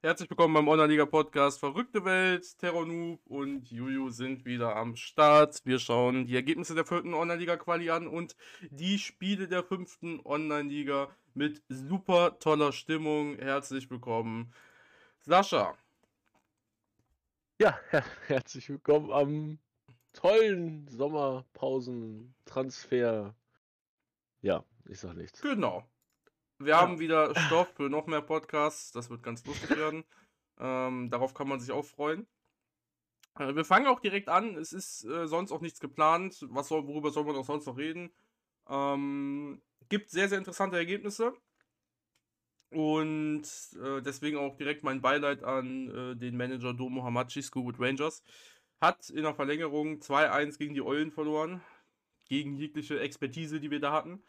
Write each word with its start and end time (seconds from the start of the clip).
Herzlich 0.00 0.30
willkommen 0.30 0.54
beim 0.54 0.68
Online-Liga-Podcast 0.68 1.58
Verrückte 1.58 2.04
Welt. 2.04 2.56
Terror 2.58 2.86
Noob 2.86 3.20
und 3.26 3.68
Juju 3.68 4.10
sind 4.10 4.44
wieder 4.44 4.76
am 4.76 4.94
Start. 4.94 5.60
Wir 5.64 5.80
schauen 5.80 6.24
die 6.24 6.36
Ergebnisse 6.36 6.76
der 6.76 6.86
vierten 6.86 7.14
Online-Liga-Quali 7.14 7.90
an 7.90 8.06
und 8.06 8.36
die 8.70 9.00
Spiele 9.00 9.48
der 9.48 9.64
fünften 9.64 10.20
Online-Liga 10.24 11.08
mit 11.34 11.64
super 11.68 12.38
toller 12.38 12.70
Stimmung. 12.70 13.38
Herzlich 13.38 13.90
willkommen, 13.90 14.52
Sascha. 15.18 15.76
Ja, 17.60 17.76
her 17.90 18.04
herzlich 18.28 18.68
willkommen 18.68 19.10
am 19.10 19.58
tollen 20.12 20.86
Sommerpausen-Transfer. 20.86 23.34
Ja, 24.42 24.64
ich 24.88 25.00
sag 25.00 25.16
nichts. 25.16 25.40
Genau. 25.40 25.82
Wir 26.58 26.70
ja. 26.70 26.80
haben 26.80 26.98
wieder 26.98 27.34
Stoff 27.46 27.68
für 27.76 27.88
noch 27.88 28.06
mehr 28.06 28.20
Podcasts. 28.20 28.90
Das 28.90 29.10
wird 29.10 29.22
ganz 29.22 29.44
lustig 29.46 29.70
werden. 29.76 30.04
Ähm, 30.58 31.08
darauf 31.08 31.34
kann 31.34 31.48
man 31.48 31.60
sich 31.60 31.70
auch 31.70 31.84
freuen. 31.84 32.26
Äh, 33.38 33.54
wir 33.54 33.64
fangen 33.64 33.86
auch 33.86 34.00
direkt 34.00 34.28
an. 34.28 34.56
Es 34.56 34.72
ist 34.72 35.04
äh, 35.04 35.28
sonst 35.28 35.52
auch 35.52 35.60
nichts 35.60 35.78
geplant. 35.78 36.44
Was 36.50 36.68
soll, 36.68 36.86
worüber 36.86 37.10
soll 37.10 37.24
man 37.24 37.36
auch 37.36 37.44
sonst 37.44 37.66
noch 37.66 37.76
reden? 37.76 38.10
Ähm, 38.68 39.62
gibt 39.88 40.10
sehr, 40.10 40.28
sehr 40.28 40.38
interessante 40.38 40.76
Ergebnisse. 40.76 41.32
Und 42.70 43.44
äh, 43.80 44.02
deswegen 44.02 44.36
auch 44.36 44.56
direkt 44.56 44.82
mein 44.82 45.00
Beileid 45.00 45.42
an 45.42 45.88
äh, 45.88 46.16
den 46.16 46.36
Manager 46.36 46.74
Domo 46.74 47.02
Hamachi, 47.04 47.40
Scoobwood 47.40 47.78
Rangers. 47.78 48.22
Hat 48.80 49.10
in 49.10 49.22
der 49.22 49.34
Verlängerung 49.34 50.00
2-1 50.00 50.58
gegen 50.58 50.74
die 50.74 50.82
Eulen 50.82 51.12
verloren. 51.12 51.62
Gegen 52.28 52.56
jegliche 52.56 53.00
Expertise, 53.00 53.60
die 53.60 53.70
wir 53.70 53.80
da 53.80 53.92
hatten. 53.92 54.22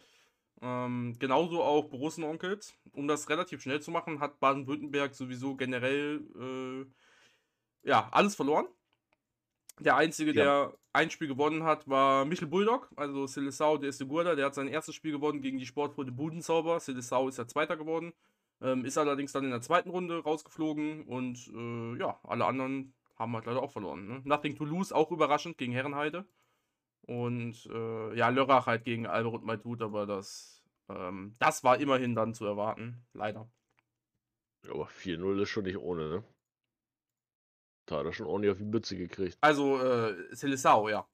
Ähm, 0.62 1.16
genauso 1.20 1.64
auch 1.64 1.86
Borussen-Onkels. 1.86 2.74
Um 2.94 3.08
das 3.08 3.30
relativ 3.30 3.62
schnell 3.62 3.82
zu 3.82 3.92
machen, 3.92 4.20
hat 4.20 4.40
Baden-Württemberg 4.40 5.16
sowieso 5.16 5.56
generell 5.56 6.22
äh, 6.38 7.88
ja, 7.88 8.10
alles 8.12 8.36
verloren. 8.36 8.68
Der 9.80 9.96
Einzige, 9.96 10.34
ja. 10.34 10.44
der 10.44 10.74
ein 10.92 11.10
Spiel 11.10 11.28
gewonnen 11.28 11.64
hat, 11.64 11.88
war 11.88 12.26
Michel 12.26 12.48
Bulldog, 12.48 12.90
also 12.96 13.28
Silesau 13.28 13.78
der 13.78 13.90
ist 13.90 14.06
Gurda. 14.06 14.36
Der 14.36 14.48
hat 14.48 14.56
sein 14.56 14.68
erstes 14.68 14.96
Spiel 14.96 15.12
gewonnen 15.12 15.42
gegen 15.42 15.58
die 15.58 15.66
Sportfreunde 15.66 16.12
Budenzauber. 16.12 16.80
Silesau 16.80 17.30
ist 17.30 17.38
ja 17.38 17.48
Zweiter 17.48 17.78
geworden. 17.78 18.14
Ähm, 18.62 18.84
ist 18.84 18.98
allerdings 18.98 19.32
dann 19.32 19.46
in 19.46 19.52
der 19.52 19.62
zweiten 19.62 19.90
Runde 19.90 20.22
rausgeflogen 20.22 21.04
und 21.04 21.48
äh, 21.56 21.98
ja, 21.98 22.20
alle 22.24 22.46
anderen 22.46 22.94
haben 23.18 23.34
halt 23.34 23.46
leider 23.46 23.62
auch 23.62 23.72
verloren. 23.72 24.06
Ne? 24.06 24.22
Nothing 24.26 24.58
Toulouse 24.58 24.92
auch 24.92 25.12
überraschend 25.12 25.58
gegen 25.58 25.72
Herrenheide. 25.72 26.26
Und 27.10 27.66
äh, 27.66 28.16
ja, 28.16 28.30
Lörrach 28.30 28.68
halt 28.68 28.84
gegen 28.84 29.08
Alberut 29.08 29.44
Maitut, 29.44 29.82
aber 29.82 30.06
das, 30.06 30.64
ähm, 30.90 31.36
das 31.40 31.64
war 31.64 31.80
immerhin 31.80 32.14
dann 32.14 32.36
zu 32.36 32.46
erwarten, 32.46 33.04
leider. 33.14 33.50
Aber 34.70 34.86
4-0 34.86 35.42
ist 35.42 35.50
schon 35.50 35.64
nicht 35.64 35.80
ohne, 35.80 36.08
ne? 36.08 36.24
Da 37.88 37.98
hat 37.98 38.06
er 38.06 38.14
schon 38.14 38.28
ordentlich 38.28 38.52
auf 38.52 38.60
die 38.60 38.66
Mütze 38.66 38.96
gekriegt. 38.96 39.40
Also, 39.42 39.82
äh, 39.82 40.36
Silissau, 40.36 40.88
ja. 40.88 41.10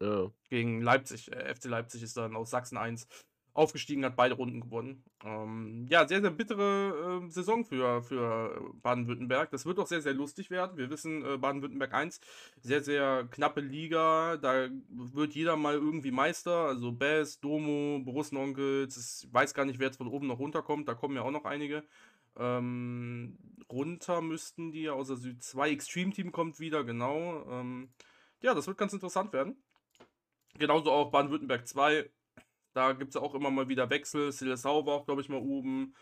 Ja. 0.00 0.32
Gegen 0.48 0.80
Leipzig, 0.80 1.30
äh, 1.30 1.54
FC 1.54 1.66
Leipzig 1.66 2.02
ist 2.02 2.16
dann 2.16 2.34
aus 2.34 2.48
Sachsen 2.48 2.78
1 2.78 3.06
aufgestiegen, 3.54 4.04
hat 4.04 4.16
beide 4.16 4.34
Runden 4.34 4.60
gewonnen. 4.60 5.02
Ähm, 5.24 5.86
ja, 5.88 6.06
sehr, 6.06 6.20
sehr 6.20 6.30
bittere 6.30 7.22
äh, 7.24 7.30
Saison 7.30 7.64
für, 7.64 8.02
für 8.02 8.72
Baden-Württemberg. 8.82 9.50
Das 9.50 9.66
wird 9.66 9.78
auch 9.78 9.86
sehr, 9.86 10.00
sehr 10.00 10.14
lustig 10.14 10.50
werden. 10.50 10.76
Wir 10.76 10.90
wissen, 10.90 11.24
äh, 11.24 11.38
Baden-Württemberg 11.38 11.92
1, 11.92 12.20
sehr, 12.60 12.82
sehr 12.82 13.26
knappe 13.30 13.60
Liga. 13.60 14.36
Da 14.36 14.68
wird 14.88 15.34
jeder 15.34 15.56
mal 15.56 15.74
irgendwie 15.74 16.12
Meister. 16.12 16.66
Also 16.66 16.92
Bess, 16.92 17.40
Domo, 17.40 18.00
Borussen-Onkels. 18.04 19.24
Ich 19.24 19.32
weiß 19.32 19.54
gar 19.54 19.64
nicht, 19.64 19.78
wer 19.78 19.86
jetzt 19.88 19.98
von 19.98 20.08
oben 20.08 20.28
noch 20.28 20.38
runterkommt. 20.38 20.88
Da 20.88 20.94
kommen 20.94 21.16
ja 21.16 21.22
auch 21.22 21.32
noch 21.32 21.44
einige. 21.44 21.82
Ähm, 22.36 23.36
runter 23.68 24.20
müssten 24.20 24.70
die 24.70 24.88
aus 24.88 25.08
der 25.08 25.16
Süd 25.16 25.42
2. 25.42 25.70
Extreme 25.70 26.12
Team 26.12 26.30
kommt 26.30 26.60
wieder, 26.60 26.84
genau. 26.84 27.44
Ähm, 27.50 27.90
ja, 28.40 28.54
das 28.54 28.68
wird 28.68 28.78
ganz 28.78 28.92
interessant 28.92 29.32
werden. 29.32 29.56
Genauso 30.56 30.92
auch 30.92 31.10
Baden-Württemberg 31.10 31.66
2 31.66 32.08
da 32.78 32.92
gibt 32.92 33.10
es 33.10 33.16
auch 33.16 33.34
immer 33.34 33.50
mal 33.50 33.68
wieder 33.68 33.90
Wechsel. 33.90 34.30
Silesau 34.30 34.86
war 34.86 34.94
auch, 34.94 35.04
glaube 35.04 35.20
ich, 35.20 35.28
mal 35.28 35.40
oben. 35.40 35.94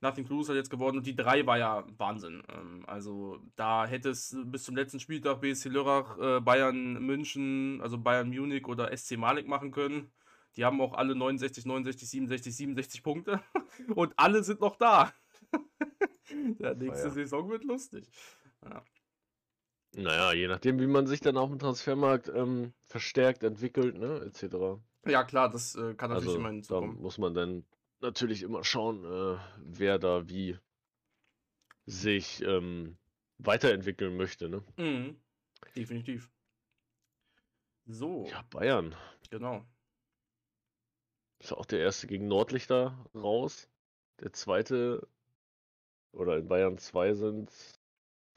Nothing 0.00 0.26
Cruise 0.26 0.50
hat 0.50 0.56
jetzt 0.56 0.68
gewonnen 0.68 0.98
und 0.98 1.06
die 1.06 1.16
drei 1.16 1.44
war 1.46 1.58
ja 1.58 1.84
Wahnsinn. 1.96 2.42
Ähm, 2.52 2.84
also 2.86 3.40
da 3.56 3.86
hätte 3.86 4.10
es 4.10 4.36
bis 4.44 4.64
zum 4.64 4.76
letzten 4.76 5.00
Spieltag 5.00 5.40
BSC 5.40 5.70
Lörrach, 5.70 6.18
äh, 6.18 6.40
Bayern 6.40 7.02
München, 7.02 7.80
also 7.80 7.96
Bayern 7.96 8.28
Munich 8.28 8.66
oder 8.66 8.94
SC 8.94 9.16
Malik 9.16 9.48
machen 9.48 9.72
können. 9.72 10.12
Die 10.56 10.64
haben 10.64 10.80
auch 10.82 10.92
alle 10.92 11.14
69, 11.14 11.64
69, 11.64 12.08
67, 12.08 12.56
67 12.56 13.02
Punkte 13.02 13.40
und 13.96 14.12
alle 14.16 14.44
sind 14.44 14.60
noch 14.60 14.76
da. 14.76 15.12
ja, 16.58 16.74
nächste 16.74 17.08
ja. 17.08 17.10
Saison 17.10 17.48
wird 17.48 17.64
lustig. 17.64 18.08
Ja. 18.62 18.84
Naja, 19.96 20.32
je 20.34 20.46
nachdem, 20.46 20.78
wie 20.78 20.86
man 20.86 21.06
sich 21.06 21.20
dann 21.20 21.38
auf 21.38 21.48
dem 21.48 21.58
Transfermarkt 21.58 22.28
ähm, 22.28 22.74
verstärkt 22.84 23.42
entwickelt, 23.42 23.96
ne, 23.98 24.20
etc. 24.26 24.78
Ja, 25.08 25.24
klar, 25.24 25.50
das 25.50 25.74
äh, 25.74 25.94
kann 25.94 26.10
natürlich 26.10 26.34
Also 26.34 26.38
immer 26.38 26.48
da 26.48 26.52
hinzukommen. 26.52 27.00
muss 27.00 27.18
man 27.18 27.34
dann 27.34 27.64
natürlich 28.00 28.42
immer 28.42 28.62
schauen, 28.64 29.04
äh, 29.04 29.38
wer 29.58 29.98
da 29.98 30.28
wie 30.28 30.58
sich 31.86 32.42
ähm, 32.42 32.98
weiterentwickeln 33.38 34.16
möchte, 34.16 34.48
ne? 34.48 34.62
Mhm. 34.76 35.16
Definitiv. 35.74 36.30
So, 37.86 38.26
Ja, 38.30 38.42
Bayern. 38.50 38.94
genau. 39.30 39.64
Ist 41.40 41.52
auch 41.52 41.66
der 41.66 41.80
erste 41.80 42.06
gegen 42.06 42.28
Nordlichter 42.28 43.06
raus. 43.14 43.68
Der 44.20 44.32
zweite, 44.32 45.08
oder 46.12 46.36
in 46.36 46.48
Bayern 46.48 46.78
2 46.78 47.14
sind 47.14 47.50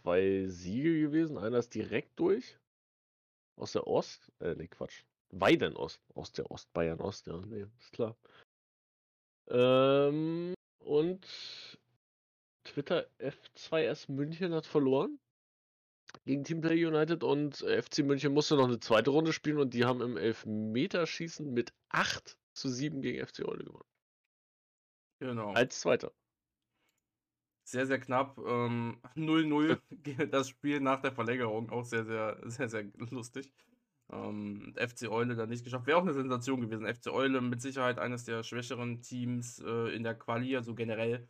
zwei 0.01 0.45
Siege 0.47 0.99
gewesen. 1.01 1.37
Einer 1.37 1.57
ist 1.57 1.73
direkt 1.73 2.19
durch. 2.19 2.57
Aus 3.57 3.73
der 3.73 3.87
Ost. 3.87 4.31
Äh, 4.39 4.55
ne, 4.55 4.67
Quatsch. 4.67 5.03
Weidenost. 5.31 6.01
Aus 6.13 6.31
der 6.31 6.49
Ost, 6.51 6.71
Bayern 6.73 6.99
Ost, 6.99 7.27
ja, 7.27 7.37
ne, 7.37 7.71
ist 7.79 7.91
klar. 7.91 8.17
Ähm, 9.49 10.53
und 10.79 11.27
Twitter 12.63 13.07
F2S 13.19 14.11
München 14.11 14.53
hat 14.53 14.65
verloren 14.65 15.19
gegen 16.25 16.43
Teamplay 16.43 16.85
United 16.85 17.23
und 17.23 17.57
FC 17.57 17.99
München 17.99 18.33
musste 18.33 18.55
noch 18.55 18.67
eine 18.67 18.79
zweite 18.79 19.09
Runde 19.09 19.33
spielen 19.33 19.57
und 19.57 19.73
die 19.73 19.85
haben 19.85 20.01
im 20.01 20.17
Elfmeterschießen 20.17 21.51
mit 21.51 21.73
8 21.89 22.37
zu 22.53 22.69
7 22.69 23.01
gegen 23.01 23.25
FC 23.25 23.45
Eule 23.45 23.63
gewonnen. 23.63 23.89
Genau. 25.19 25.53
Als 25.53 25.79
Zweiter. 25.79 26.11
Sehr, 27.63 27.85
sehr 27.85 27.99
knapp. 27.99 28.37
Ähm, 28.39 28.99
0-0 29.15 29.79
das 30.31 30.49
Spiel 30.49 30.79
nach 30.79 31.01
der 31.01 31.11
Verlängerung. 31.11 31.69
Auch 31.69 31.85
sehr, 31.85 32.05
sehr, 32.05 32.39
sehr, 32.45 32.69
sehr 32.69 32.83
lustig. 33.09 33.51
Ähm, 34.11 34.73
FC 34.77 35.09
Eule 35.09 35.35
da 35.35 35.45
nicht 35.45 35.63
geschafft. 35.63 35.87
Wäre 35.87 35.97
auch 35.97 36.01
eine 36.03 36.13
Sensation 36.13 36.61
gewesen. 36.61 36.85
FC 36.85 37.07
Eule 37.07 37.41
mit 37.41 37.61
Sicherheit 37.61 37.97
eines 37.99 38.25
der 38.25 38.43
schwächeren 38.43 39.01
Teams 39.01 39.59
äh, 39.59 39.95
in 39.95 40.03
der 40.03 40.15
Quali, 40.15 40.55
also 40.55 40.75
generell. 40.75 41.29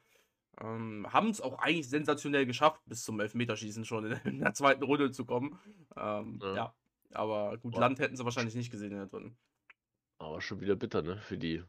Ähm, 0.59 1.07
haben 1.11 1.29
es 1.29 1.41
auch 1.41 1.59
eigentlich 1.59 1.89
sensationell 1.89 2.45
geschafft, 2.45 2.81
bis 2.85 3.03
zum 3.03 3.19
Elfmeterschießen 3.19 3.85
schon 3.85 4.05
in, 4.05 4.13
in 4.25 4.39
der 4.39 4.53
zweiten 4.53 4.83
Runde 4.83 5.11
zu 5.11 5.25
kommen. 5.25 5.59
Ähm, 5.95 6.39
ja. 6.41 6.55
Ja. 6.55 6.75
aber 7.13 7.57
gut, 7.59 7.73
Boah. 7.73 7.81
Land 7.81 7.99
hätten 7.99 8.15
sie 8.17 8.25
wahrscheinlich 8.25 8.55
nicht 8.55 8.71
gesehen 8.71 8.91
in 8.91 8.97
der 8.97 9.07
dritten. 9.07 9.37
Aber 10.19 10.39
schon 10.41 10.61
wieder 10.61 10.75
bitter, 10.77 11.01
ne? 11.01 11.17
Für 11.17 11.37
die, 11.37 11.63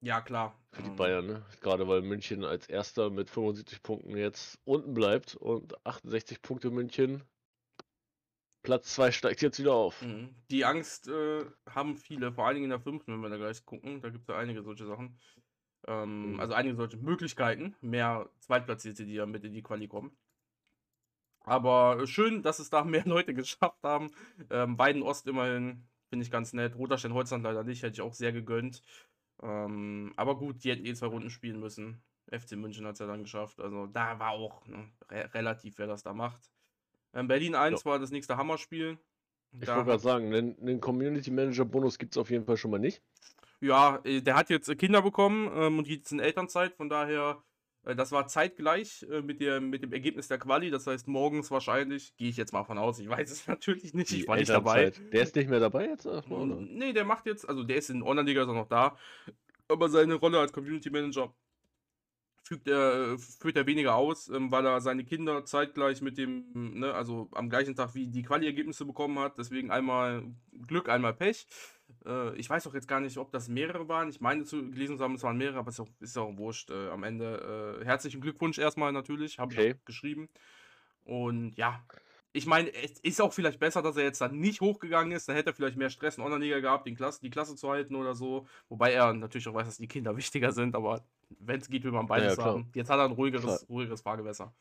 Ja, 0.00 0.20
klar. 0.20 0.58
für 0.72 0.82
die 0.82 0.90
Ähm, 0.90 0.96
Bayern, 0.96 1.26
ne? 1.26 1.46
Gerade 1.60 1.86
weil 1.88 2.02
München 2.02 2.44
als 2.44 2.68
erster 2.68 3.10
mit 3.10 3.30
75 3.30 3.82
Punkten 3.82 4.16
jetzt 4.16 4.58
unten 4.64 4.94
bleibt 4.94 5.34
und 5.36 5.84
68 5.86 6.42
Punkte 6.42 6.70
München. 6.70 7.22
Platz 8.68 8.92
2 8.96 9.12
steigt 9.12 9.40
jetzt 9.40 9.58
wieder 9.58 9.72
auf. 9.72 10.02
Mhm. 10.02 10.34
Die 10.50 10.66
Angst 10.66 11.08
äh, 11.08 11.46
haben 11.70 11.96
viele, 11.96 12.32
vor 12.32 12.46
allen 12.46 12.56
Dingen 12.56 12.64
in 12.64 12.70
der 12.70 12.80
fünften, 12.80 13.12
wenn 13.14 13.20
wir 13.22 13.30
da 13.30 13.38
gleich 13.38 13.64
gucken. 13.64 14.02
Da 14.02 14.10
gibt 14.10 14.24
es 14.24 14.28
ja 14.28 14.36
einige 14.36 14.62
solche 14.62 14.86
Sachen. 14.86 15.18
Ähm, 15.86 16.34
Mhm. 16.34 16.40
Also 16.40 16.52
einige 16.52 16.76
solche 16.76 16.98
Möglichkeiten. 16.98 17.74
Mehr 17.80 18.28
Zweitplatzierte, 18.40 19.06
die 19.06 19.14
ja 19.14 19.24
mit 19.24 19.42
in 19.44 19.54
die 19.54 19.62
Quali 19.62 19.88
kommen. 19.88 20.14
Aber 21.40 22.00
äh, 22.02 22.06
schön, 22.06 22.42
dass 22.42 22.58
es 22.58 22.68
da 22.68 22.84
mehr 22.84 23.06
Leute 23.06 23.32
geschafft 23.32 23.82
haben. 23.82 24.10
Ähm, 24.50 24.78
Weiden 24.78 25.02
Ost 25.02 25.26
immerhin, 25.26 25.88
finde 26.10 26.24
ich 26.24 26.30
ganz 26.30 26.52
nett. 26.52 26.76
Roterstein 26.76 27.14
Holzland 27.14 27.44
leider 27.44 27.64
nicht, 27.64 27.82
hätte 27.82 27.94
ich 27.94 28.02
auch 28.02 28.12
sehr 28.12 28.32
gegönnt. 28.32 28.82
Ähm, 29.42 30.12
aber 30.16 30.36
gut, 30.36 30.62
die 30.62 30.70
hätten 30.72 30.84
eh 30.84 30.94
zwei 30.94 31.06
Runden 31.06 31.30
spielen 31.30 31.58
müssen. 31.60 32.02
FC 32.30 32.52
München 32.52 32.84
hat 32.86 32.94
es 32.94 32.98
ja 32.98 33.06
dann 33.06 33.22
geschafft. 33.22 33.60
Also 33.60 33.86
da 33.86 34.18
war 34.18 34.32
auch 34.32 34.66
ne, 34.66 34.90
re 35.10 35.32
relativ, 35.32 35.78
wer 35.78 35.86
das 35.86 36.02
da 36.02 36.12
macht. 36.12 36.50
Ähm, 37.14 37.28
Berlin 37.28 37.54
1 37.54 37.84
war 37.84 37.98
das 37.98 38.10
nächste 38.10 38.36
Hammerspiel. 38.36 38.98
Ich 39.52 39.60
Da 39.66 39.76
wollte 39.76 39.90
gerade 39.90 40.02
sagen, 40.02 40.34
einen, 40.34 40.80
Community 40.80 41.30
Manager 41.30 41.64
Bonus 41.64 41.98
gibt 41.98 42.14
es 42.14 42.18
auf 42.18 42.30
jeden 42.30 42.44
Fall 42.44 42.56
schon 42.56 42.70
mal 42.70 42.78
nicht. 42.78 43.02
ja, 43.60 44.00
äh, 44.04 44.20
der 44.20 44.36
hat 44.36 44.50
jetzt 44.50 44.68
äh, 44.68 44.76
Kinder 44.76 45.02
bekommen 45.02 45.50
ähm, 45.54 45.78
und 45.78 45.84
geht 45.84 46.00
jetzt 46.00 46.12
in 46.12 46.20
Elternzeit. 46.20 46.74
Von 46.74 46.88
daher, 46.88 47.42
äh, 47.84 47.96
das 47.96 48.12
war 48.12 48.26
zeitgleich 48.26 49.06
äh, 49.10 49.22
mit, 49.22 49.40
der, 49.40 49.60
mit 49.60 49.82
dem 49.82 49.92
Ergebnis 49.92 50.28
der 50.28 50.38
Quali. 50.38 50.70
Das 50.70 50.86
heißt, 50.86 51.08
morgens 51.08 51.50
wahrscheinlich, 51.50 52.14
gehe 52.16 52.28
ich 52.28 52.36
jetzt 52.36 52.52
mal 52.52 52.64
von 52.64 52.78
aus. 52.78 52.98
Ich 52.98 53.08
weiß 53.08 53.30
es 53.30 53.46
natürlich 53.46 53.94
nicht, 53.94 54.12
ich 54.12 54.22
Die 54.22 54.28
war 54.28 54.36
nicht 54.36 54.50
dabei. 54.50 54.90
Der 54.90 55.22
ist 55.22 55.34
nicht 55.34 55.48
mehr 55.48 55.60
dabei 55.60 55.86
jetzt 55.86 56.06
oder? 56.06 56.22
Nee, 56.60 56.92
der 56.92 57.04
macht 57.04 57.26
jetzt, 57.26 57.48
also 57.48 57.64
der 57.64 57.76
ist 57.76 57.90
in 57.90 58.02
Online-Liga 58.02 58.42
ist 58.42 58.48
er 58.48 58.54
noch 58.54 58.68
da, 58.68 58.96
aber 59.68 59.88
seine 59.88 60.14
Rolle 60.14 60.38
als 60.40 60.52
Community 60.52 60.90
Manager 60.90 61.34
fügt 62.48 62.66
er, 62.66 63.12
äh, 63.12 63.18
führt 63.18 63.56
er 63.56 63.66
weniger 63.66 63.94
aus, 63.94 64.28
ähm, 64.28 64.50
weil 64.50 64.64
er 64.64 64.80
seine 64.80 65.04
Kinder 65.04 65.44
zeitgleich 65.44 66.00
mit 66.00 66.16
dem, 66.16 66.46
ne, 66.80 66.94
also 66.94 67.28
am 67.32 67.50
gleichen 67.50 67.76
Tag 67.76 67.94
wie 67.94 68.06
die 68.08 68.22
Quali-Ergebnisse 68.22 68.86
bekommen 68.86 69.18
hat. 69.18 69.36
Deswegen 69.38 69.70
einmal 69.70 70.24
Glück, 70.66 70.88
einmal 70.88 71.12
Pech. 71.12 71.46
Äh, 72.06 72.34
ich 72.36 72.48
weiß 72.48 72.66
auch 72.66 72.74
jetzt 72.74 72.88
gar 72.88 73.00
nicht, 73.00 73.18
ob 73.18 73.30
das 73.32 73.48
mehrere 73.48 73.88
waren. 73.88 74.08
Ich 74.08 74.20
meine 74.20 74.44
zu 74.44 74.70
gelesen 74.70 74.96
zu 74.96 75.04
haben, 75.04 75.14
es 75.14 75.22
waren 75.22 75.36
mehrere, 75.36 75.58
aber 75.58 75.68
es 75.68 75.74
ist 75.74 75.80
auch, 75.80 75.88
ist 76.00 76.18
auch 76.18 76.36
wurscht. 76.38 76.70
Äh, 76.70 76.88
am 76.88 77.04
Ende 77.04 77.78
äh, 77.80 77.84
herzlichen 77.84 78.20
Glückwunsch 78.22 78.58
erstmal 78.58 78.92
natürlich, 78.92 79.38
habe 79.38 79.52
Okay. 79.52 79.70
ich 79.72 79.84
geschrieben. 79.84 80.28
Und 81.04 81.52
ja, 81.56 81.84
ich 82.38 82.46
meine, 82.46 82.72
es 82.72 82.98
ist 83.00 83.20
auch 83.20 83.32
vielleicht 83.32 83.58
besser, 83.58 83.82
dass 83.82 83.96
er 83.96 84.04
jetzt 84.04 84.20
dann 84.20 84.38
nicht 84.38 84.60
hochgegangen 84.60 85.12
ist. 85.12 85.28
Dann 85.28 85.36
hätte 85.36 85.50
er 85.50 85.54
vielleicht 85.54 85.76
mehr 85.76 85.90
Stress 85.90 86.16
in 86.16 86.24
Online-Liga 86.24 86.60
gehabt, 86.60 86.86
den 86.86 86.96
Klasse, 86.96 87.20
die 87.20 87.30
Klasse 87.30 87.56
zu 87.56 87.68
halten 87.68 87.94
oder 87.96 88.14
so. 88.14 88.46
Wobei 88.68 88.92
er 88.92 89.12
natürlich 89.12 89.46
auch 89.48 89.54
weiß, 89.54 89.66
dass 89.66 89.76
die 89.78 89.88
Kinder 89.88 90.16
wichtiger 90.16 90.52
sind, 90.52 90.74
aber 90.74 91.04
wenn 91.40 91.60
es 91.60 91.68
geht, 91.68 91.84
will 91.84 91.92
man 91.92 92.06
beides 92.06 92.36
Ja, 92.36 92.42
klar. 92.42 92.46
haben. 92.54 92.70
Jetzt 92.74 92.88
hat 92.88 92.98
er 92.98 93.04
ein 93.04 93.12
ruhigeres, 93.12 93.44
Klar. 93.44 93.58
ruhigeres 93.68 94.00
Fahrgewässer. 94.00 94.54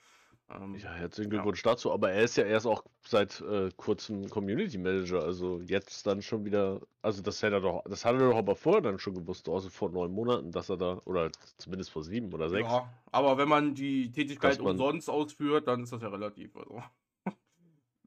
Ähm, 0.50 0.76
Ja, 0.76 0.94
herzlichen 0.94 1.30
Ja. 1.32 1.38
Glückwunsch 1.38 1.62
dazu. 1.62 1.92
Aber 1.92 2.12
er 2.12 2.24
ist 2.24 2.38
ja 2.38 2.46
erst 2.46 2.66
auch 2.68 2.84
seit 3.06 3.42
äh, 3.42 3.70
kurzem 3.76 4.30
Community 4.30 4.78
Manager. 4.78 5.24
Also 5.24 5.60
jetzt 5.62 6.08
dann 6.08 6.22
schon 6.22 6.46
wieder. 6.46 6.82
Also 7.02 7.22
das 7.22 7.42
hätte 7.44 7.56
er 7.56 7.62
doch, 7.62 7.84
das 7.86 8.04
hat 8.06 8.16
er 8.16 8.30
doch 8.30 8.38
aber 8.38 8.56
vorher 8.56 8.82
dann 8.82 9.00
schon 9.00 9.14
gewusst, 9.14 9.48
also 9.50 9.70
vor 9.70 9.90
neun 9.90 10.12
Monaten, 10.12 10.52
dass 10.52 10.70
er 10.70 10.78
da, 10.78 11.02
oder 11.06 11.32
zumindest 11.58 11.90
vor 11.92 12.04
sieben 12.04 12.34
oder 12.34 12.50
sechs. 12.50 12.70
Ja, 12.70 12.90
aber 13.12 13.38
wenn 13.38 13.48
man 13.50 13.76
die 13.76 14.12
Tätigkeit 14.12 14.60
umsonst 14.60 15.10
ausführt, 15.10 15.68
dann 15.68 15.84
ist 15.84 15.92
das 15.94 16.02
ja 16.02 16.10
relativ. 16.10 16.56
Also, 16.56 16.82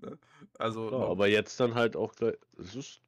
Ne? 0.02 0.19
also 0.58 0.91
Ja, 0.91 0.99
aber 1.08 1.29
jetzt 1.29 1.58
dann 1.61 1.75
halt 1.75 1.97
auch 1.97 2.14
gleich. 2.14 2.37
Es 2.58 2.75
ist 2.75 3.02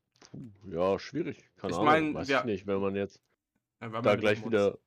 ja 0.66 0.98
schwierig. 0.98 1.50
Keine 1.56 1.72
Ich 1.72 1.78
Ahnung. 1.78 1.86
mein, 1.86 2.14
weiß 2.14 2.28
wir- 2.28 2.38
ich 2.40 2.44
nicht, 2.44 2.66
wenn 2.66 2.80
man 2.80 2.94
jetzt 2.94 3.20
ja, 3.80 3.88
da 3.88 4.10
ja 4.10 4.16
gleich 4.16 4.44
wieder 4.44 4.78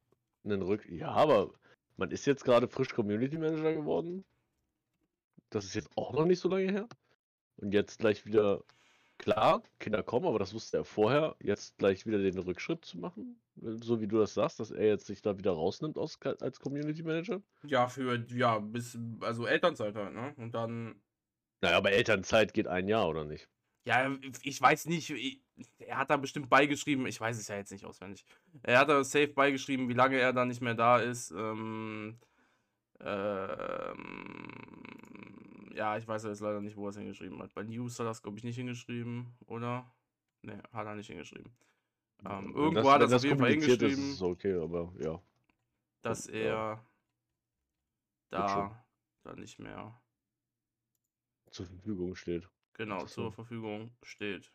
einen 0.44 0.62
Rück. 0.62 0.86
Ja, 0.90 1.10
aber 1.12 1.52
man 1.98 2.12
ist 2.12 2.26
jetzt 2.26 2.44
gerade 2.46 2.68
frisch 2.68 2.90
Community 2.94 3.38
Manager 3.38 3.74
geworden. 3.74 4.24
Das 5.50 5.66
ist 5.66 5.76
jetzt 5.76 5.90
auch 5.96 6.14
noch 6.14 6.26
nicht 6.26 6.40
so 6.40 6.50
lange 6.50 6.72
her. 6.72 6.88
Und 7.58 7.74
jetzt 7.74 8.00
gleich 8.00 8.26
wieder, 8.26 8.64
klar, 9.18 9.64
Kinder 9.80 10.04
kommen, 10.04 10.26
aber 10.26 10.40
das 10.40 10.54
wusste 10.54 10.78
er 10.78 10.84
vorher, 10.86 11.36
jetzt 11.40 11.78
gleich 11.78 12.06
wieder 12.06 12.18
den 12.18 12.38
Rückschritt 12.38 12.84
zu 12.84 12.98
machen. 12.98 13.40
So 13.56 14.02
wie 14.02 14.08
du 14.08 14.18
das 14.20 14.34
sagst, 14.34 14.60
dass 14.60 14.72
er 14.72 14.86
jetzt 14.86 15.06
sich 15.06 15.22
da 15.22 15.38
wieder 15.38 15.52
rausnimmt 15.52 15.98
aus, 15.98 16.20
als 16.42 16.60
Community 16.60 17.04
Manager. 17.04 17.42
Ja, 17.66 17.88
für, 17.88 18.26
ja, 18.30 18.60
bis, 18.60 18.98
also 19.22 19.46
Elternzeit 19.46 19.96
halt, 19.96 20.14
ne? 20.14 20.34
Und 20.38 20.54
dann, 20.54 21.02
Naja, 21.66 21.78
aber 21.78 21.92
Elternzeit 21.92 22.54
geht 22.54 22.68
ein 22.68 22.88
Jahr, 22.88 23.10
oder 23.10 23.26
nicht? 23.26 23.50
ja, 23.88 24.10
ich 24.42 24.60
weiß 24.60 24.88
nicht, 24.88 25.12
ich- 25.12 25.42
er 25.78 25.98
hat 26.00 26.10
da 26.10 26.18
bestimmt 26.18 26.50
beigeschrieben, 26.50 27.06
ich 27.06 27.22
weiß 27.22 27.38
es 27.38 27.48
ja 27.48 27.56
jetzt 27.56 27.72
nicht 27.72 27.86
auswendig. 27.86 28.26
Er 28.64 28.80
hat 28.80 28.90
da 28.90 29.04
safe 29.04 29.28
beigeschrieben, 29.28 29.88
wie 29.90 29.94
lange 29.94 30.18
er 30.18 30.34
da 30.34 30.44
nicht 30.44 30.60
mehr 30.62 30.74
da 30.74 30.98
ist. 31.00 31.30
Ähm, 31.32 32.18
ähm, 33.00 35.74
ja, 35.76 35.98
ich 35.98 36.08
weiß 36.08 36.24
jetzt 36.24 36.40
leider 36.42 36.62
nicht, 36.62 36.76
wo 36.78 36.86
er 36.86 36.90
es 36.90 36.98
hingeschrieben 36.98 37.42
hat. 37.42 37.54
Bei 37.54 37.64
News 37.64 38.00
hat 38.00 38.08
er 38.08 38.12
es, 38.12 38.22
glaube 38.22 38.38
ich, 38.38 38.44
nicht 38.44 38.56
hingeschrieben, 38.56 39.34
oder? 39.48 39.86
Ne, 40.42 40.62
hat 40.72 40.86
er 40.88 40.96
nicht 40.96 41.08
hingeschrieben. 41.08 41.52
Ähm, 42.26 42.54
irgendwo 42.56 42.82
das- 42.82 42.88
hat 42.88 43.02
er 43.02 43.06
es 43.06 43.12
das 43.12 43.22
auf 43.22 43.26
jeden 43.28 43.40
Fall 43.40 43.54
ist, 43.54 43.64
hingeschrieben. 43.66 44.10
ist 44.10 44.16
es 44.16 44.22
okay, 44.22 44.54
aber 44.60 44.94
ja. 45.00 45.22
dass 46.02 46.28
Ja. 46.28 46.34
er 46.34 46.86
da, 48.30 48.86
da 49.24 49.36
nicht 49.36 49.60
mehr 49.60 50.00
Zur 51.56 51.68
Verfügung 51.68 52.16
steht. 52.16 52.50
genau 52.74 53.06
zur 53.06 53.32
Verfügung 53.32 53.92
steht. 54.04 54.52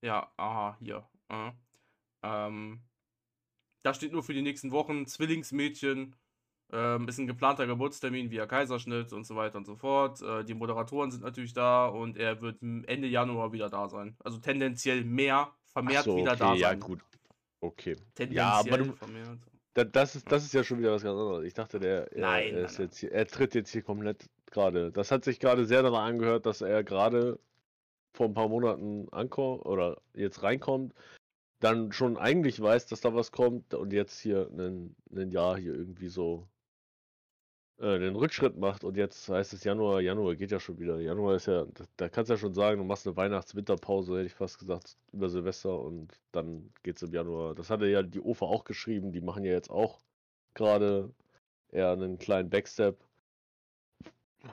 Ja, 0.00 0.30
aha, 0.36 0.76
hier. 0.78 1.04
äh. 1.28 1.50
Ähm, 2.22 2.80
da 3.82 3.94
steht 3.94 4.12
nur 4.12 4.22
für 4.22 4.32
die 4.32 4.42
nächsten 4.42 4.70
Wochen 4.70 5.06
Zwillingsmädchen. 5.06 6.14
Ähm, 6.72 7.08
ist 7.08 7.18
ein 7.18 7.26
geplanter 7.26 7.66
Geburtstermin 7.66 8.30
via 8.30 8.46
Kaiserschnitt 8.46 9.12
und 9.12 9.24
so 9.24 9.34
weiter 9.34 9.58
und 9.58 9.64
so 9.64 9.74
fort. 9.74 10.22
Äh, 10.22 10.44
die 10.44 10.54
Moderatoren 10.54 11.10
sind 11.10 11.24
natürlich 11.24 11.52
da 11.52 11.88
und 11.88 12.16
er 12.16 12.40
wird 12.40 12.62
Ende 12.62 13.08
Januar 13.08 13.52
wieder 13.52 13.68
da 13.68 13.88
sein. 13.88 14.16
Also 14.20 14.38
tendenziell 14.38 15.02
mehr, 15.04 15.52
vermehrt 15.64 16.04
so, 16.04 16.16
wieder 16.16 16.30
okay, 16.34 16.38
da 16.38 16.54
ja, 16.54 16.68
sein. 16.68 16.78
gut. 16.78 17.00
Okay. 17.60 17.96
Tendenziell 18.14 18.36
Ja, 18.36 18.52
aber 18.52 18.78
du, 18.78 18.92
vermehrt. 18.92 19.40
Da, 19.74 19.82
das, 19.82 20.14
ist, 20.14 20.30
das 20.30 20.44
ist 20.44 20.54
ja 20.54 20.62
schon 20.62 20.78
wieder 20.78 20.92
was 20.92 21.02
ganz 21.02 21.18
anderes. 21.18 21.44
Ich 21.44 21.54
dachte, 21.54 21.80
der 21.80 22.12
er, 22.12 22.20
Nein, 22.20 22.54
er, 22.54 22.64
ist 22.66 22.78
nein, 22.78 22.86
jetzt 22.86 22.98
hier, 22.98 23.10
er 23.10 23.26
tritt 23.26 23.54
jetzt 23.56 23.70
hier 23.72 23.82
komplett 23.82 24.30
gerade. 24.50 24.92
Das 24.92 25.10
hat 25.10 25.24
sich 25.24 25.40
gerade 25.40 25.64
sehr 25.66 25.82
danach 25.82 26.04
angehört, 26.04 26.46
dass 26.46 26.60
er 26.60 26.84
gerade 26.84 27.38
vor 28.12 28.26
ein 28.26 28.34
paar 28.34 28.48
Monaten 28.48 29.08
ankommt 29.10 29.64
oder 29.66 30.00
jetzt 30.14 30.42
reinkommt, 30.42 30.94
dann 31.60 31.92
schon 31.92 32.16
eigentlich 32.16 32.60
weiß, 32.60 32.86
dass 32.86 33.00
da 33.00 33.14
was 33.14 33.32
kommt 33.32 33.74
und 33.74 33.92
jetzt 33.92 34.18
hier 34.20 34.48
ein, 34.50 34.96
Jahr 35.30 35.58
hier 35.58 35.74
irgendwie 35.74 36.08
so 36.08 36.48
äh, 37.78 37.98
den 37.98 38.16
Rückschritt 38.16 38.56
macht 38.58 38.84
und 38.84 38.96
jetzt 38.96 39.28
heißt 39.28 39.52
es 39.52 39.64
Januar, 39.64 40.00
Januar 40.00 40.36
geht 40.36 40.50
ja 40.50 40.60
schon 40.60 40.78
wieder. 40.78 41.00
Januar 41.00 41.36
ist 41.36 41.46
ja, 41.46 41.66
da, 41.66 41.84
da 41.96 42.08
kannst 42.08 42.30
du 42.30 42.34
ja 42.34 42.38
schon 42.38 42.54
sagen, 42.54 42.78
du 42.78 42.84
machst 42.84 43.06
eine 43.06 43.16
Weihnachts-Winterpause, 43.16 44.16
hätte 44.18 44.26
ich 44.26 44.34
fast 44.34 44.58
gesagt, 44.58 44.96
über 45.12 45.28
Silvester 45.28 45.78
und 45.78 46.12
dann 46.32 46.72
geht's 46.82 47.02
im 47.02 47.12
Januar. 47.12 47.54
Das 47.54 47.70
hatte 47.70 47.86
ja 47.86 48.02
die 48.02 48.20
OFA 48.20 48.46
auch 48.46 48.64
geschrieben, 48.64 49.12
die 49.12 49.20
machen 49.20 49.44
ja 49.44 49.52
jetzt 49.52 49.70
auch 49.70 50.00
gerade 50.54 51.12
eher 51.70 51.92
einen 51.92 52.18
kleinen 52.18 52.50
Backstep, 52.50 52.98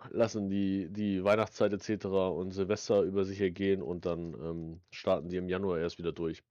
lassen 0.09 0.49
die, 0.49 0.89
die 0.89 1.23
Weihnachtszeit 1.23 1.73
etc. 1.73 2.05
und 2.05 2.51
Silvester 2.51 3.01
über 3.03 3.23
sich 3.25 3.39
ergehen 3.41 3.81
und 3.81 4.05
dann 4.05 4.33
ähm, 4.33 4.81
starten 4.91 5.29
die 5.29 5.37
im 5.37 5.49
Januar 5.49 5.79
erst 5.79 5.97
wieder 5.97 6.11
durch. 6.11 6.43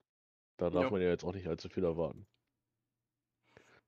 Da 0.57 0.69
darf 0.69 0.85
Ja. 0.85 0.89
man 0.89 1.01
ja 1.01 1.09
jetzt 1.09 1.23
auch 1.23 1.33
nicht 1.33 1.47
allzu 1.47 1.69
viel 1.69 1.83
erwarten. 1.83 2.25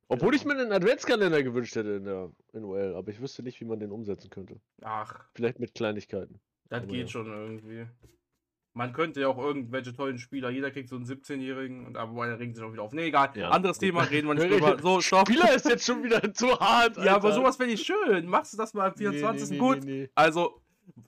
Obwohl 0.08 0.34
ich 0.34 0.44
mir 0.44 0.54
einen 0.54 0.72
Adventskalender 0.72 1.44
gewünscht 1.44 1.76
hätte 1.76 1.92
in 1.92 2.04
der 2.06 2.32
in 2.54 2.64
UL, 2.64 2.96
aber 2.96 3.12
ich 3.12 3.22
wüsste 3.22 3.44
nicht, 3.44 3.60
wie 3.62 3.66
man 3.66 3.80
den 3.80 3.92
umsetzen 3.92 4.30
könnte. 4.32 4.60
Ach, 4.82 5.30
Vielleicht 5.36 5.60
mit 5.60 5.76
Kleinigkeiten. 5.76 6.40
Das 6.70 6.84
Aber 6.84 6.92
geht 6.92 7.02
ja. 7.02 7.08
schon 7.08 7.28
irgendwie. 7.28 7.88
Man 8.80 8.94
könnte 8.94 9.20
ja 9.22 9.28
auch 9.28 9.38
irgendwelche 9.38 9.94
tollen 9.94 10.18
Spieler, 10.18 10.50
jeder 10.50 10.72
kriegt 10.72 10.88
so 10.88 10.96
einen 10.96 11.04
17-Jährigen 11.06 11.86
und 11.86 11.98
aber 11.98 12.26
der 12.26 12.40
regen 12.40 12.56
sich 12.56 12.64
auch 12.64 12.72
wieder 12.72 12.84
auf. 12.84 12.94
Nee, 12.94 13.08
egal. 13.08 13.30
Ja. 13.36 13.50
Anderes 13.50 13.78
Thema, 13.78 14.04
reden 14.04 14.28
wir 14.28 14.36
nicht 14.36 14.50
drüber. 14.50 14.78
So, 14.82 15.02
stopp. 15.02 15.28
Spieler 15.28 15.54
ist 15.54 15.68
jetzt 15.68 15.86
schon 15.86 16.02
wieder 16.04 16.34
zu 16.34 16.58
hart. 16.60 16.96
Ja, 16.98 17.16
aber 17.16 17.26
Alter. 17.26 17.34
sowas 17.36 17.58
finde 17.58 17.74
ich 17.74 17.84
schön. 17.86 18.26
Machst 18.26 18.54
du 18.54 18.58
das 18.58 18.74
mal 18.74 18.88
am 18.88 18.94
Nee, 18.98 19.10
nee, 19.10 19.18
24. 19.18 19.50
nee, 19.52 19.58
Gut. 19.58 19.84
nee. 19.84 20.10
Also, 20.16 20.62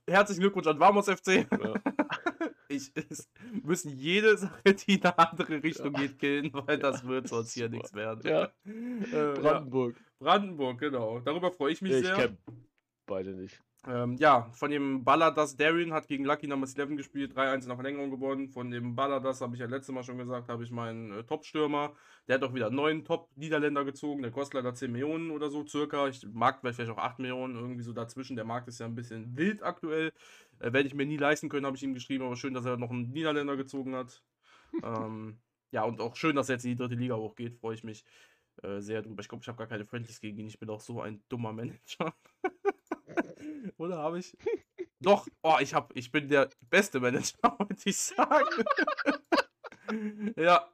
herzlichen 0.06 0.42
Glückwunsch 0.42 0.68
an 0.68 0.80
Vamos 0.80 1.08
FC. 1.10 1.48
Ja. 1.50 1.74
Ich, 2.74 2.90
es 2.96 3.30
müssen 3.64 3.98
jede 3.98 4.38
Sache, 4.38 4.62
die 4.64 4.94
in 4.94 5.04
eine 5.04 5.20
andere 5.20 5.62
Richtung 5.62 5.92
geht, 5.92 6.18
killen, 6.20 6.52
weil 6.54 6.78
das 6.80 7.06
wird 7.06 7.28
sonst 7.28 7.52
hier 7.52 7.68
nichts 7.68 7.94
werden. 7.94 8.22
Ja, 8.24 8.50
Äh, 8.66 9.12
ja. 9.12 9.34
Brandenburg. 9.34 9.98
Brandenburg, 10.20 10.80
genau. 10.80 11.20
Darüber 11.20 11.52
freue 11.52 11.74
ich 11.74 11.82
mich 11.82 11.92
Ich 11.92 12.06
sehr. 12.06 12.16
kenn 12.16 12.38
beide 13.06 13.32
nicht. 13.32 13.62
Ähm, 13.88 14.16
ja, 14.18 14.48
von 14.54 14.70
dem 14.70 15.04
Balladas 15.04 15.58
Darien 15.58 15.92
hat 15.92 16.08
gegen 16.08 16.24
Lucky 16.24 16.46
Numbers 16.48 16.76
11 16.76 16.98
gespielt, 16.98 17.36
3-1 17.36 17.64
in 17.64 17.68
der 17.68 17.76
Verlängerung 17.76 18.12
gewonnen. 18.12 18.50
Von 18.50 18.70
dem 18.70 18.96
Balladas, 18.96 19.42
habe 19.42 19.56
ich 19.56 19.60
ja 19.60 19.66
letztes 19.66 19.94
Mal 19.94 20.04
schon 20.04 20.20
gesagt, 20.20 20.50
habe 20.50 20.64
ich 20.64 20.70
meinen 20.70 21.12
äh, 21.12 21.24
Top-Stürmer. 21.24 21.94
Der 22.28 22.36
hat 22.36 22.44
auch 22.44 22.54
wieder 22.54 22.70
neuen 22.70 23.04
Top-Niederländer 23.04 23.84
gezogen. 23.84 24.22
Der 24.22 24.32
kostet 24.32 24.56
leider 24.56 24.76
10 24.76 24.92
Millionen 24.92 25.32
oder 25.32 25.50
so 25.50 25.66
circa. 25.66 26.08
Ich 26.08 26.24
mag 26.32 26.60
vielleicht 26.62 26.92
auch 26.92 27.00
8 27.00 27.18
Millionen, 27.18 27.56
irgendwie 27.56 27.82
so 27.82 27.92
dazwischen. 27.92 28.36
Der 28.36 28.46
Markt 28.46 28.68
ist 28.68 28.80
ja 28.80 28.86
ein 28.86 28.94
bisschen 28.94 29.36
wild 29.36 29.64
aktuell. 29.64 30.14
Äh, 30.60 30.74
Werde 30.74 30.88
ich 30.88 30.94
mir 30.94 31.08
nie 31.08 31.18
leisten 31.18 31.50
können, 31.50 31.66
habe 31.66 31.76
ich 31.76 31.84
ihm 31.84 31.96
geschrieben. 31.96 32.24
Aber 32.24 32.36
schön, 32.36 32.54
dass 32.54 32.66
er 32.66 32.78
noch 32.78 32.92
einen 32.92 33.10
Niederländer 33.10 33.58
gezogen 33.58 33.96
hat. 33.96 34.22
ähm, 34.84 35.40
ja, 35.72 35.84
und 35.84 36.02
auch 36.02 36.16
schön, 36.16 36.36
dass 36.36 36.50
er 36.50 36.56
jetzt 36.56 36.66
in 36.66 36.72
die 36.72 36.78
dritte 36.78 36.96
Liga 36.96 37.16
hochgeht. 37.16 37.56
Freue 37.56 37.74
ich 37.74 37.84
mich 37.84 38.06
äh, 38.62 38.80
sehr 38.80 39.02
drüber. 39.02 39.22
Ich 39.22 39.30
glaube, 39.30 39.42
ich 39.42 39.48
habe 39.48 39.58
gar 39.58 39.68
keine 39.68 39.86
Friendlies 39.86 40.20
gegen 40.20 40.38
ihn. 40.38 40.48
Ich 40.48 40.60
bin 40.60 40.70
auch 40.70 40.82
so 40.82 41.02
ein 41.02 41.24
dummer 41.30 41.52
Manager. 41.52 42.14
Oder 43.78 43.98
habe 43.98 44.20
ich? 44.20 44.38
Doch, 45.00 45.28
oh, 45.42 45.56
ich 45.60 45.74
hab, 45.74 45.96
ich 45.96 46.12
bin 46.12 46.28
der 46.30 46.50
beste 46.70 47.00
Manager, 47.00 47.38
wollte 47.60 47.90
ich 47.90 47.98
sagen. 47.98 48.46
ja. 50.38 50.68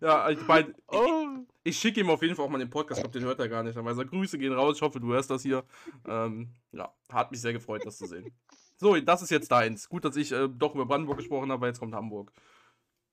Ja, 0.00 0.30
ich 0.30 0.46
meine, 0.46 0.74
Oh, 0.86 1.26
ich 1.64 1.78
schicke 1.78 2.00
ihm 2.00 2.10
auf 2.10 2.22
jeden 2.22 2.36
Fall 2.36 2.44
auch 2.44 2.50
mal 2.50 2.58
den 2.58 2.70
Podcast, 2.70 2.98
ich 2.98 3.02
glaube, 3.02 3.18
den 3.18 3.26
hört 3.26 3.40
er 3.40 3.48
gar 3.48 3.62
nicht. 3.62 3.76
Weiß 3.76 3.98
er, 3.98 4.04
Grüße 4.04 4.38
gehen 4.38 4.52
raus, 4.52 4.76
ich 4.76 4.82
hoffe, 4.82 5.00
du 5.00 5.12
hörst 5.12 5.30
das 5.30 5.42
hier. 5.42 5.64
Ähm, 6.06 6.54
ja, 6.72 6.92
hat 7.10 7.30
mich 7.30 7.40
sehr 7.40 7.52
gefreut, 7.52 7.84
das 7.84 7.98
zu 7.98 8.06
sehen. 8.06 8.32
So, 8.76 8.94
das 9.00 9.22
ist 9.22 9.30
jetzt 9.30 9.50
deins. 9.50 9.88
Gut, 9.88 10.04
dass 10.04 10.14
ich 10.16 10.30
äh, 10.30 10.48
doch 10.48 10.74
über 10.74 10.86
Brandenburg 10.86 11.18
gesprochen 11.18 11.50
habe, 11.50 11.54
aber 11.54 11.66
jetzt 11.66 11.80
kommt 11.80 11.94
Hamburg. 11.94 12.32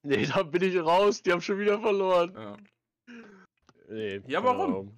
nee, 0.03 0.25
da 0.27 0.43
bin 0.43 0.62
ich 0.62 0.77
raus. 0.77 1.24
Die 1.24 1.31
haben 1.31 1.41
schon 1.41 1.57
wieder 1.57 1.79
verloren. 1.79 2.34
Ja. 2.36 2.57
Nee, 3.89 4.22
Ja, 4.27 4.43
warum? 4.43 4.95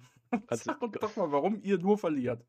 Sag 0.50 0.82
uns 0.82 0.96
doch 1.00 1.16
mal, 1.16 1.32
warum 1.32 1.60
ihr 1.62 1.78
nur 1.78 1.96
verliert. 1.96 2.44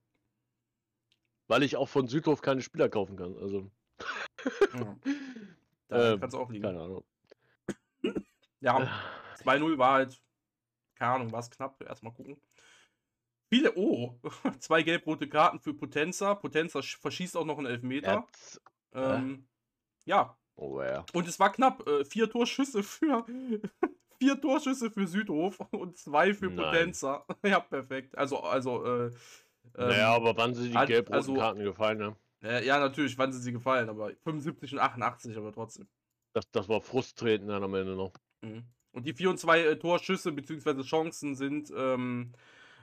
Weil 1.50 1.64
ich 1.64 1.76
auch 1.76 1.90
von 1.90 2.08
Südhof 2.08 2.42
keine 2.42 2.62
Spieler 2.62 2.88
kaufen 2.88 3.18
kann. 3.18 3.36
Also, 3.38 3.70
Ja. 4.74 4.96
Da 5.90 6.14
Ähm, 6.14 6.20
kann 6.20 6.30
es 6.30 6.36
auch 6.36 6.50
liegen. 6.52 6.64
keine 6.64 6.80
Ahnung. 6.82 7.04
Ja, 8.62 8.78
2-0 9.44 9.78
war 9.78 9.94
halt, 9.94 10.22
keine 10.96 11.14
Ahnung, 11.14 11.32
war 11.32 11.40
es 11.40 11.50
knapp. 11.50 11.82
Erstmal 11.82 12.14
gucken. 12.14 12.40
Viele, 13.52 13.74
oh, 13.76 14.20
zwei 14.60 14.84
gelb-rote 14.84 15.28
Karten 15.28 15.60
für 15.60 15.74
Potenza. 15.74 16.36
Potenza 16.36 16.80
sch- 16.80 17.00
verschießt 17.00 17.36
auch 17.38 17.46
noch 17.46 17.58
einen 17.58 17.68
Elfmeter. 17.68 18.28
Ähm, 18.94 19.48
ja, 20.06 20.38
oh, 20.56 20.82
ja. 20.84 21.06
und 21.14 21.28
es 21.28 21.40
war 21.40 21.52
knapp. 21.52 21.88
Äh, 21.88 22.06
vier 22.06 22.30
Torschüsse 22.30 22.84
für, 22.84 23.26
vier 24.20 24.40
Torschüsse 24.40 24.92
für 24.92 25.08
Südhof 25.08 25.60
und 25.72 25.98
zwei 25.98 26.34
für. 26.34 26.52
Potenza. 26.52 27.26
ja, 27.44 27.60
perfekt. 27.62 28.16
Also, 28.18 28.42
also, 28.42 28.86
äh, 28.86 29.12
naja, 29.78 30.16
ähm, 30.16 30.22
aber 30.22 30.38
wann 30.38 30.54
sind 30.54 30.72
die 30.72 30.78
hat- 30.78 30.88
gelb-roten 30.88 31.16
also- 31.16 31.34
Karten 31.36 31.64
gefallen, 31.64 31.98
ne? 31.98 32.16
äh, 32.44 32.66
ja, 32.66 32.80
natürlich, 32.80 33.18
wann 33.18 33.32
sind 33.34 33.42
sie 33.42 33.52
gefallen, 33.52 33.90
aber 33.90 34.12
75 34.24 34.74
und 34.74 34.80
88, 34.80 35.36
aber 35.38 35.52
trotzdem. 35.52 35.88
Das, 36.34 36.50
das 36.52 36.70
war 36.70 36.80
frustrierend 36.82 37.50
dann 37.50 37.64
am 37.64 37.74
Ende 37.76 37.96
noch. 37.96 38.14
Mhm. 38.42 38.64
Und 38.92 39.06
die 39.06 39.14
4 39.14 39.30
und 39.32 39.40
2 39.40 39.60
äh, 39.62 39.76
Torschüsse 39.78 40.32
bzw. 40.32 40.82
Chancen 40.84 41.36
sind 41.36 41.72
ähm, 41.76 42.32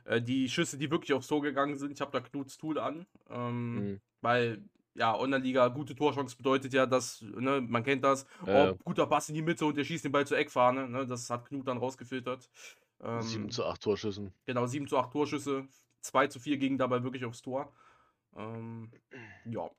äh, 0.05 0.21
die 0.23 0.49
Schüsse, 0.49 0.78
die 0.78 0.90
wirklich 0.90 1.12
aufs 1.12 1.26
Tor 1.26 1.43
gegangen 1.43 1.76
sind. 1.76 1.93
Ich 1.93 2.00
habe 2.00 2.12
da 2.12 2.21
Knuts 2.21 2.59
Tool 2.59 2.78
an. 2.78 3.07
Ähm, 3.31 3.75
Mhm. 3.75 4.00
Weil, 4.21 4.62
ja, 4.95 5.14
Online-Liga, 5.16 5.69
gute 5.69 5.95
Torchance 5.95 6.37
bedeutet 6.37 6.73
ja, 6.73 6.87
dass, 6.87 7.23
ne, 7.23 7.61
man 7.61 7.83
kennt 7.85 8.02
das, 8.02 8.26
Ja. 8.47 8.71
oh, 8.73 8.78
guter 8.85 9.07
Pass 9.07 9.28
in 9.28 9.35
die 9.35 9.43
Mitte 9.43 9.64
und 9.66 9.76
der 9.76 9.85
schießt 9.85 10.05
den 10.05 10.12
Ball 10.12 10.26
zur 10.26 10.38
Eckfahne. 10.38 10.88
Ne, 10.88 11.07
das 11.07 11.28
hat 11.31 11.45
Knut 11.47 11.66
dann 11.69 11.78
rausgefiltert. 11.78 12.49
Ähm, 13.02 13.21
7 13.23 13.50
zu 13.50 13.64
8 13.64 13.81
Torschüssen. 13.83 14.33
Genau, 14.47 14.66
7 14.66 14.87
zu 14.88 14.97
8 14.99 15.12
Torschüsse. 15.12 15.66
2 16.06 16.28
zu 16.28 16.40
4 16.40 16.58
gingen 16.58 16.78
dabei 16.78 17.02
wirklich 17.02 17.25
aufs 17.25 17.42
Tor. 17.42 17.72
Ähm, 18.36 18.90
ja, 19.44 19.70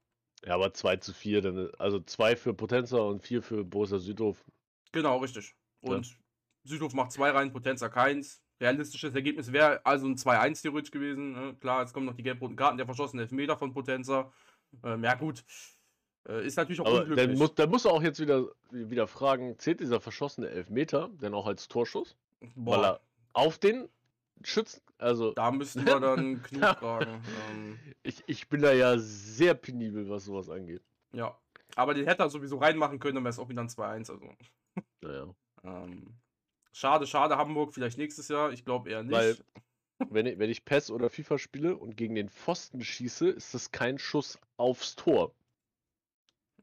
Ja, 0.46 0.54
aber 0.56 0.74
2 0.74 0.98
zu 0.98 1.14
4, 1.14 1.42
dann, 1.42 1.72
also 1.80 2.00
2 2.00 2.36
für 2.36 2.54
Potenza 2.54 2.98
und 2.98 3.22
4 3.22 3.42
für 3.44 3.64
Borussia 3.64 4.00
Südhof. 4.00 4.44
genau, 4.92 5.18
richtig. 5.18 5.56
Ja. 5.84 5.96
Und 5.96 6.18
Südhof 6.64 6.94
macht 6.94 7.12
zwei 7.12 7.32
rein, 7.32 7.52
Potenza 7.52 7.90
keins. 7.90 8.42
Realistisches 8.60 9.14
Ergebnis 9.14 9.52
wäre 9.52 9.86
also 9.86 10.08
ein 10.08 10.16
2-1 10.18 10.62
theoretisch 10.64 10.92
gewesen. 10.92 11.34
Ne? 11.34 11.56
Klar, 11.62 11.82
jetzt 11.82 11.94
kommen 11.94 12.06
noch 12.08 12.16
die 12.16 12.24
gelb-roten 12.24 12.56
Karten, 12.56 12.78
der 12.78 12.88
verschossene 12.88 13.22
Elfmeter 13.22 13.56
von 13.58 13.72
Potenza. 13.74 14.32
Ähm, 14.84 15.04
ja, 15.04 15.14
gut. 15.16 15.46
Äh, 16.28 16.46
ist 16.46 16.58
natürlich 16.58 16.82
auch 16.82 16.88
Aber 16.88 17.02
unglücklich. 17.02 17.28
dann 17.28 17.38
muss, 17.38 17.56
dann 17.56 17.70
muss 17.70 17.86
er 17.86 17.92
auch 17.92 18.02
jetzt 18.02 18.20
wieder, 18.20 18.48
wieder 18.72 19.08
fragen, 19.08 19.58
zählt 19.60 19.80
dieser 19.80 20.02
verschossene 20.02 20.50
Elfmeter 20.50 21.10
denn 21.22 21.34
auch 21.36 21.46
als 21.48 21.68
Torschuss? 21.68 22.18
Boah, 22.56 22.78
Weil 22.78 22.86
er 22.86 23.02
auf 23.34 23.60
den 23.60 23.88
Schützen, 24.44 24.82
also 24.98 25.32
da 25.34 25.52
müssten 25.52 25.86
wir 25.86 26.00
dann 26.00 26.42
Knut 26.44 26.64
fragen. 26.80 27.22
Ähm, 27.52 27.80
ich, 28.04 28.24
ich 28.28 28.48
bin 28.50 28.62
da 28.62 28.72
ja 28.74 28.98
sehr 28.98 29.54
penibel, 29.54 30.10
was 30.10 30.26
sowas 30.26 30.50
angeht. 30.50 30.84
ja. 31.14 31.38
Aber 31.76 31.94
den 31.94 32.06
hätte 32.08 32.24
er 32.24 32.30
sowieso 32.30 32.58
reinmachen 32.58 32.98
können, 32.98 33.16
dann 33.16 33.24
wäre 33.26 33.32
es 33.32 33.38
auch 33.40 33.50
wieder 33.50 33.62
ein 33.62 33.68
2-1. 33.70 34.10
Also, 34.10 34.30
Naja. 35.02 35.36
ähm, 35.64 36.16
schade, 36.72 37.06
schade, 37.06 37.38
Hamburg, 37.38 37.74
vielleicht 37.74 37.98
nächstes 38.00 38.30
Jahr. 38.30 38.52
Ich 38.52 38.66
glaube 38.66 38.90
eher 38.90 39.04
nicht. 39.04 39.14
Weil- 39.14 39.38
Wenn 40.10 40.26
ich, 40.28 40.40
wenn 40.40 40.50
ich 40.50 40.64
PES 40.64 40.90
oder 40.92 41.10
FIFA 41.10 41.38
spiele 41.38 41.76
und 41.76 41.98
gegen 41.98 42.16
den 42.16 42.30
Pfosten 42.30 42.84
schieße, 42.84 43.30
ist 43.30 43.54
das 43.54 43.72
kein 43.72 44.00
Schuss 44.00 44.40
aufs 44.56 44.96
Tor. 44.96 45.34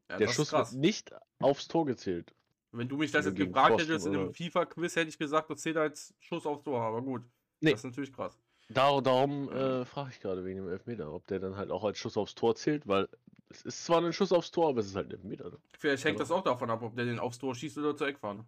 ja, 0.09 0.17
Der 0.17 0.27
Schuss 0.27 0.51
wird 0.51 0.73
nicht 0.73 1.13
aufs 1.39 1.67
Tor 1.67 1.85
gezählt. 1.85 2.33
Wenn 2.71 2.89
du 2.89 2.97
mich 2.97 3.11
das 3.11 3.25
jetzt 3.25 3.35
gefragt 3.37 3.79
hättest 3.79 4.07
in 4.07 4.15
einem 4.15 4.33
FIFA-Quiz, 4.33 4.95
hätte 4.95 5.09
ich 5.09 5.17
gesagt, 5.17 5.49
das 5.49 5.61
zählt 5.61 5.77
als 5.77 6.13
Schuss 6.19 6.45
aufs 6.45 6.63
Tor. 6.63 6.81
Aber 6.81 7.01
gut. 7.01 7.23
Nee. 7.65 7.71
Das 7.71 7.81
ist 7.81 7.85
natürlich 7.85 8.13
krass. 8.13 8.39
Dar 8.69 9.01
darum 9.01 9.49
äh, 9.51 9.85
frage 9.85 10.09
ich 10.11 10.19
gerade 10.19 10.43
wegen 10.43 10.57
dem 10.57 10.69
Elfmeter, 10.69 11.11
ob 11.13 11.27
der 11.27 11.39
dann 11.39 11.55
halt 11.55 11.69
auch 11.69 11.83
als 11.83 11.97
Schuss 11.99 12.17
aufs 12.17 12.33
Tor 12.33 12.55
zählt, 12.55 12.87
weil 12.87 13.07
es 13.49 13.61
ist 13.61 13.85
zwar 13.85 14.01
ein 14.03 14.11
Schuss 14.13 14.31
aufs 14.31 14.49
Tor, 14.51 14.69
aber 14.69 14.79
es 14.79 14.87
ist 14.87 14.95
halt 14.95 15.07
ein 15.07 15.11
Elfmeter. 15.11 15.51
ne? 15.51 15.59
Vielleicht 15.77 16.03
hängt 16.03 16.17
Genau. 16.17 16.23
das 16.27 16.31
auch 16.31 16.43
davon 16.43 16.69
ab, 16.71 16.81
ob 16.81 16.95
der 16.95 17.05
den 17.05 17.19
aufs 17.19 17.37
Tor 17.37 17.53
schießt 17.53 17.77
oder 17.77 17.95
zur 17.95 18.07
Eckfahne. 18.07 18.45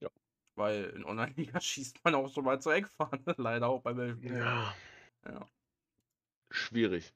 Ja. 0.00 0.08
Weil 0.56 0.84
in 0.96 1.04
Online-Liga 1.04 1.60
schießt 1.60 2.02
man 2.04 2.14
auch 2.14 2.32
schon 2.32 2.44
mal 2.44 2.60
zur 2.60 2.74
Eckfahne. 2.74 3.22
Leider 3.36 3.68
auch 3.68 3.82
beim 3.82 3.98
Elfmeter. 4.00 4.38
Ja. 4.38 4.74
Ja. 5.26 5.48
Schwierig. 6.50 7.12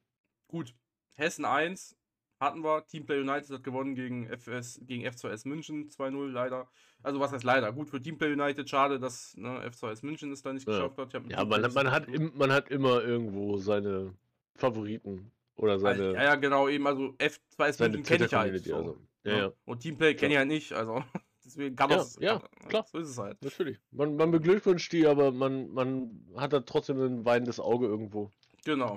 Gut. 0.49 0.75
Hessen 1.17 1.45
1 1.45 1.97
hatten 2.41 2.63
wir. 2.63 2.87
Teamplay 2.87 3.21
United 3.21 3.51
hat 3.51 3.65
gewonnen 3.65 3.95
gegen, 3.95 4.27
FS, 4.29 4.81
gegen 4.85 5.07
F2S 5.07 5.47
München 5.49 5.89
2-0 5.91 6.29
leider. 6.31 6.69
Also 7.03 7.21
was 7.21 7.33
heißt 7.33 7.45
leider? 7.45 7.73
Gut 7.73 7.89
für 7.91 8.01
Teamplay 8.01 8.33
United. 8.33 8.69
Schade, 8.69 8.99
dass 8.99 9.37
ne, 9.37 9.65
F2S 9.69 10.05
München 10.05 10.33
es 10.33 10.43
da 10.43 10.53
nicht 10.53 10.67
Ja. 10.69 10.75
geschafft 10.75 10.99
hat. 10.99 11.13
Ja, 11.31 11.45
man, 11.45 11.73
man, 11.73 11.91
hat 11.91 12.09
im, 12.09 12.33
man 12.37 12.53
hat 12.53 12.69
immer 12.71 13.03
irgendwo 13.03 13.57
seine 13.57 14.15
Favoriten 14.55 15.31
oder 15.57 15.73
Also, 15.73 15.85
seine, 15.87 16.13
ja, 16.15 16.23
ja, 16.25 16.35
genau, 16.37 16.69
eben, 16.69 16.87
also 16.87 17.15
F2S 17.19 17.73
seine 17.73 17.95
München 17.99 18.05
kenne 18.05 18.27
ich 18.27 18.35
halt. 18.35 18.65
So, 18.65 18.77
Also. 18.77 18.99
Ja, 19.25 19.33
ne? 19.33 19.39
ja, 19.39 19.53
Und 19.65 19.81
Teamplay 19.81 20.15
kenne 20.15 20.35
ich 20.35 20.39
halt 20.39 20.49
nicht, 20.49 20.73
also 20.73 21.03
deswegen 21.45 21.77
kann 21.77 21.91
Ja, 21.91 21.97
das. 21.97 22.17
ja, 22.21 22.39
kann- 22.39 22.69
klar. 22.69 22.87
So 22.91 22.99
ist 22.99 23.09
es 23.11 23.19
halt. 23.19 23.43
natürlich. 23.43 23.79
Man, 23.91 24.17
man 24.17 24.31
beglückwünscht 24.31 24.93
die, 24.93 25.07
aber 25.07 25.33
man, 25.33 25.69
man 25.71 26.25
hat 26.37 26.53
da 26.53 26.61
trotzdem 26.61 27.01
ein 27.01 27.25
weinendes 27.25 27.59
Auge 27.61 27.87
irgendwo. 27.87 28.31
Genau. 28.65 28.97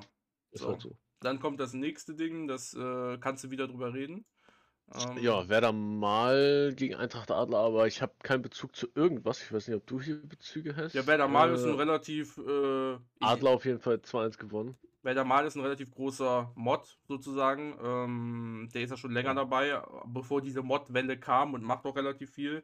Ist 0.51 0.61
So. 0.61 0.69
halt 0.69 0.81
so. 0.81 0.91
Dann 1.21 1.39
kommt 1.39 1.59
das 1.59 1.73
nächste 1.73 2.15
Ding, 2.15 2.47
das 2.47 2.73
äh, 2.73 3.17
kannst 3.19 3.43
du 3.43 3.51
wieder 3.51 3.67
drüber 3.67 3.93
reden. 3.93 4.25
Ähm, 4.93 5.17
Ja, 5.23 5.47
Werder 5.47 5.71
mal 5.71 6.73
gegen 6.75 6.95
Eintracht 6.95 7.31
Adler, 7.31 7.59
aber 7.59 7.87
ich 7.87 8.01
habe 8.01 8.13
keinen 8.23 8.41
Bezug 8.41 8.75
zu 8.75 8.87
irgendwas. 8.95 9.41
Ich 9.41 9.51
weiß 9.51 9.67
nicht, 9.67 9.77
ob 9.77 9.87
du 9.87 10.01
hier 10.01 10.21
Bezüge 10.21 10.75
hast. 10.75 10.93
Ja, 10.93 11.05
Werder 11.07 11.27
Mal 11.27 11.53
ist 11.53 11.63
ein 11.63 11.73
Äh, 11.73 11.77
relativ. 11.77 12.37
Äh, 12.37 12.97
Adler 13.19 13.51
auf 13.51 13.65
jeden 13.65 13.79
Fall 13.79 14.01
2-1 14.01 14.37
gewonnen. 14.37 14.77
Werder 15.03 15.23
Mal 15.23 15.45
ist 15.45 15.55
ein 15.55 15.61
relativ 15.61 15.91
großer 15.91 16.51
Mod 16.55 16.99
sozusagen. 17.07 17.75
Ähm, 17.81 18.69
der 18.73 18.81
ist 18.83 18.91
ja 18.91 18.97
schon 18.97 19.11
länger 19.11 19.33
dabei, 19.33 19.81
bevor 20.07 20.41
diese 20.41 20.61
Mod-Welle 20.61 21.19
kam 21.19 21.53
und 21.53 21.63
macht 21.63 21.85
auch 21.85 21.95
relativ 21.95 22.31
viel. 22.31 22.63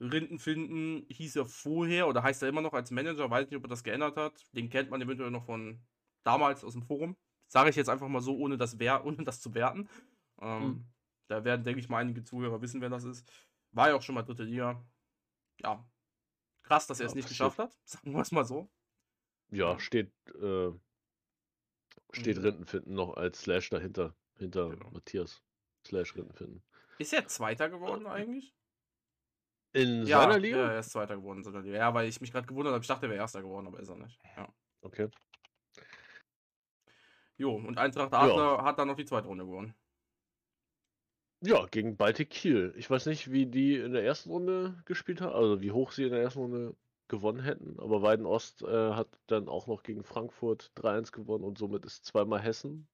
Rinden 0.00 0.38
finden 0.38 1.06
hieß 1.08 1.36
er 1.36 1.46
vorher 1.46 2.08
oder 2.08 2.22
heißt 2.22 2.42
er 2.42 2.48
immer 2.48 2.60
noch 2.60 2.74
als 2.74 2.90
Manager, 2.90 3.30
weiß 3.30 3.48
nicht, 3.48 3.56
ob 3.56 3.64
er 3.64 3.68
das 3.68 3.84
geändert 3.84 4.16
hat. 4.16 4.34
Den 4.52 4.68
kennt 4.68 4.90
man 4.90 5.00
eventuell 5.00 5.30
noch 5.30 5.46
von 5.46 5.80
damals 6.24 6.64
aus 6.64 6.72
dem 6.72 6.82
Forum. 6.82 7.16
Sage 7.54 7.70
ich 7.70 7.76
jetzt 7.76 7.88
einfach 7.88 8.08
mal 8.08 8.20
so, 8.20 8.36
ohne 8.36 8.58
das, 8.58 8.80
wer 8.80 9.04
ohne 9.06 9.22
das 9.24 9.40
zu 9.40 9.54
werten. 9.54 9.88
Ähm, 10.40 10.62
Hm. 10.62 10.84
Da 11.28 11.44
werden, 11.44 11.62
denke 11.64 11.78
ich 11.80 11.88
mal, 11.88 11.98
einige 11.98 12.24
Zuhörer 12.24 12.60
wissen, 12.60 12.80
wer 12.80 12.90
das 12.90 13.04
ist. 13.04 13.30
War 13.70 13.90
ja 13.90 13.94
auch 13.94 14.02
schon 14.02 14.16
mal 14.16 14.24
dritte 14.24 14.42
Liga. 14.42 14.84
Ja. 15.60 15.88
Krass, 16.64 16.88
dass 16.88 16.98
er 16.98 17.04
Ja, 17.04 17.10
es 17.10 17.14
nicht 17.14 17.28
geschafft 17.28 17.58
hat. 17.60 17.78
Sagen 17.84 18.10
wir 18.12 18.20
es 18.22 18.32
mal 18.32 18.44
so. 18.44 18.68
Ja, 19.50 19.78
steht, 19.78 20.12
äh, 20.34 20.72
steht 22.12 22.38
Mhm. 22.38 22.42
Rindenfinden 22.42 22.94
noch 22.94 23.14
als 23.16 23.42
Slash 23.42 23.70
dahinter. 23.70 24.16
Hinter 24.36 24.70
Genau. 24.70 24.90
Matthias. 24.90 25.42
Slash 25.86 26.16
Rindenfinden. 26.16 26.64
Ist 26.98 27.12
er 27.12 27.26
Zweiter 27.28 27.70
geworden 27.70 28.06
eigentlich? 28.08 28.52
In 29.72 30.06
Ja, 30.06 30.20
seiner 30.22 30.32
ja, 30.32 30.38
Liga? 30.38 30.72
er 30.72 30.80
ist 30.80 30.90
Zweiter 30.90 31.16
geworden 31.16 31.38
in 31.38 31.44
seiner 31.44 31.60
Liga. 31.60 31.76
Ja, 31.78 31.94
weil 31.94 32.08
ich 32.08 32.20
mich 32.20 32.32
gerade 32.32 32.46
gewundert 32.46 32.72
habe. 32.74 32.82
Ich 32.82 32.88
dachte, 32.88 33.06
er 33.06 33.10
wäre 33.10 33.20
Erster 33.20 33.42
geworden, 33.42 33.66
aber 33.68 33.78
ist 33.80 33.88
er 33.88 33.96
nicht. 33.96 34.20
Ja. 34.36 34.52
Okay. 34.82 35.08
Jo, 37.36 37.54
und 37.54 37.78
Eintracht 37.78 38.12
Ja. 38.12 38.20
Adler 38.20 38.64
hat 38.64 38.78
dann 38.78 38.88
noch 38.88 38.96
die 38.96 39.04
zweite 39.04 39.26
Runde 39.28 39.44
gewonnen. 39.44 39.74
Ja, 41.40 41.66
gegen 41.66 41.96
Baltic 41.96 42.30
Kiel. 42.30 42.72
Ich 42.76 42.88
weiß 42.88 43.06
nicht, 43.06 43.30
wie 43.30 43.46
die 43.46 43.76
in 43.76 43.92
der 43.92 44.04
ersten 44.04 44.30
Runde 44.30 44.80
gespielt 44.86 45.20
haben, 45.20 45.34
also 45.34 45.60
wie 45.60 45.72
hoch 45.72 45.92
sie 45.92 46.04
in 46.04 46.10
der 46.12 46.22
ersten 46.22 46.38
Runde 46.40 46.76
gewonnen 47.08 47.40
hätten, 47.40 47.78
aber 47.78 48.00
Weiden 48.00 48.24
Ost 48.24 48.62
äh, 48.62 48.92
hat 48.92 49.08
dann 49.26 49.46
auch 49.48 49.66
noch 49.66 49.82
gegen 49.82 50.04
Frankfurt 50.04 50.72
3-1 50.76 51.12
gewonnen 51.12 51.44
und 51.44 51.58
somit 51.58 51.84
ist 51.84 52.06
zweimal 52.06 52.40
Hessen 52.40 52.88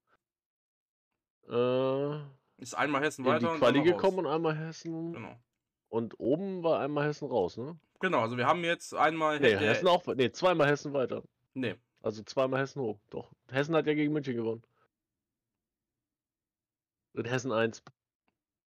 äh, 1.48 2.16
Ist 2.58 2.74
einmal 2.76 3.02
Hessen 3.02 3.24
in 3.24 3.30
weiter 3.30 3.38
die 3.40 3.46
und 3.52 3.58
Quali 3.58 3.78
einmal 3.78 3.92
raus. 3.92 4.02
gekommen 4.02 4.18
und 4.18 4.26
einmal 4.26 4.56
Hessen. 4.56 5.12
Genau. 5.12 5.36
Und 5.88 6.18
oben 6.18 6.62
war 6.64 6.80
einmal 6.80 7.06
Hessen 7.06 7.28
raus, 7.28 7.56
ne? 7.56 7.78
Genau, 8.00 8.20
also 8.20 8.36
wir 8.36 8.46
haben 8.46 8.64
jetzt 8.64 8.94
einmal. 8.94 9.38
Nee, 9.38 9.56
Hessen 9.56 9.86
auch. 9.88 10.04
Nee, 10.06 10.30
zweimal 10.32 10.68
Hessen 10.68 10.92
weiter. 10.92 11.22
Nee. 11.54 11.76
Also 12.02 12.22
zweimal 12.22 12.60
Hessen 12.60 12.80
hoch. 12.82 12.98
Doch. 13.10 13.30
Hessen 13.50 13.74
hat 13.74 13.86
ja 13.86 13.94
gegen 13.94 14.12
München 14.12 14.34
gewonnen. 14.36 14.62
In 17.14 17.24
Hessen 17.24 17.52
1. 17.52 17.82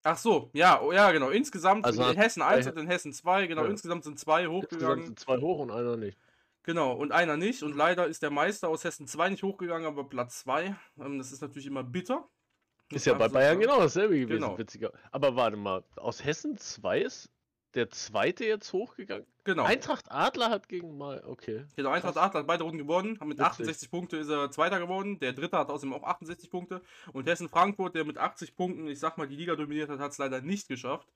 Ach 0.05 0.17
so, 0.17 0.49
ja, 0.53 0.81
oh, 0.81 0.93
ja, 0.93 1.11
genau. 1.11 1.29
Insgesamt 1.31 1.85
Also 1.85 2.03
in 2.09 2.17
Hessen 2.17 2.41
1 2.41 2.67
äh, 2.67 2.71
und 2.71 2.79
in 2.79 2.87
Hessen 2.87 3.13
2, 3.13 3.47
genau, 3.49 3.65
ja. 3.65 3.71
insgesamt 3.71 4.05
sind 4.05 4.19
zwei 4.19 4.45
Insgesamt 4.45 4.65
hochgegangen. 4.65 5.05
sind 5.07 5.19
zwei 5.19 5.39
hoch 5.39 5.59
und 5.59 5.71
einer 5.71 5.97
nicht. 5.97 6.17
Genau, 6.63 6.93
und 6.93 7.13
einer 7.13 7.37
nicht. 7.37 7.63
Und 7.63 7.75
leider 7.77 8.07
ist 8.07 8.23
der 8.23 8.31
Meister 8.31 8.69
aus 8.69 8.85
Hessen 8.85 9.07
2 9.07 9.31
nicht 9.31 9.43
hochgegangen, 9.43 9.87
aber 9.87 10.05
Platz 10.05 10.41
2. 10.41 10.77
Ähm, 11.01 11.19
das 11.19 11.33
ist 11.33 11.41
natürlich 11.41 11.67
immer 11.67 11.83
bitter. 11.83 12.29
Ist 12.91 13.07
ja 13.07 13.15
bei 13.15 13.25
einfach 13.25 13.29
so 13.29 13.35
Bayern 13.35 13.61
genau 13.61 13.81
dasselbe 13.81 14.19
gewesen, 14.19 14.41
Genau. 14.41 14.57
witziger. 14.59 14.93
Aber 15.11 15.35
warte 15.37 15.57
mal, 15.57 15.85
aus 15.97 16.25
Hessen 16.25 16.57
2 16.57 17.01
ist 17.03 17.31
der 17.75 17.91
zweite 17.91 18.45
jetzt 18.45 18.73
hochgegangen? 18.73 19.27
Genau. 19.45 19.65
Eintracht 19.65 20.11
Adler 20.11 20.51
hat 20.51 20.69
gegen 20.69 20.99
mal, 20.99 21.23
okay. 21.27 21.65
Genau, 21.77 21.91
Eintracht 21.91 22.17
Adler 22.17 22.41
hat 22.41 22.47
beide 22.47 22.65
Runden 22.65 22.79
gewonnen. 22.79 23.19
Mit 23.25 23.39
Witzig. 23.39 23.47
68 23.47 23.91
Punkte 23.91 24.17
ist 24.17 24.29
er 24.29 24.51
Zweiter 24.51 24.79
geworden. 24.79 25.19
Der 25.21 25.33
Dritte 25.33 25.57
hat 25.57 25.71
außerdem 25.71 25.95
auch 25.95 26.03
68 26.03 26.51
Punkte. 26.51 26.83
Und 27.13 27.27
Hessen 27.27 27.49
Frankfurt, 27.49 27.95
der 27.95 28.05
mit 28.05 28.19
80 28.19 28.57
Punkten, 28.57 28.89
ich 28.89 28.99
sag 28.99 29.17
mal, 29.17 29.27
die 29.27 29.37
Liga 29.37 29.57
dominiert 29.57 29.89
hat, 29.91 30.01
hat 30.01 30.13
es 30.13 30.19
leider 30.19 30.41
nicht 30.41 30.69
geschafft. 30.69 31.09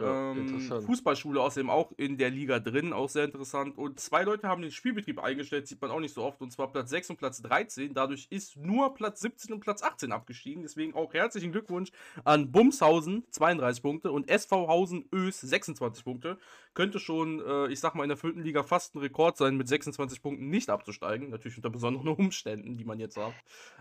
Ja, 0.00 0.32
ähm. 0.32 0.60
Fußballschule 0.60 1.40
außerdem 1.40 1.70
auch 1.70 1.92
in 1.96 2.18
der 2.18 2.30
Liga 2.30 2.58
drin, 2.60 2.92
auch 2.92 3.08
sehr 3.08 3.24
interessant. 3.24 3.76
Und 3.76 3.98
zwei 4.00 4.22
Leute 4.22 4.48
haben 4.48 4.62
den 4.62 4.70
Spielbetrieb 4.70 5.18
eingestellt, 5.22 5.66
sieht 5.66 5.80
man 5.80 5.90
auch 5.90 6.00
nicht 6.00 6.14
so 6.14 6.22
oft. 6.24 6.40
Und 6.40 6.50
zwar 6.52 6.70
Platz 6.70 6.90
6 6.90 7.10
und 7.10 7.16
Platz 7.16 7.42
13. 7.42 7.94
Dadurch 7.94 8.26
ist 8.30 8.56
nur 8.56 8.94
Platz 8.94 9.20
17 9.20 9.52
und 9.52 9.60
Platz 9.60 9.82
18 9.82 10.12
abgestiegen. 10.12 10.62
Deswegen 10.62 10.94
auch 10.94 11.12
herzlichen 11.14 11.52
Glückwunsch 11.52 11.90
an 12.24 12.50
Bumshausen, 12.52 13.24
32 13.30 13.82
Punkte. 13.82 14.12
Und 14.12 14.28
SV 14.30 14.68
Hausen 14.68 15.08
Ös, 15.12 15.40
26 15.40 16.04
Punkte. 16.04 16.38
Könnte 16.74 16.98
schon, 17.00 17.40
äh, 17.44 17.68
ich 17.68 17.80
sag 17.80 17.94
mal, 17.94 18.04
in 18.04 18.08
der 18.08 18.16
vierten 18.18 18.42
Liga 18.42 18.62
fast 18.62 18.94
ein 18.94 18.98
Rekord 19.00 19.36
sein, 19.36 19.56
mit 19.56 19.68
26 19.68 20.22
Punkten 20.22 20.48
nicht 20.48 20.70
abzusteigen. 20.70 21.30
Natürlich 21.30 21.56
unter 21.58 21.70
besonderen 21.70 22.08
Umständen, 22.18 22.76
die 22.76 22.84
man 22.84 23.00
jetzt 23.00 23.16
hat. 23.16 23.34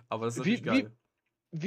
Aber 0.10 0.26
das 0.26 0.38
ist 0.38 0.46
Wie- 0.46 0.52
natürlich 0.60 0.64
geil. 0.64 0.92
wie 0.92 1.07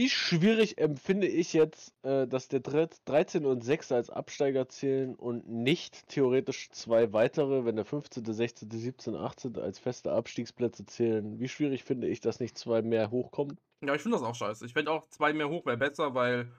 schwierig 0.08 0.78
empfinde 0.78 1.26
ich 1.26 1.52
jetzt, 1.52 1.94
äh, 2.02 2.26
dass 2.26 2.48
der 2.48 2.60
13 2.60 3.46
und 3.46 3.62
6 3.62 3.92
als 3.92 4.10
Absteiger 4.10 4.68
zählen 4.68 5.14
und 5.14 5.48
nicht 5.48 6.08
theoretisch 6.08 6.70
zwei 6.70 7.12
weitere, 7.12 7.64
wenn 7.64 7.76
der 7.76 7.84
15., 7.84 8.24
16., 8.24 8.70
17., 8.70 9.14
18. 9.14 9.56
als 9.58 9.78
feste 9.78 10.12
Abstiegsplätze 10.12 10.84
zählen. 10.84 11.40
Wie 11.40 11.48
schwierig 11.48 11.84
finde 11.84 12.08
ich, 12.08 12.20
dass 12.20 12.40
nicht 12.40 12.58
zwei 12.58 12.82
mehr 12.82 13.10
hochkommen? 13.10 13.58
Ja, 13.82 13.94
ich 13.94 14.02
finde 14.02 14.18
das 14.18 14.26
auch 14.26 14.34
scheiße. 14.34 14.66
Ich 14.66 14.74
finde 14.74 14.90
auch 14.90 15.08
zwei 15.08 15.32
mehr 15.32 15.48
hoch 15.48 15.64
wäre 15.64 15.78
besser, 15.78 16.14
weil, 16.14 16.52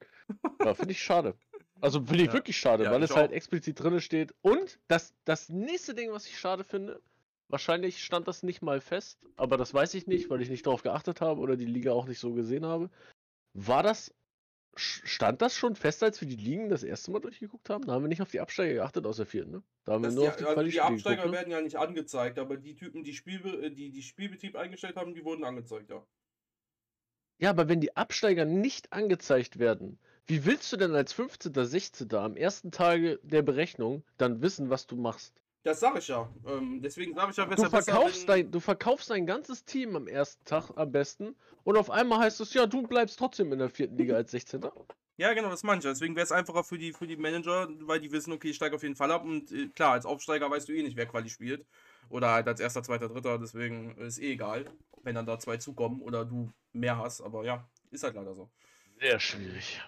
ja, 0.64 0.74
finde 0.74 0.92
ich 0.92 1.02
schade. 1.02 1.34
Also 1.80 2.00
finde 2.00 2.22
ich 2.22 2.28
Ja. 2.28 2.32
wirklich 2.32 2.58
schade, 2.58 2.84
Ja, 2.84 2.90
weil 2.90 3.02
es 3.02 3.14
halt 3.14 3.30
auch. 3.30 3.34
explizit 3.34 3.80
drin 3.80 4.00
steht. 4.00 4.34
Und 4.42 4.80
das, 4.88 5.14
das 5.24 5.48
nächste 5.48 5.94
Ding, 5.94 6.10
was 6.10 6.26
ich 6.26 6.38
schade 6.38 6.64
finde, 6.64 7.00
wahrscheinlich 7.48 8.02
stand 8.02 8.26
das 8.26 8.42
nicht 8.42 8.62
mal 8.62 8.80
fest, 8.80 9.18
aber 9.36 9.56
das 9.56 9.72
weiß 9.72 9.94
ich 9.94 10.06
nicht, 10.06 10.28
weil 10.30 10.40
ich 10.42 10.48
nicht 10.48 10.66
darauf 10.66 10.82
geachtet 10.82 11.20
habe 11.20 11.40
oder 11.40 11.56
die 11.56 11.66
Liga 11.66 11.92
auch 11.92 12.06
nicht 12.06 12.18
so 12.18 12.32
gesehen 12.32 12.66
habe. 12.66 12.90
War 13.54 13.82
das, 13.82 14.12
stand 14.78 15.42
das 15.42 15.54
schon 15.54 15.74
fest, 15.74 16.02
als 16.02 16.20
wir 16.20 16.28
die 16.28 16.36
Ligen 16.36 16.68
das 16.68 16.82
erste 16.82 17.10
Mal 17.10 17.20
durchgeguckt 17.20 17.68
haben? 17.68 17.86
Da 17.86 17.92
haben 17.92 18.02
wir 18.02 18.08
nicht 18.08 18.22
auf 18.22 18.30
die 18.30 18.40
Absteiger 18.40 18.74
geachtet 18.74 19.06
aus 19.06 19.16
der 19.16 19.26
vierten, 19.26 19.50
ne? 19.50 19.62
Da 19.84 19.92
haben 19.92 20.04
wir 20.04 20.10
nur 20.10 20.24
die, 20.24 20.28
auf 20.28 20.36
die 20.36 20.44
also 20.44 20.62
die 20.62 20.80
Absteiger 20.80 21.16
geguckt, 21.16 21.32
ne? 21.32 21.38
werden 21.38 21.50
ja 21.50 21.60
nicht 21.60 21.76
angezeigt, 21.76 22.38
aber 22.38 22.56
die 22.56 22.74
Typen, 22.74 23.04
die, 23.04 23.14
Spielbe 23.14 23.50
äh, 23.62 23.70
die, 23.70 23.90
die 23.90 24.02
Spielbetrieb 24.02 24.56
eingestellt 24.56 24.96
haben, 24.96 25.14
die 25.14 25.24
wurden 25.24 25.44
angezeigt, 25.44 25.90
ja. 25.90 26.04
Ja, 27.40 27.50
aber 27.50 27.68
wenn 27.68 27.80
die 27.80 27.96
Absteiger 27.96 28.44
nicht 28.44 28.92
angezeigt 28.92 29.58
werden, 29.58 29.98
wie 30.26 30.44
willst 30.44 30.72
du 30.72 30.76
denn 30.76 30.94
als 30.94 31.12
15., 31.12 31.52
16. 31.54 32.12
am 32.14 32.36
ersten 32.36 32.70
Tage 32.70 33.20
der 33.22 33.42
Berechnung 33.42 34.04
dann 34.16 34.42
wissen, 34.42 34.70
was 34.70 34.86
du 34.86 34.96
machst? 34.96 35.40
Das 35.68 35.80
sage 35.80 35.98
ich 35.98 36.08
ja. 36.08 36.26
Ähm, 36.46 36.80
deswegen 36.80 37.14
sage 37.14 37.30
ich 37.30 37.36
ja, 37.36 37.44
Du 37.44 37.50
besser, 37.50 37.68
besser, 37.68 37.92
verkaufst, 37.92 38.20
wenn- 38.26 38.26
dein, 38.26 38.50
du 38.50 38.58
verkaufst 38.58 39.10
dein 39.10 39.26
ganzes 39.26 39.66
Team 39.66 39.96
am 39.96 40.08
ersten 40.08 40.42
Tag 40.46 40.70
am 40.76 40.90
besten 40.90 41.36
und 41.62 41.76
auf 41.76 41.90
einmal 41.90 42.20
heißt 42.20 42.40
es, 42.40 42.54
ja, 42.54 42.64
du 42.64 42.84
bleibst 42.86 43.18
trotzdem 43.18 43.52
in 43.52 43.58
der 43.58 43.68
vierten 43.68 43.98
Liga 43.98 44.16
als 44.16 44.30
16. 44.30 44.62
Ja, 45.18 45.34
genau, 45.34 45.50
das 45.50 45.64
meine 45.64 45.80
ich. 45.80 45.84
ja. 45.84 45.90
Deswegen 45.90 46.16
wäre 46.16 46.24
es 46.24 46.32
einfacher 46.32 46.64
für 46.64 46.78
die, 46.78 46.94
für 46.94 47.06
die 47.06 47.18
Manager, 47.18 47.68
weil 47.80 48.00
die 48.00 48.10
wissen, 48.12 48.32
okay, 48.32 48.48
ich 48.48 48.56
steige 48.56 48.76
auf 48.76 48.82
jeden 48.82 48.96
Fall 48.96 49.10
ab. 49.12 49.24
Und 49.24 49.52
äh, 49.52 49.68
klar, 49.68 49.92
als 49.92 50.06
Aufsteiger 50.06 50.50
weißt 50.50 50.66
du 50.70 50.72
eh 50.72 50.82
nicht, 50.82 50.96
wer 50.96 51.04
Quali 51.04 51.28
spielt. 51.28 51.66
Oder 52.08 52.30
halt 52.30 52.48
als 52.48 52.60
erster, 52.60 52.82
zweiter, 52.82 53.10
dritter. 53.10 53.38
Deswegen 53.38 53.94
ist 53.98 54.18
eh 54.18 54.32
egal, 54.32 54.64
wenn 55.02 55.16
dann 55.16 55.26
da 55.26 55.38
zwei 55.38 55.58
zukommen 55.58 56.00
oder 56.00 56.24
du 56.24 56.50
mehr 56.72 56.96
hast. 56.96 57.20
Aber 57.20 57.44
ja, 57.44 57.68
ist 57.90 58.04
halt 58.04 58.14
leider 58.14 58.34
so. 58.34 58.48
Sehr 59.00 59.20
schwierig. 59.20 59.82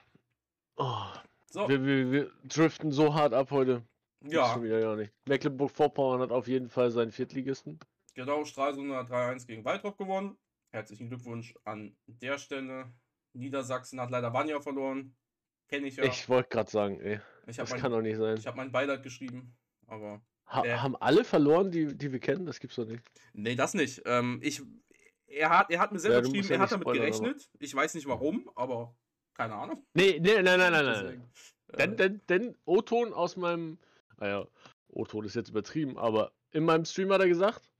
Oh, 0.76 1.06
So, 1.46 1.66
wir, 1.70 1.82
wir, 1.86 2.12
wir 2.12 2.30
driften 2.44 2.92
so 2.92 3.14
hart 3.14 3.32
ab 3.32 3.50
heute. 3.50 3.82
Ja, 4.22 4.52
schon 4.52 4.62
wieder 4.64 4.80
gar 4.80 4.96
nicht. 4.96 5.12
Mecklenburg-Vorpommern 5.26 6.20
hat 6.20 6.30
auf 6.30 6.46
jeden 6.46 6.68
Fall 6.68 6.90
seinen 6.90 7.10
Viertligisten. 7.12 7.78
genau. 8.14 8.44
Stralsund 8.44 8.92
hat 8.92 9.10
3-1 9.10 9.46
gegen 9.46 9.64
Waldrop 9.64 9.96
gewonnen. 9.96 10.36
Herzlichen 10.72 11.08
Glückwunsch 11.08 11.54
an 11.64 11.96
der 12.06 12.38
Stelle. 12.38 12.92
Niedersachsen 13.32 14.00
hat 14.00 14.10
leider 14.10 14.32
Vanja 14.32 14.60
verloren. 14.60 15.16
Kenne 15.68 15.86
ich 15.86 15.96
ja. 15.96 16.04
Ich 16.04 16.28
wollte 16.28 16.48
gerade 16.50 16.70
sagen, 16.70 17.00
ey, 17.00 17.20
ich 17.46 17.56
das 17.56 17.70
habe 17.70 17.80
kann 17.80 17.90
mein, 17.92 17.98
doch 17.98 18.02
nicht 18.02 18.18
sein. 18.18 18.36
ich 18.36 18.46
hab 18.46 18.56
mein 18.56 18.72
Beileid 18.72 19.02
geschrieben. 19.02 19.56
Aber 19.86 20.20
Ha 20.46 20.64
äh. 20.64 20.76
haben 20.76 20.96
alle 20.96 21.24
verloren, 21.24 21.70
die, 21.70 21.96
die 21.96 22.12
wir 22.12 22.18
kennen? 22.20 22.44
Das 22.46 22.58
gibt's 22.60 22.76
doch 22.76 22.84
nicht. 22.86 23.02
Nee, 23.32 23.54
das 23.54 23.74
nicht. 23.74 24.02
Ähm, 24.04 24.40
ich, 24.42 24.60
er, 25.26 25.50
hat, 25.50 25.70
er 25.70 25.78
hat 25.78 25.92
mir 25.92 26.00
selber 26.00 26.16
Ja, 26.16 26.22
geschrieben, 26.22 26.48
ja 26.48 26.54
er 26.56 26.60
hat 26.60 26.72
damit 26.72 26.84
spoilern, 26.84 27.02
gerechnet. 27.06 27.48
Ich 27.60 27.74
weiß 27.74 27.94
nicht 27.94 28.06
warum, 28.08 28.50
aber 28.56 28.96
keine 29.34 29.54
Ahnung. 29.54 29.86
Nee, 29.94 30.18
nee, 30.20 30.42
nein, 30.42 30.58
nein, 30.58 30.72
nein, 30.72 30.84
nein. 30.84 31.30
Deswegen, 31.72 31.78
Denn, 31.78 31.92
äh, 31.92 31.96
denn, 31.96 32.20
denn 32.28 32.58
O-Ton 32.64 33.12
aus 33.12 33.36
meinem, 33.36 33.78
naja, 34.20 34.46
O-Ton 34.88 35.24
ist 35.24 35.34
jetzt 35.34 35.50
übertrieben, 35.50 35.98
aber 35.98 36.32
in 36.52 36.64
meinem 36.64 36.84
Stream 36.84 37.12
hat 37.12 37.20
er 37.20 37.28
gesagt, 37.28 37.72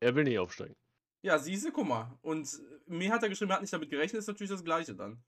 er 0.00 0.14
will 0.14 0.24
nicht 0.24 0.38
aufsteigen. 0.38 0.76
ja, 1.22 1.38
siehste, 1.38 1.72
guck 1.72 1.86
mal. 1.86 2.18
Und 2.22 2.48
mir 2.86 3.12
hat 3.12 3.22
er 3.22 3.28
geschrieben, 3.28 3.50
er 3.50 3.56
hat 3.56 3.62
nicht 3.62 3.72
damit 3.72 3.90
gerechnet, 3.90 4.20
ist 4.20 4.28
natürlich 4.28 4.50
das 4.50 4.64
Gleiche 4.64 4.94
dann. 4.94 5.22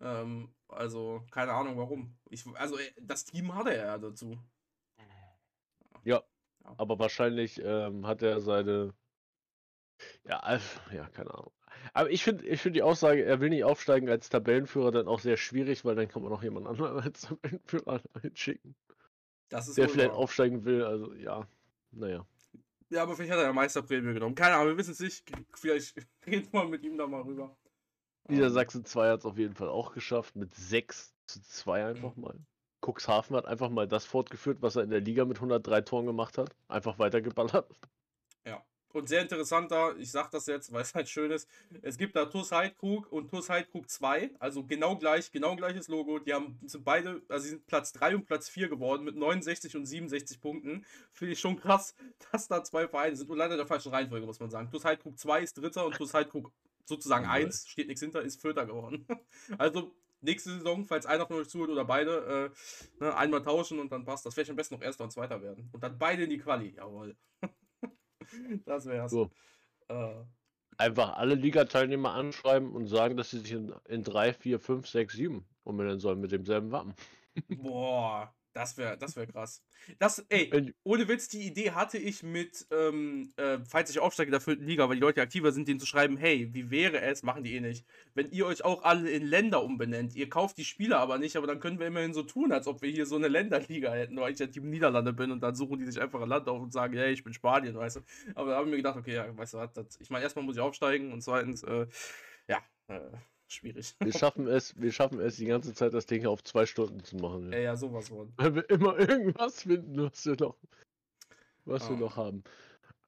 Ähm, 0.00 0.54
also, 0.68 1.24
keine 1.30 1.52
Ahnung 1.52 1.76
warum. 1.76 2.16
Ich, 2.30 2.44
also, 2.54 2.78
äh, 2.78 2.92
das 3.00 3.24
Team 3.24 3.54
hatte 3.54 3.74
er 3.74 3.86
ja 3.86 3.98
dazu. 3.98 4.38
Aber 6.78 6.98
wahrscheinlich 6.98 7.60
ähm, 7.64 8.06
hat 8.06 8.22
er 8.22 8.40
seine, 8.40 8.94
ja, 10.24 10.60
ja, 10.92 11.08
keine 11.08 11.34
Ahnung. 11.34 11.52
Aber 11.92 12.10
ich 12.10 12.22
finde 12.22 12.46
ich 12.46 12.60
find 12.60 12.76
die 12.76 12.82
Aussage, 12.82 13.24
er 13.24 13.40
will 13.40 13.50
nicht 13.50 13.64
aufsteigen 13.64 14.08
als 14.08 14.28
Tabellenführer 14.28 14.92
dann 14.92 15.08
auch 15.08 15.20
sehr 15.20 15.36
schwierig, 15.36 15.84
weil 15.84 15.96
dann 15.96 16.08
kann 16.08 16.22
man 16.22 16.30
noch 16.30 16.42
jemand 16.42 16.66
anderen 16.66 16.98
als 17.02 17.22
Tabellenführer 17.22 18.00
hinschicken, 18.20 18.76
Das 19.52 19.68
ist 19.68 19.76
der 19.76 19.86
wohl 19.86 19.92
vielleicht 19.92 20.12
wahr. 20.12 20.18
aufsteigen 20.18 20.64
will. 20.64 20.82
Also 20.82 21.12
ja, 21.14 21.46
naja. 21.92 22.26
Ja, 22.88 23.02
aber 23.02 23.14
vielleicht 23.16 23.32
hat 23.32 23.38
er 23.38 23.46
ja 23.46 23.52
Meisterprämie 23.52 24.14
genommen. 24.14 24.34
Keine 24.34 24.54
Ahnung, 24.54 24.68
wir 24.68 24.78
wissen 24.78 24.92
es 24.92 25.00
nicht. 25.00 25.30
Vielleicht 25.54 25.94
reden 26.26 26.48
wir 26.52 26.64
mit 26.64 26.82
ihm 26.82 26.96
da 26.96 27.06
mal 27.06 27.20
rüber. 27.22 27.54
Ähm, 28.28 28.36
Niedersachsen 28.36 28.84
2 28.84 29.10
hat 29.10 29.20
es 29.20 29.26
auf 29.26 29.38
jeden 29.38 29.54
Fall 29.54 29.68
auch 29.68 29.92
geschafft, 29.92 30.36
mit 30.36 30.54
6 30.54 31.14
zu 31.26 31.42
2 31.42 31.86
einfach 31.86 32.16
mal. 32.16 32.38
Cuxhaven 32.84 33.36
hat 33.36 33.46
einfach 33.46 33.68
mal 33.70 33.86
das 33.86 34.04
fortgeführt, 34.06 34.58
was 34.60 34.76
er 34.76 34.82
in 34.84 34.90
der 34.90 35.00
Liga 35.00 35.24
mit 35.24 35.36
103 35.36 35.82
Toren 35.82 36.06
gemacht 36.06 36.38
hat. 36.38 36.56
Einfach 36.68 36.98
weitergeballert. 36.98 37.70
Und 38.94 39.08
sehr 39.08 39.22
interessant 39.22 39.70
da, 39.70 39.94
ich 39.96 40.10
sag 40.10 40.30
das 40.30 40.46
jetzt, 40.46 40.72
weil 40.72 40.82
es 40.82 40.94
halt 40.94 41.08
schön 41.08 41.30
ist, 41.30 41.48
es 41.82 41.96
gibt 41.96 42.16
da 42.16 42.26
TuS 42.26 42.52
Heidkrug 42.52 43.10
und 43.10 43.30
TuS 43.30 43.48
Heidkrug 43.48 43.88
2, 43.88 44.30
also 44.38 44.64
genau 44.64 44.96
gleich, 44.96 45.32
genau 45.32 45.56
gleiches 45.56 45.88
Logo. 45.88 46.18
Die 46.18 46.32
haben 46.32 46.58
sind 46.64 46.84
beide, 46.84 47.22
also 47.28 47.44
sie 47.44 47.50
sind 47.50 47.66
Platz 47.66 47.92
3 47.92 48.16
und 48.16 48.26
Platz 48.26 48.48
4 48.48 48.68
geworden 48.68 49.04
mit 49.04 49.16
69 49.16 49.76
und 49.76 49.86
67 49.86 50.40
Punkten. 50.40 50.84
Finde 51.12 51.32
ich 51.32 51.40
schon 51.40 51.56
krass, 51.56 51.94
dass 52.32 52.48
da 52.48 52.62
zwei 52.64 52.88
Vereine 52.88 53.16
sind 53.16 53.30
und 53.30 53.38
leider 53.38 53.56
der 53.56 53.66
falschen 53.66 53.92
Reihenfolge, 53.92 54.26
muss 54.26 54.40
man 54.40 54.50
sagen. 54.50 54.70
TuS 54.70 54.84
Heidkrug 54.84 55.18
2 55.18 55.42
ist 55.42 55.58
Dritter 55.58 55.86
und 55.86 55.96
TuS 55.96 56.14
Heidkrug 56.14 56.52
sozusagen 56.84 57.24
Jawohl. 57.24 57.46
1, 57.46 57.68
steht 57.68 57.88
nichts 57.88 58.00
hinter, 58.02 58.22
ist 58.22 58.40
Vierter 58.40 58.66
geworden. 58.66 59.06
Also 59.58 59.92
nächste 60.22 60.50
Saison, 60.50 60.84
falls 60.84 61.06
einer 61.06 61.26
von 61.26 61.36
euch 61.36 61.48
zuhört 61.48 61.70
oder 61.70 61.84
beide, 61.84 62.52
äh, 63.00 63.04
ne, 63.04 63.16
einmal 63.16 63.42
tauschen 63.42 63.78
und 63.78 63.92
dann 63.92 64.04
passt 64.04 64.24
das. 64.24 64.34
Vielleicht 64.34 64.50
am 64.50 64.56
besten 64.56 64.74
noch 64.74 64.82
Erster 64.82 65.04
und 65.04 65.10
Zweiter 65.10 65.42
werden. 65.42 65.68
Und 65.72 65.82
dann 65.82 65.98
beide 65.98 66.24
in 66.24 66.30
die 66.30 66.38
Quali, 66.38 66.74
jawohl. 66.76 67.16
das 68.64 68.86
wär's. 68.86 69.10
So. 69.10 69.30
Äh, 69.88 70.24
Einfach 70.78 71.16
alle 71.16 71.34
Liga-Teilnehmer 71.34 72.14
anschreiben 72.14 72.72
und 72.72 72.86
sagen, 72.86 73.16
dass 73.16 73.30
sie 73.30 73.40
sich 73.40 73.52
in, 73.52 73.74
in 73.88 74.02
3, 74.02 74.32
4, 74.32 74.58
5, 74.58 74.88
6, 74.88 75.14
7 75.14 75.44
umbenennen 75.64 76.00
sollen 76.00 76.20
mit 76.20 76.32
demselben 76.32 76.72
Wappen. 76.72 76.94
boah, 77.48 78.34
das 78.52 78.76
wäre 78.76 78.96
das 78.98 79.16
wär 79.16 79.26
krass. 79.26 79.62
Das, 79.98 80.24
ey, 80.28 80.74
ohne 80.84 81.08
Witz, 81.08 81.28
die 81.28 81.42
Idee 81.46 81.72
hatte 81.72 81.98
ich 81.98 82.22
mit, 82.22 82.66
ähm, 82.70 83.32
äh, 83.36 83.58
falls 83.68 83.90
ich 83.90 83.98
aufsteige 83.98 84.28
in 84.28 84.32
der 84.32 84.40
vierten 84.40 84.64
Liga, 84.64 84.88
weil 84.88 84.96
die 84.96 85.00
Leute 85.00 85.22
aktiver 85.22 85.52
sind, 85.52 85.68
denen 85.68 85.80
zu 85.80 85.86
schreiben, 85.86 86.16
hey, 86.16 86.52
wie 86.52 86.70
wäre 86.70 87.00
es, 87.00 87.22
machen 87.22 87.44
die 87.44 87.54
eh 87.56 87.60
nicht, 87.60 87.86
wenn 88.14 88.30
ihr 88.30 88.46
euch 88.46 88.64
auch 88.64 88.82
alle 88.84 89.10
in 89.10 89.24
Länder 89.24 89.62
umbenennt. 89.62 90.14
Ihr 90.14 90.28
kauft 90.28 90.58
die 90.58 90.64
Spieler 90.64 90.98
aber 90.98 91.18
nicht, 91.18 91.36
aber 91.36 91.46
dann 91.46 91.60
können 91.60 91.78
wir 91.78 91.86
immerhin 91.86 92.14
so 92.14 92.22
tun, 92.22 92.52
als 92.52 92.66
ob 92.66 92.82
wir 92.82 92.90
hier 92.90 93.06
so 93.06 93.16
eine 93.16 93.28
Länderliga 93.28 93.92
hätten, 93.92 94.16
weil 94.16 94.32
ich 94.32 94.38
ja 94.38 94.46
Team 94.46 94.70
Niederlande 94.70 95.12
bin 95.12 95.30
und 95.30 95.42
dann 95.42 95.54
suchen 95.54 95.78
die 95.78 95.86
sich 95.86 96.00
einfach 96.00 96.20
ein 96.20 96.28
Land 96.28 96.48
auf 96.48 96.60
und 96.60 96.72
sagen, 96.72 96.94
hey, 96.94 97.12
ich 97.12 97.24
bin 97.24 97.32
Spanien, 97.32 97.74
weißt 97.76 97.96
du. 97.96 98.00
Aber 98.34 98.50
da 98.50 98.56
habe 98.56 98.66
ich 98.66 98.70
mir 98.70 98.76
gedacht, 98.76 98.96
okay, 98.96 99.14
ja, 99.14 99.36
weißt 99.36 99.54
du 99.54 99.58
was, 99.58 99.98
ich 100.00 100.10
meine, 100.10 100.24
erstmal 100.24 100.44
muss 100.44 100.56
ich 100.56 100.62
aufsteigen 100.62 101.12
und 101.12 101.22
zweitens, 101.22 101.62
äh, 101.62 101.86
ja, 102.48 102.58
äh, 102.88 103.00
Schwierig. 103.52 103.94
Wir 104.00 104.12
schaffen 104.12 104.46
es, 104.46 104.80
wir 104.80 104.92
schaffen 104.92 105.20
es 105.20 105.36
die 105.36 105.44
ganze 105.44 105.74
Zeit, 105.74 105.92
das 105.92 106.06
Ding 106.06 106.24
auf 106.26 106.42
zwei 106.42 106.64
Stunden 106.64 107.04
zu 107.04 107.16
machen. 107.16 107.52
Ja, 107.52 107.58
ja, 107.58 107.76
sowas 107.76 108.08
von. 108.08 108.32
Weil 108.36 108.54
wir 108.54 108.70
immer 108.70 108.98
irgendwas 108.98 109.62
finden, 109.62 110.02
was 110.04 110.24
wir 110.24 110.36
noch, 110.40 110.56
was 111.66 111.88
wir 111.88 111.96
Ah. 111.96 112.00
noch 112.00 112.16
haben. 112.16 112.44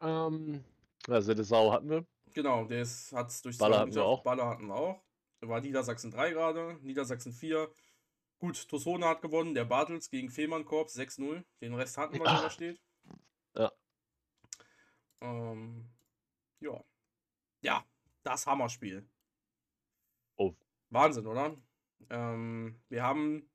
Ähm, 0.02 0.62
also 1.08 1.32
der 1.34 1.44
Sau 1.44 1.72
hatten 1.72 1.88
wir. 1.88 2.06
Genau, 2.34 2.64
der 2.66 2.80
hat 2.80 3.30
es 3.30 3.42
durch 3.42 3.56
Baller 3.58 3.78
hatten 3.78 3.94
wir 3.94 4.04
auch. 4.04 4.22
Baller 4.22 4.46
hatten 4.48 4.66
wir 4.66 4.74
auch. 4.74 5.02
War 5.40 5.60
Niedersachsen 5.60 6.10
3 6.10 6.30
gerade, 6.30 6.78
Niedersachsen 6.82 7.32
4. 7.32 7.70
Gut, 8.38 8.68
Tosone 8.68 9.06
hat 9.06 9.22
gewonnen, 9.22 9.54
der 9.54 9.64
Bartels 9.64 10.10
gegen 10.10 10.28
Fehmarnkorps 10.30 10.94
6-0. 10.94 11.42
Den 11.62 11.74
Rest 11.74 11.96
hatten 11.96 12.14
wir, 12.18 12.24
Ja. 12.26 12.42
da 12.42 12.50
steht. 12.50 12.80
Ja. 13.56 13.72
Ähm, 15.20 15.88
ja. 16.60 16.84
Ja, 17.62 17.84
das 18.24 18.46
Hammerspiel. 18.46 19.06
Wahnsinn, 20.90 21.26
oder? 21.26 21.56
Ähm, 22.10 22.80
wir 22.88 23.02
haben 23.02 23.48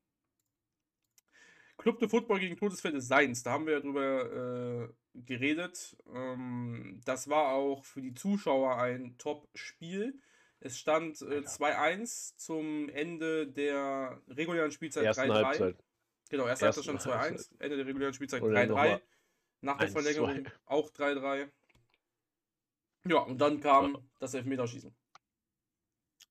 Club 1.78 1.98
de 1.98 2.08
Football 2.08 2.40
gegen 2.40 2.56
Todesfälle 2.56 2.94
des 2.94 3.08
Seins. 3.08 3.42
Da 3.42 3.52
haben 3.52 3.66
wir 3.66 3.74
ja 3.74 3.80
drüber 3.80 4.84
äh, 4.84 4.88
geredet. 5.14 5.96
Ähm, 6.12 7.00
das 7.04 7.28
war 7.28 7.54
auch 7.54 7.84
für 7.84 8.02
die 8.02 8.14
Zuschauer 8.14 8.76
ein 8.76 9.16
Top-Spiel. 9.18 10.20
Es 10.60 10.78
stand 10.78 11.22
äh, 11.22 11.36
Alter. 11.36 11.48
2-1 11.48 12.36
zum 12.36 12.88
Ende 12.90 13.46
der 13.46 14.20
regulären 14.28 14.70
Spielzeit 14.70 15.04
Ersten 15.04 15.30
3-3. 15.30 15.44
Halbzeit. 15.44 15.84
Genau, 16.28 16.46
erste 16.46 16.66
Halbzeit 16.66 16.84
stand 16.84 17.00
2-1, 17.00 17.18
Halbzeit. 17.18 17.60
Ende 17.60 17.76
der 17.76 17.86
regulären 17.86 18.14
Spielzeit 18.14 18.42
Und 18.42 18.52
dann 18.52 18.66
3-3. 18.66 18.68
nochmal 18.68 19.02
Nach 19.62 19.78
der 19.78 19.88
1-2. 19.88 19.92
Verlängerung 19.92 20.48
auch 20.66 20.90
3-3. 20.90 21.48
Ja, 23.06 23.18
und 23.20 23.38
dann 23.38 23.60
kam 23.60 24.06
das 24.18 24.34
Elfmeterschießen. 24.34 24.94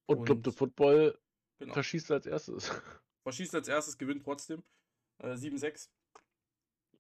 Und 0.10 0.26
Club 0.26 0.38
Und- 0.38 0.46
de 0.48 0.54
Football 0.54 1.20
Genau. 1.60 1.74
verschießt 1.74 2.10
als 2.12 2.26
erstes. 2.26 2.70
Verschießt 3.24 3.54
als 3.54 3.68
erstes, 3.68 3.98
gewinnt 3.98 4.24
trotzdem. 4.24 4.64
Äh, 5.20 5.36
7-6. 5.36 5.90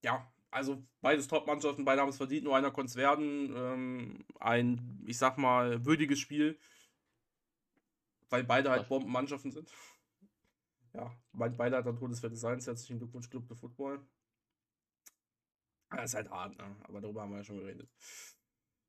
Ja, 0.03 0.31
also 0.51 0.83
beides 1.01 1.27
Top-Mannschaften, 1.27 1.85
beide 1.85 2.01
haben 2.01 2.09
es 2.09 2.17
verdient, 2.17 2.43
nur 2.43 2.55
einer 2.55 2.71
konnte 2.71 2.89
es 2.91 2.95
werden. 2.97 3.53
Ähm, 3.55 4.25
ein, 4.39 5.01
ich 5.07 5.17
sag 5.17 5.37
mal, 5.37 5.85
würdiges 5.85 6.19
Spiel. 6.19 6.59
Weil 8.29 8.43
beide 8.43 8.69
halt? 8.69 8.87
Bombenmannschaften 8.89 9.51
sind. 9.51 9.71
Ja, 10.93 11.15
beide 11.33 11.77
hat 11.77 11.85
dann 11.85 11.95
Todesfälle 11.97 12.35
sein. 12.35 12.59
Herzlichen 12.59 12.97
Glückwunsch, 12.97 13.29
Club 13.29 13.47
de 13.47 13.55
Football. 13.55 14.03
Das 15.91 16.05
ist 16.11 16.15
halt 16.15 16.31
hart, 16.31 16.57
ne? 16.57 16.75
Aber 16.81 16.99
darüber 16.99 17.21
haben 17.21 17.29
wir 17.29 17.37
ja 17.37 17.43
schon 17.43 17.59
geredet. 17.59 17.87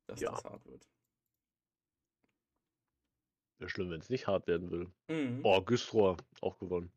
Dass 0.07 0.19
Ja. 0.19 0.31
das 0.31 0.43
hart 0.43 0.65
wird. 0.65 0.89
Wäre 3.61 3.69
schlimm, 3.69 3.91
wenn 3.91 3.99
es 4.01 4.09
nicht 4.09 4.25
hart 4.25 4.47
werden 4.47 4.71
würde. 4.71 4.91
Mhm. 5.07 5.41
Oh, 5.43 5.61
Güstrow 5.61 6.17
auch 6.41 6.57
gewonnen. 6.57 6.91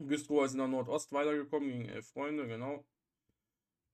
Güstrow 0.00 0.44
ist 0.44 0.52
in 0.52 0.58
der 0.58 0.66
Nordost 0.66 1.12
weitergekommen 1.12 1.68
gegen 1.68 1.88
elf 1.90 2.08
Freunde, 2.08 2.48
genau. 2.48 2.84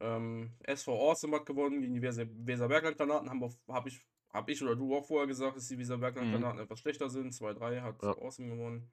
Ähm, 0.00 0.54
SV 0.62 0.92
Awesome 1.10 1.36
hat 1.36 1.44
gewonnen 1.44 1.82
gegen 1.82 1.92
die 1.92 2.00
Weser- 2.00 2.26
Weserbergland-Granaten. 2.46 3.28
Haben 3.28 3.42
wir- 3.42 3.54
Hab 3.68 3.86
ich, 3.86 4.00
hab 4.30 4.48
ich 4.48 4.62
oder 4.62 4.74
du 4.74 4.96
auch 4.96 5.04
vorher 5.04 5.26
gesagt, 5.26 5.58
dass 5.58 5.68
die 5.68 5.76
Weserbergland-Granaten 5.78 6.60
etwas 6.60 6.78
schlechter 6.80 7.10
sind. 7.10 7.34
2-3 7.34 7.82
hat 7.82 8.00
Mhm. 8.00 8.08
Ja. 8.08 8.16
Awesome 8.16 8.48
gewonnen. 8.56 8.90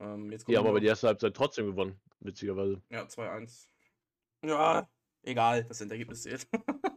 Ähm, 0.00 0.32
jetzt 0.32 0.48
Die 0.48 0.56
haben 0.56 0.66
aber 0.66 0.80
die 0.80 0.86
erste 0.86 1.08
Halbzeit 1.08 1.34
trotzdem 1.36 1.66
gewonnen, 1.66 2.00
witzigerweise. 2.20 2.80
Ja, 2.88 3.06
2-1. 3.06 3.68
Ja, 4.42 4.88
egal, 5.22 5.64
das 5.64 5.82
Endergebnis 5.82 6.22
zählt. 6.22 6.48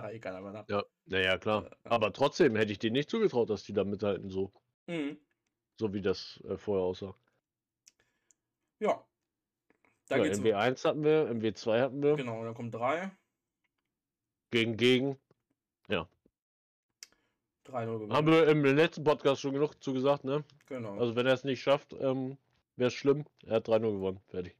nachher 0.00 0.14
eh 0.14 0.20
keiner 0.20 0.40
mehr 0.40 0.52
nach. 0.52 0.68
Ja, 0.68 0.84
naja, 1.06 1.38
klar. 1.38 1.64
Ja. 1.64 1.90
Aber 1.90 2.12
trotzdem 2.12 2.56
hätte 2.56 2.72
ich 2.72 2.78
denen 2.78 2.94
nicht 2.94 3.10
zugetraut, 3.10 3.50
dass 3.50 3.64
die 3.64 3.72
da 3.72 3.84
mithalten, 3.84 4.30
so, 4.30 4.52
Mhm. 4.86 5.18
so 5.78 5.92
wie 5.92 6.02
das 6.02 6.40
äh, 6.48 6.56
vorher 6.56 6.84
aussah. 6.84 7.14
Ja. 8.78 9.04
Da 10.08 10.18
ja, 10.18 10.24
geht's 10.24 10.38
MW1 10.40 10.84
hatten 10.84 11.02
wir, 11.02 11.28
MW2 11.30 11.80
hatten 11.80 12.02
wir. 12.02 12.16
Genau, 12.16 12.44
dann 12.44 12.54
kommt 12.54 12.74
3. 12.74 13.10
Gegen 14.50 14.76
Gegen. 14.76 15.18
3-0 17.66 17.92
gewonnen. 17.98 18.12
Haben 18.12 18.26
wir 18.28 18.48
im 18.48 18.64
letzten 18.64 19.04
Podcast 19.04 19.40
schon 19.40 19.52
genug 19.52 19.82
zu 19.82 19.92
gesagt, 19.92 20.24
ne? 20.24 20.44
Genau. 20.66 20.98
Also 20.98 21.16
wenn 21.16 21.26
er 21.26 21.34
es 21.34 21.44
nicht 21.44 21.62
schafft, 21.62 21.92
ähm, 21.94 22.38
wäre 22.76 22.88
es 22.88 22.94
schlimm. 22.94 23.24
Er 23.44 23.56
hat 23.56 23.68
3-0 23.68 23.92
gewonnen. 23.92 24.20
Fertig. 24.28 24.56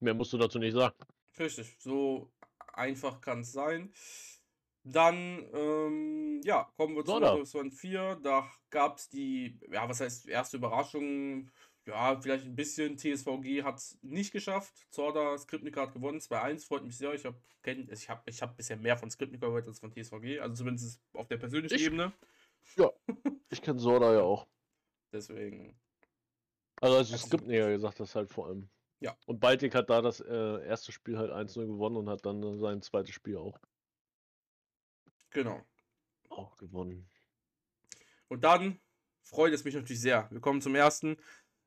Mehr 0.00 0.14
musst 0.14 0.32
du 0.32 0.38
dazu 0.38 0.58
nicht 0.58 0.74
sagen. 0.74 0.96
Richtig, 1.38 1.76
so 1.78 2.30
einfach 2.72 3.20
kann 3.20 3.40
es 3.40 3.52
sein. 3.52 3.92
Dann, 4.92 5.46
ähm, 5.54 6.40
ja, 6.44 6.70
kommen 6.76 6.94
wir 6.96 7.04
zu 7.04 7.12
Sonder. 7.12 7.28
Norddeutschland 7.28 7.74
4. 7.74 8.16
Da 8.22 8.50
gab 8.70 8.98
es 8.98 9.08
die, 9.08 9.58
ja, 9.70 9.88
was 9.88 10.00
heißt, 10.00 10.28
erste 10.28 10.56
Überraschung. 10.58 11.50
Ja, 11.86 12.20
vielleicht 12.20 12.44
ein 12.44 12.54
bisschen. 12.54 12.96
TSVG 12.98 13.62
hat 13.62 13.76
es 13.78 13.98
nicht 14.02 14.32
geschafft. 14.32 14.86
Zorda, 14.90 15.36
Skripnik 15.38 15.76
hat 15.76 15.92
gewonnen. 15.94 16.20
2-1, 16.20 16.66
freut 16.66 16.84
mich 16.84 16.96
sehr. 16.98 17.14
Ich 17.14 17.24
habe 17.24 17.38
ich 17.64 18.08
hab, 18.10 18.28
ich 18.28 18.42
hab 18.42 18.56
bisher 18.56 18.76
mehr 18.76 18.96
von 18.96 19.10
Skripnik 19.10 19.40
gehört 19.40 19.66
als 19.66 19.80
von 19.80 19.90
TSVG. 19.92 20.40
Also 20.40 20.54
zumindest 20.56 21.00
auf 21.14 21.28
der 21.28 21.38
persönlichen 21.38 21.74
Ich- 21.76 21.86
Ebene. 21.86 22.12
Ich 23.50 23.62
kenne 23.62 23.78
Sorda 23.80 24.12
ja 24.12 24.20
auch. 24.22 24.46
Deswegen, 25.12 25.74
Also 26.82 26.96
als 26.96 27.08
Herzlichen 27.10 27.26
Skriptnäher 27.28 27.70
gesagt, 27.70 27.98
das 28.00 28.14
halt 28.14 28.30
vor 28.30 28.46
allem. 28.48 28.68
Ja. 29.00 29.16
Und 29.26 29.40
Baltic 29.40 29.74
hat 29.74 29.88
da 29.88 30.02
das 30.02 30.20
äh, 30.20 30.66
erste 30.66 30.92
Spiel 30.92 31.16
halt 31.16 31.30
1-0 31.32 31.66
gewonnen 31.66 31.96
und 31.96 32.08
hat 32.10 32.26
dann 32.26 32.58
sein 32.58 32.82
zweites 32.82 33.14
Spiel 33.14 33.36
auch, 33.38 33.58
genau. 35.30 35.64
auch 36.28 36.56
gewonnen. 36.56 37.08
Und 38.28 38.44
dann 38.44 38.78
freut 39.22 39.52
es 39.52 39.64
mich 39.64 39.74
natürlich 39.74 40.00
sehr. 40.00 40.28
Wir 40.30 40.40
kommen 40.40 40.60
zum 40.60 40.74
ersten. 40.74 41.16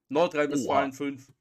Nordrhein-Westfalen 0.10 0.91
5. 0.91 1.32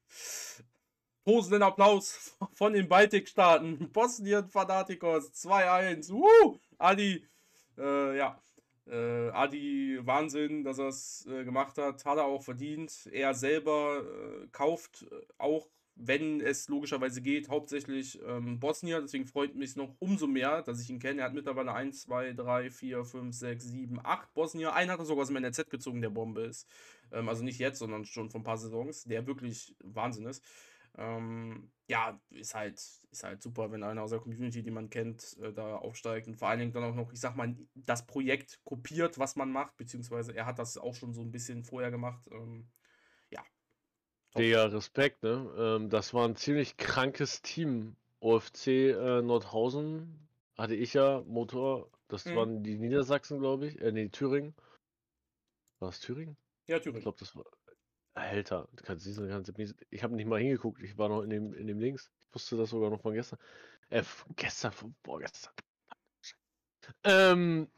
Tosenden 1.25 1.63
Applaus 1.63 2.35
von 2.53 2.73
den 2.73 2.87
Baltikstaaten. 2.87 3.89
Bosnien 3.93 4.47
Fanatikos 4.47 5.31
2-1. 5.33 6.11
Uh, 6.11 6.57
Adi, 6.77 7.25
äh, 7.77 8.17
ja. 8.17 8.41
Äh, 8.87 9.29
Adi, 9.29 9.99
Wahnsinn, 10.01 10.63
dass 10.63 10.79
er 10.79 10.87
es 10.87 11.27
äh, 11.27 11.43
gemacht 11.43 11.77
hat. 11.77 12.03
Hat 12.03 12.17
er 12.17 12.25
auch 12.25 12.41
verdient. 12.41 13.07
Er 13.11 13.33
selber 13.33 14.03
äh, 14.03 14.47
kauft 14.51 15.03
äh, 15.03 15.15
auch, 15.37 15.67
wenn 15.95 16.41
es 16.41 16.67
logischerweise 16.69 17.21
geht, 17.21 17.49
hauptsächlich 17.49 18.19
ähm, 18.25 18.59
Bosnier. 18.59 19.01
Deswegen 19.01 19.25
freut 19.25 19.55
mich 19.55 19.75
noch 19.75 19.95
umso 19.99 20.27
mehr, 20.27 20.61
dass 20.61 20.81
ich 20.81 20.89
ihn 20.89 20.99
kenne. 20.99 21.21
Er 21.21 21.25
hat 21.25 21.33
mittlerweile 21.33 21.73
1, 21.73 22.01
2, 22.01 22.33
3, 22.33 22.71
4, 22.71 23.03
5, 23.03 23.35
6, 23.35 23.65
7, 23.65 23.99
8 24.03 24.33
Bosnier. 24.33 24.73
Einen 24.73 24.91
hat 24.91 24.99
er 24.99 25.05
sogar 25.05 25.23
aus 25.23 25.27
dem 25.27 25.37
NRZ 25.37 25.69
gezogen, 25.69 26.01
der 26.01 26.09
Bombe 26.09 26.41
ist. 26.41 26.67
Ähm, 27.11 27.29
also 27.29 27.43
nicht 27.43 27.59
jetzt, 27.59 27.79
sondern 27.79 28.05
schon 28.05 28.29
vor 28.29 28.41
ein 28.41 28.45
paar 28.45 28.57
Saisons, 28.57 29.03
der 29.03 29.27
wirklich 29.27 29.75
Wahnsinn 29.79 30.25
ist. 30.25 30.43
Ähm, 30.97 31.71
ja, 31.87 32.19
ist 32.31 32.53
halt, 32.55 32.75
ist 32.75 33.23
halt 33.23 33.41
super, 33.41 33.71
wenn 33.71 33.83
einer 33.83 34.03
aus 34.03 34.11
der 34.11 34.19
Community, 34.19 34.61
die 34.61 34.71
man 34.71 34.89
kennt, 34.89 35.37
äh, 35.41 35.53
da 35.53 35.77
aufsteigt 35.77 36.27
und 36.27 36.35
vor 36.35 36.49
allen 36.49 36.59
Dingen 36.59 36.73
dann 36.73 36.83
auch 36.83 36.95
noch, 36.95 37.13
ich 37.13 37.19
sag 37.19 37.35
mal, 37.35 37.55
das 37.75 38.05
Projekt 38.05 38.59
kopiert, 38.65 39.17
was 39.17 39.35
man 39.35 39.51
macht, 39.51 39.77
beziehungsweise 39.77 40.35
er 40.35 40.45
hat 40.45 40.59
das 40.59 40.77
auch 40.77 40.95
schon 40.95 41.13
so 41.13 41.21
ein 41.21 41.31
bisschen 41.31 41.63
vorher 41.63 41.91
gemacht. 41.91 42.27
Ähm. 42.31 42.67
Digga, 44.41 44.65
Respekt, 44.65 45.21
ne? 45.21 45.53
Ähm, 45.55 45.89
das 45.89 46.15
war 46.15 46.27
ein 46.27 46.35
ziemlich 46.35 46.75
krankes 46.77 47.43
Team. 47.43 47.95
OFC 48.21 48.67
äh, 48.91 49.21
Nordhausen 49.21 50.27
hatte 50.57 50.73
ich 50.73 50.93
ja, 50.93 51.21
Motor. 51.27 51.89
Das 52.07 52.25
Mhm. 52.25 52.35
waren 52.35 52.63
die 52.63 52.77
Niedersachsen, 52.79 53.39
glaube 53.39 53.67
ich. 53.67 53.79
Äh, 53.79 53.91
nee, 53.91 54.09
Thüringen. 54.09 54.55
War 55.79 55.89
es 55.89 55.99
Thüringen? 55.99 56.37
Ja, 56.67 56.77
Ich 56.77 56.83
Thüringen. 56.83 57.03
glaube, 57.03 57.19
das 57.19 57.35
war. 57.35 57.45
Alter, 58.15 58.67
kannst 58.83 59.05
kannst 59.15 59.49
du 59.49 59.53
nicht, 59.61 59.75
ich 59.91 60.03
habe 60.03 60.15
nicht 60.15 60.25
mal 60.25 60.39
hingeguckt. 60.39 60.81
Ich 60.81 60.97
war 60.97 61.07
noch 61.07 61.21
in 61.21 61.29
dem, 61.29 61.53
in 61.53 61.67
dem 61.67 61.79
Links. 61.79 62.11
Ich 62.19 62.33
wusste 62.33 62.57
das 62.57 62.71
sogar 62.71 62.89
noch 62.89 63.01
von 63.01 63.13
gestern. 63.13 63.39
Äh, 63.89 64.03
gestern, 64.35 64.71
von 64.71 64.95
vorgestern. 65.03 65.53
Ähm, 67.03 67.69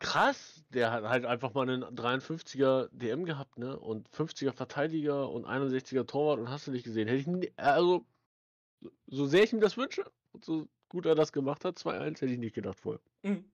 krass. 0.00 0.64
Der 0.70 0.90
hat 0.90 1.04
halt 1.04 1.24
einfach 1.24 1.54
mal 1.54 1.68
einen 1.68 1.84
53er 1.84 2.88
DM 2.92 3.24
gehabt, 3.24 3.58
ne? 3.58 3.78
Und 3.78 4.08
50er 4.10 4.52
Verteidiger 4.52 5.30
und 5.30 5.46
61er 5.46 6.06
Torwart 6.06 6.40
und 6.40 6.50
hast 6.50 6.66
du 6.66 6.72
nicht 6.72 6.84
gesehen. 6.84 7.06
Hätte 7.06 7.20
ich 7.20 7.26
nie, 7.26 7.52
also, 7.56 8.04
so- 9.06 9.26
sehr 9.26 9.44
ich 9.44 9.52
ihm 9.52 9.60
das 9.60 9.76
wünsche 9.76 10.10
und 10.32 10.44
so 10.44 10.68
gut 10.88 11.06
er 11.06 11.14
das 11.14 11.32
gemacht 11.32 11.64
hat, 11.64 11.78
2-1, 11.78 12.20
hätte 12.20 12.26
ich 12.26 12.38
nicht 12.38 12.54
gedacht 12.54 12.80
vorher. 12.80 13.00
Mhm. 13.22 13.50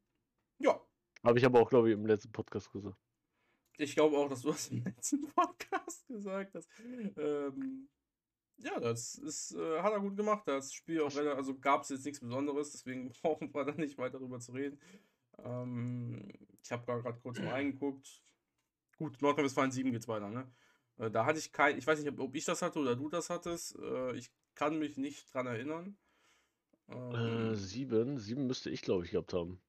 Ja, 0.59 0.81
Habe 1.23 1.39
ich 1.39 1.45
aber 1.45 1.61
auch, 1.61 1.69
glaube 1.69 1.89
ich, 1.91 1.95
im 1.95 2.07
letzten 2.07 2.33
Podcast 2.33 2.73
gesagt. 2.73 2.97
ich 3.77 3.95
glaube 3.95 4.17
auch, 4.17 4.29
dass 4.31 4.41
du 4.43 4.49
das 4.49 4.69
im 4.69 4.85
letzten 4.85 5.27
Podcast 5.35 6.07
gesagt 6.09 6.55
hast. 6.55 6.71
Ähm, 7.17 7.89
ja, 8.59 8.81
das 8.81 9.17
ist, 9.17 9.53
äh, 9.53 9.83
hat 9.83 9.93
er 9.93 10.01
gut 10.01 10.17
gemacht. 10.17 10.45
Das 10.49 10.73
Spiel 10.73 11.03
auch, 11.03 11.15
also 11.15 11.59
gab 11.59 11.83
es 11.83 11.91
jetzt 11.91 12.07
nichts 12.07 12.21
Besonderes, 12.21 12.73
deswegen 12.73 13.11
brauchen 13.23 13.53
wir 13.53 13.65
da 13.65 13.73
nicht 13.73 13.99
weiter 13.99 14.19
drüber 14.19 14.41
zu 14.41 14.53
reden. 14.53 14.81
Ähm, 15.45 16.29
ich 16.63 16.73
habe 16.73 16.85
gerade 16.85 17.19
kurz 17.21 17.39
mal 17.39 17.53
reingeguckt. 17.53 18.23
Gut, 18.99 19.21
Nordrhein-Westfalen 19.21 19.71
7 19.71 19.93
geht's 19.93 20.09
weiter, 20.09 20.31
ne? 20.31 20.51
Äh, 20.99 21.11
da 21.11 21.27
hatte 21.27 21.39
ich 21.39 21.53
kein, 21.53 21.77
ich 21.79 21.87
weiß 21.87 22.01
nicht, 22.01 22.19
ob- 22.19 22.35
ich 22.35 22.45
das 22.45 22.63
hatte 22.63 22.79
oder 22.79 22.97
du 22.97 23.09
das 23.09 23.31
hattest. 23.31 23.77
Äh, 23.79 24.15
ich 24.17 24.31
kann 24.55 24.79
mich 24.79 24.97
nicht 24.97 25.33
dran 25.33 25.47
erinnern. 25.47 25.97
Ähm, 26.89 27.53
Äh, 27.53 27.57
sieben, 27.57 28.19
sieben 28.19 28.47
müsste 28.47 28.71
ich, 28.71 28.83
glaube 28.83 29.05
ich, 29.05 29.11
gehabt 29.11 29.33
haben. 29.35 29.61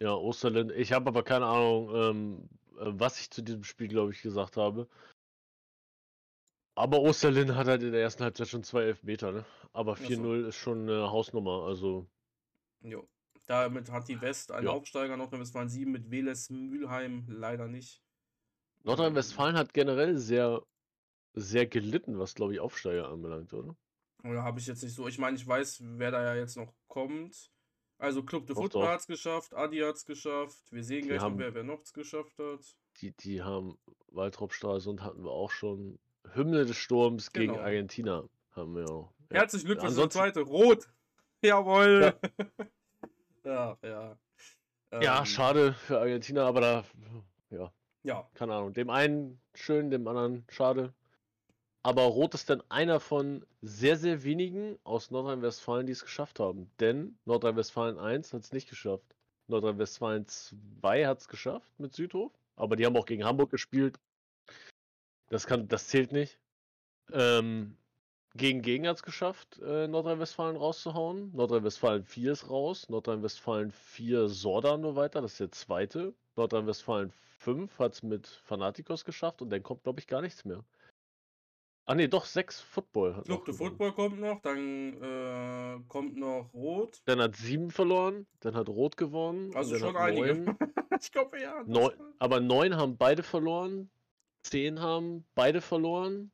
Ja, 0.00 0.14
Osterland. 0.14 0.72
Ich 0.72 0.92
habe 0.92 1.08
aber 1.08 1.22
keine 1.22 1.46
Ahnung, 1.46 1.90
ähm, 1.94 2.48
äh, 2.78 2.92
was 3.00 3.18
ich 3.20 3.30
zu 3.30 3.42
diesem 3.42 3.64
Spiel, 3.64 3.88
glaube 3.88 4.12
ich, 4.12 4.20
gesagt 4.20 4.56
habe. 4.58 4.88
Aber 6.74 7.00
Osterlin 7.00 7.56
hat 7.56 7.66
halt 7.68 7.82
in 7.82 7.92
der 7.92 8.02
ersten 8.02 8.22
Halbzeit 8.22 8.48
schon 8.48 8.62
zwei 8.62 8.82
Elfmeter, 8.82 9.32
ne? 9.32 9.44
Aber 9.72 9.92
Ach 9.92 9.96
so. 9.96 10.04
4-0 10.04 10.44
ist 10.44 10.56
schon 10.56 10.82
eine 10.82 11.10
Hausnummer, 11.10 11.64
also 11.64 12.06
Jo. 12.82 13.08
Damit 13.46 13.90
hat 13.90 14.08
die 14.08 14.20
West 14.20 14.50
einen 14.52 14.66
Ja. 14.66 14.72
Aufsteiger, 14.72 15.16
Nordrhein-Westfalen 15.16 15.68
7 15.68 15.90
mit 15.90 16.10
Weles 16.10 16.50
Mülheim 16.50 17.24
leider 17.28 17.68
nicht. 17.68 18.02
Nordrhein-Westfalen 18.82 19.56
hat 19.56 19.72
generell 19.72 20.16
sehr, 20.18 20.62
sehr 21.34 21.66
gelitten, 21.66 22.18
was 22.18 22.34
glaube 22.34 22.54
ich 22.54 22.60
Aufsteiger 22.60 23.08
anbelangt, 23.08 23.52
oder? 23.52 23.76
Oder 24.24 24.42
habe 24.42 24.58
ich 24.58 24.66
jetzt 24.66 24.82
nicht 24.82 24.94
so. 24.94 25.06
Ich 25.06 25.18
meine, 25.18 25.36
ich 25.36 25.46
weiß, 25.46 25.80
wer 25.82 26.10
da 26.10 26.22
ja 26.24 26.34
jetzt 26.34 26.56
noch 26.56 26.72
kommt. 26.88 27.50
Also 27.98 28.22
Club 28.22 28.46
de 28.46 28.54
Football 28.56 28.88
hat 28.88 29.00
es 29.00 29.06
geschafft, 29.06 29.54
Adi 29.54 29.78
hat 29.78 29.94
es 29.96 30.04
geschafft. 30.04 30.60
Wir 30.70 30.84
sehen 30.84 31.02
Die 31.02 31.08
gleich 31.08 31.22
noch, 31.22 31.38
wer, 31.38 31.54
wer 31.54 31.62
noch 31.62 31.80
es 31.82 31.92
geschafft 31.92 32.38
hat. 32.38 32.60
Die, 33.00 33.12
die 33.12 33.42
haben 33.42 33.78
Waltrop 34.08 34.52
Stralsund 34.52 35.02
hatten 35.02 35.22
wir 35.24 35.30
auch 35.30 35.50
schon. 35.50 35.98
Hymne 36.34 36.66
des 36.66 36.76
Sturms 36.76 37.32
gegen 37.32 37.52
Genau. 37.52 37.64
Argentina 37.64 38.28
haben 38.50 38.74
wir 38.74 38.90
auch. 38.90 39.12
Ja. 39.30 39.38
Herzlichen 39.40 39.66
Glückwunsch 39.66 39.94
zur 39.94 40.10
zweite. 40.10 40.40
Rot. 40.40 40.88
Jawohl. 41.42 42.14
Ja, 42.28 42.46
ja. 43.82 44.18
Ja, 44.92 45.18
Ähm, 45.18 45.26
schade 45.26 45.72
für 45.74 45.98
Argentina, 45.98 46.46
aber 46.46 46.60
da, 46.60 46.84
ja, 47.50 47.72
Ja, 48.02 48.30
keine 48.34 48.54
Ahnung. 48.54 48.72
Dem 48.72 48.88
einen 48.90 49.40
schön, 49.54 49.90
dem 49.90 50.06
anderen 50.06 50.44
schade. 50.48 50.94
Aber 51.82 52.02
Rot 52.02 52.34
ist 52.34 52.50
dann 52.50 52.62
einer 52.68 52.98
von 52.98 53.46
sehr, 53.62 53.96
sehr 53.96 54.24
wenigen 54.24 54.78
aus 54.82 55.10
Nordrhein-Westfalen, 55.10 55.86
die 55.86 55.92
es 55.92 56.02
geschafft 56.02 56.40
haben. 56.40 56.70
Denn 56.80 57.16
Nordrhein-Westfalen 57.26 57.98
1 57.98 58.32
hat 58.32 58.42
es 58.42 58.52
nicht 58.52 58.68
geschafft. 58.68 59.14
Nordrhein-Westfalen 59.46 60.26
2 60.26 61.06
hat 61.06 61.20
es 61.20 61.28
geschafft 61.28 61.70
mit 61.78 61.94
Südhof. 61.94 62.32
Aber 62.56 62.74
die 62.74 62.86
haben 62.86 62.96
auch 62.96 63.06
gegen 63.06 63.24
Hamburg 63.24 63.50
gespielt. 63.50 64.00
Das, 65.28 65.46
kann, 65.46 65.68
das 65.68 65.88
zählt 65.88 66.10
nicht. 66.12 66.40
Ähm, 67.12 67.76
gegen 68.36 68.62
Gegen 68.62 68.86
hat 68.86 68.96
es 68.96 69.02
geschafft, 69.02 69.58
äh, 69.60 69.88
Nordrhein-Westfalen 69.88 70.56
rauszuhauen. 70.56 71.32
Nordrhein-Westfalen 71.34 72.04
4 72.04 72.32
ist 72.32 72.50
raus. 72.50 72.88
Nordrhein-Westfalen 72.88 73.70
4 73.70 74.28
Sorda 74.28 74.76
nur 74.76 74.96
weiter. 74.96 75.20
Das 75.22 75.32
ist 75.32 75.40
der 75.40 75.52
zweite. 75.52 76.14
Nordrhein-Westfalen 76.36 77.10
5 77.38 77.78
hat 77.78 77.94
es 77.94 78.02
mit 78.02 78.26
Fanatikos 78.26 79.04
geschafft 79.04 79.42
und 79.42 79.50
dann 79.50 79.62
kommt, 79.62 79.82
glaube 79.84 80.00
ich, 80.00 80.06
gar 80.06 80.20
nichts 80.22 80.44
mehr. 80.44 80.64
Ah 81.88 81.94
ne, 81.94 82.08
doch, 82.08 82.24
6 82.24 82.60
Football. 82.60 83.14
Hat 83.16 83.24
Club 83.26 83.38
noch 83.38 83.44
de. 83.44 83.54
Football 83.54 83.92
kommt 83.92 84.20
noch, 84.20 84.40
dann 84.42 85.00
äh, 85.00 85.80
kommt 85.86 86.16
noch 86.16 86.52
Rot. 86.52 87.00
Dann 87.04 87.20
hat 87.20 87.36
7 87.36 87.70
verloren, 87.70 88.26
dann 88.40 88.56
hat 88.56 88.68
Rot 88.68 88.96
gewonnen. 88.96 89.54
Also 89.54 89.76
schon 89.78 89.96
einige. 89.96 90.34
neun- 90.34 90.56
ich 91.00 91.12
glaube 91.12 91.40
ja. 91.40 91.62
neun, 91.64 91.92
aber 92.18 92.40
9 92.40 92.76
haben 92.76 92.96
beide 92.96 93.22
verloren. 93.22 93.88
10 94.42 94.80
haben 94.80 95.24
beide 95.36 95.60
verloren. 95.60 96.32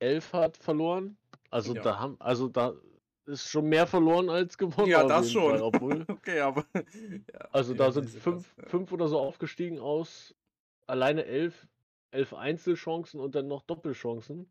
11 0.00 0.32
hat 0.32 0.56
verloren. 0.56 1.16
Also 1.50 1.74
Ja. 1.74 1.82
da 1.82 1.98
haben, 1.98 2.16
also 2.20 2.48
da 2.48 2.74
ist 3.26 3.48
schon 3.48 3.66
mehr 3.68 3.86
verloren 3.86 4.30
als 4.30 4.56
gewonnen. 4.56 4.88
Ja, 4.88 5.04
das 5.04 5.32
jeden 5.32 5.44
Fall, 5.44 5.58
schon. 5.58 5.62
obwohl, 5.62 6.06
Okay, 6.08 6.40
aber. 6.40 6.64
ja, 6.74 7.40
also 7.52 7.72
ja, 7.72 7.78
da 7.78 7.92
sind 7.92 8.08
fünf, 8.10 8.54
ja. 8.58 8.66
fünf 8.68 8.92
oder 8.92 9.08
so 9.08 9.18
aufgestiegen 9.18 9.78
aus 9.78 10.34
alleine 10.86 11.24
elf, 11.26 11.66
elf 12.10 12.32
Einzelchancen 12.32 13.20
und 13.20 13.34
dann 13.34 13.48
noch 13.48 13.62
Doppelchancen. 13.62 14.50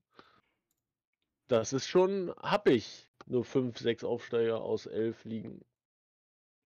Das 1.48 1.74
ist 1.74 1.88
schon 1.88 2.34
happig. 2.42 3.08
Nur 3.26 3.44
fünf, 3.44 3.78
sechs 3.80 4.04
Aufsteiger 4.04 4.62
aus 4.62 4.86
elf 4.86 5.24
liegen. 5.26 5.62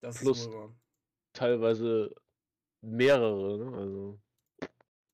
Das 0.02 0.20
plus-. 0.20 0.50
Teilweise 1.34 2.14
mehrere, 2.82 3.58
ne? 3.58 3.78
Also 3.78 4.20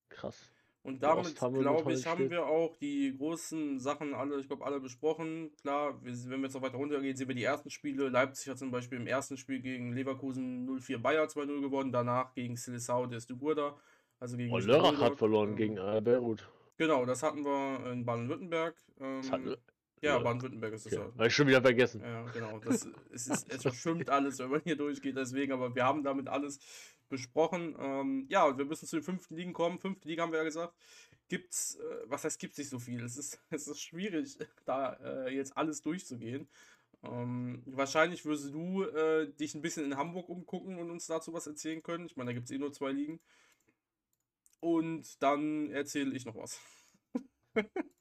krass. 0.09 0.51
Und 0.87 1.03
damit, 1.03 1.35
glaube 1.35 1.91
ich, 1.91 2.07
haben 2.07 2.29
wir 2.29 2.47
auch 2.47 2.77
die 2.77 3.13
großen 3.17 3.77
Sachen 3.77 4.13
alle, 4.13 4.39
ich 4.39 4.47
glaube, 4.47 4.65
alle 4.65 4.79
besprochen. 4.79 5.51
Klar, 5.61 6.01
wir, 6.01 6.13
wenn 6.13 6.39
wir 6.39 6.45
jetzt 6.45 6.53
noch 6.53 6.61
weiter 6.61 6.77
runtergehen, 6.77 7.13
sehen 7.13 7.27
wir 7.27 7.35
die 7.35 7.43
ersten 7.43 7.69
Spiele. 7.69 8.07
Leipzig 8.07 8.49
hat 8.49 8.57
zum 8.57 8.71
Beispiel 8.71 8.97
im 8.97 9.05
ersten 9.05 9.35
Spiel 9.35 9.59
gegen 9.59 9.91
Leverkusen 9.91 10.65
0-4 10.65 10.99
Bayer 10.99 11.25
2-0 11.25 11.59
gewonnen, 11.59 11.91
danach 11.91 12.33
gegen 12.35 12.55
Silesau 12.55 13.05
des 13.05 13.27
Duburda. 13.27 13.75
Also 14.21 14.37
gegen 14.37 14.53
Oh. 14.53 14.59
Lörrach 14.59 15.01
hat 15.01 15.17
verloren 15.17 15.57
gegen 15.57 15.75
äh, 15.75 15.99
Beirut. 16.01 16.49
Genau, 16.77 17.05
das 17.05 17.21
hatten 17.21 17.43
wir 17.43 17.91
in 17.91 18.05
Baden-Württemberg. 18.05 18.77
Ähm, 19.01 19.57
ja. 19.99 20.19
Baden-Württemberg 20.19 20.73
ist 20.73 20.85
das 20.85 20.93
Okay. 20.93 21.01
ja. 21.01 21.13
Habe 21.17 21.27
ich 21.27 21.35
schon 21.35 21.47
wieder 21.47 21.61
vergessen. 21.61 22.01
Ja, 22.01 22.21
genau. 22.31 22.59
Das, 22.59 22.87
es, 23.11 23.27
ist, 23.27 23.51
es 23.51 23.61
verschwimmt 23.61 24.09
alles, 24.09 24.39
wenn 24.39 24.51
man 24.51 24.61
hier 24.63 24.77
durchgeht, 24.77 25.17
deswegen, 25.17 25.51
aber 25.51 25.75
wir 25.75 25.83
haben 25.83 26.01
damit 26.03 26.29
alles 26.29 26.59
besprochen. 27.09 27.75
Ähm, 27.79 28.25
ja, 28.29 28.57
wir 28.57 28.65
müssen 28.65 28.87
zu 28.87 28.97
den 28.97 29.03
fünften 29.03 29.35
Ligen 29.35 29.53
kommen. 29.53 29.79
Fünfte 29.79 30.07
Liga 30.07 30.23
haben 30.23 30.31
wir 30.31 30.39
ja 30.39 30.45
gesagt. 30.45 30.75
Gibt's, 31.27 31.75
äh, 31.75 32.03
was 32.05 32.23
heißt, 32.23 32.39
gibt's 32.39 32.57
nicht 32.57 32.69
so 32.69 32.79
viel? 32.79 33.03
Es 33.03 33.17
ist, 33.17 33.39
es 33.49 33.67
ist 33.67 33.81
schwierig, 33.81 34.37
da 34.65 34.93
äh, 34.93 35.35
jetzt 35.35 35.57
alles 35.57 35.81
durchzugehen. 35.81 36.47
Ähm, 37.03 37.61
wahrscheinlich 37.65 38.25
wirst 38.25 38.53
du 38.53 38.83
äh, 38.83 39.31
dich 39.33 39.53
ein 39.53 39.61
bisschen 39.61 39.85
in 39.85 39.97
Hamburg 39.97 40.29
umgucken 40.29 40.79
und 40.79 40.89
uns 40.89 41.05
dazu 41.05 41.33
was 41.33 41.47
erzählen 41.47 41.83
können. 41.83 42.05
Ich 42.05 42.17
meine, 42.17 42.29
da 42.29 42.33
gibt 42.33 42.45
es 42.45 42.51
eh 42.51 42.57
nur 42.57 42.73
zwei 42.73 42.91
Ligen. 42.91 43.19
Und 44.59 45.21
dann 45.21 45.69
erzähle 45.69 46.15
ich 46.15 46.25
noch 46.25 46.35
was. 46.35 46.59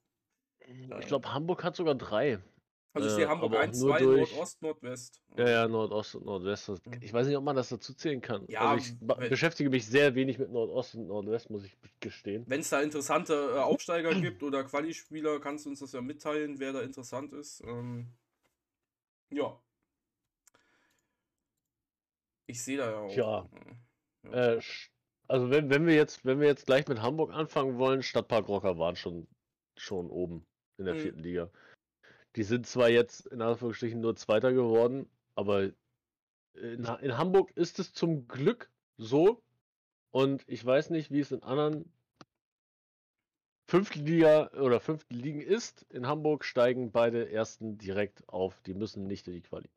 Ich 1.01 1.07
glaube, 1.07 1.33
Hamburg 1.33 1.63
hat 1.63 1.77
sogar 1.77 1.95
drei. 1.95 2.43
Also 2.97 3.09
ich 3.09 3.13
Äh, 3.13 3.17
sehe 3.17 3.29
Hamburg 3.29 3.51
aber 3.53 3.59
auch 3.59 3.63
1, 3.65 3.81
nur 3.81 3.91
2, 3.91 3.99
durch- 4.01 4.33
Nordost, 4.33 4.63
Nordwest. 4.63 5.23
Ja, 5.37 5.49
ja, 5.51 5.69
Nordost 5.69 6.15
und 6.15 6.25
Nordwest. 6.25 6.69
Mhm. 6.71 6.79
Ich 7.03 7.13
weiß 7.13 7.27
nicht, 7.27 7.37
ob 7.37 7.45
man 7.45 7.55
das 7.55 7.69
dazu 7.69 7.93
zählen 7.93 8.23
kann. 8.23 8.47
Ja, 8.49 8.71
also 8.71 8.87
ich 8.87 8.97
wenn- 9.01 9.29
beschäftige 9.29 9.69
mich 9.69 9.87
sehr 9.87 10.15
wenig 10.15 10.39
mit 10.39 10.51
Nordost 10.51 10.95
und 10.95 11.07
Nordwest, 11.07 11.51
muss 11.51 11.65
ich 11.65 11.77
gestehen. 12.01 12.45
Wenn 12.49 12.61
es 12.61 12.71
da 12.71 12.81
interessante 12.81 13.35
äh, 13.55 13.59
Aufsteiger 13.59 14.15
gibt 14.19 14.43
oder 14.43 14.65
Quali-Spieler, 14.65 15.41
kannst 15.41 15.67
du 15.67 15.71
uns 15.71 15.81
das 15.81 15.93
ja 15.93 16.01
mitteilen, 16.01 16.59
wer 16.59 16.73
da 16.73 16.81
interessant 16.81 17.35
ist. 17.35 17.61
Ähm, 17.65 18.09
ja. 19.31 19.61
Ich 22.47 22.63
sehe 22.63 22.79
da 22.79 22.91
ja 22.91 22.99
auch. 23.01 23.13
Tja. 23.13 23.49
äh, 24.33 24.55
Äh, 24.55 24.59
sch- 24.59 24.89
also 25.29 25.51
wenn, 25.51 25.69
wenn 25.71 25.87
wir 25.87 25.95
jetzt, 25.95 26.25
wenn 26.25 26.41
wir 26.41 26.47
jetzt 26.47 26.67
gleich 26.67 26.87
mit 26.89 27.03
Hamburg 27.03 27.33
anfangen 27.33 27.77
wollen, 27.79 28.03
Stadtpark 28.03 28.49
Rocker 28.49 28.79
waren 28.79 28.97
schon, 28.97 29.27
schon 29.77 30.09
oben 30.09 30.47
in 30.79 30.85
der 30.87 30.95
Mhm. 30.95 30.99
vierten 31.01 31.21
Liga. 31.21 31.51
Die 32.37 32.43
sind 32.43 32.67
zwar 32.67 32.89
jetzt 32.91 33.27
in 33.27 33.41
Anführungsstrichen 33.41 34.01
nur 34.01 34.15
Zweiter 34.15 34.53
geworden, 34.53 35.09
aber 35.35 35.71
in, 36.55 36.85
in 37.01 37.19
Hamburg 37.19 37.51
ist 37.53 37.79
es 37.79 37.93
zum 37.93 38.29
Glück 38.29 38.71
so. 38.99 39.43
Und 40.11 40.45
ich 40.47 40.65
weiß 40.65 40.91
nicht, 40.91 41.11
wie 41.11 41.21
es 41.21 41.33
in 41.33 41.43
anderen 41.43 41.91
fünften 43.67 44.05
Liga 44.07 44.51
oder 44.53 44.81
fünften 44.81 45.15
Ligen 45.15 45.41
ist. 45.41 45.83
In 45.91 46.07
Hamburg 46.07 46.45
steigen 46.45 46.93
beide 46.93 47.31
ersten 47.31 47.79
direkt 47.79 48.29
auf. 48.29 48.61
Die 48.63 48.75
müssen 48.75 49.07
nicht 49.07 49.27
in 49.29 49.35
die 49.35 49.43
Quali. 49.43 49.69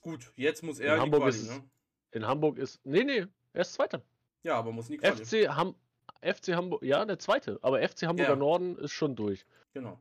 Gut, 0.00 0.32
jetzt 0.36 0.62
muss 0.62 0.78
In 0.78 0.86
er 0.86 0.94
in 0.94 0.96
die 0.98 1.02
Hamburg 1.02 1.22
Quali, 1.22 1.36
ist 1.36 1.50
ne? 1.50 1.70
In 2.10 2.26
Hamburg 2.26 2.58
ist. 2.58 2.84
Nee, 2.84 3.04
nee, 3.04 3.26
er 3.52 3.60
ist 3.60 3.72
Zweiter. 3.74 4.02
Ja, 4.42 4.56
aber 4.58 4.72
muss 4.72 4.88
in 4.88 4.92
die 4.92 4.98
Quali. 4.98 5.24
FC, 5.24 5.48
Ham 5.48 5.74
FC 6.20 6.54
Hamburg, 6.54 6.82
ja, 6.82 7.04
der 7.04 7.18
zweite, 7.18 7.58
aber 7.62 7.86
FC 7.86 8.02
Hamburger 8.02 8.30
Ja. 8.30 8.36
Norden 8.36 8.76
ist 8.76 8.92
schon 8.92 9.16
durch. 9.16 9.44
Genau. 9.72 10.00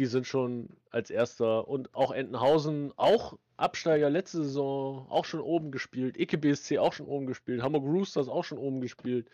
Die 0.00 0.06
sind 0.06 0.26
schon 0.26 0.70
als 0.90 1.10
erster 1.10 1.68
und 1.68 1.94
auch 1.94 2.10
Entenhausen, 2.10 2.90
auch 2.96 3.38
Absteiger 3.58 4.08
letzte 4.08 4.44
Saison, 4.44 5.06
auch 5.10 5.26
schon 5.26 5.40
oben 5.40 5.72
gespielt. 5.72 6.18
Icke 6.18 6.38
BSC 6.38 6.78
auch 6.78 6.94
schon 6.94 7.04
oben 7.04 7.26
gespielt. 7.26 7.60
Hamburg 7.60 7.84
Roosters 7.84 8.30
auch 8.30 8.42
schon 8.42 8.56
oben 8.56 8.80
gespielt. 8.80 9.28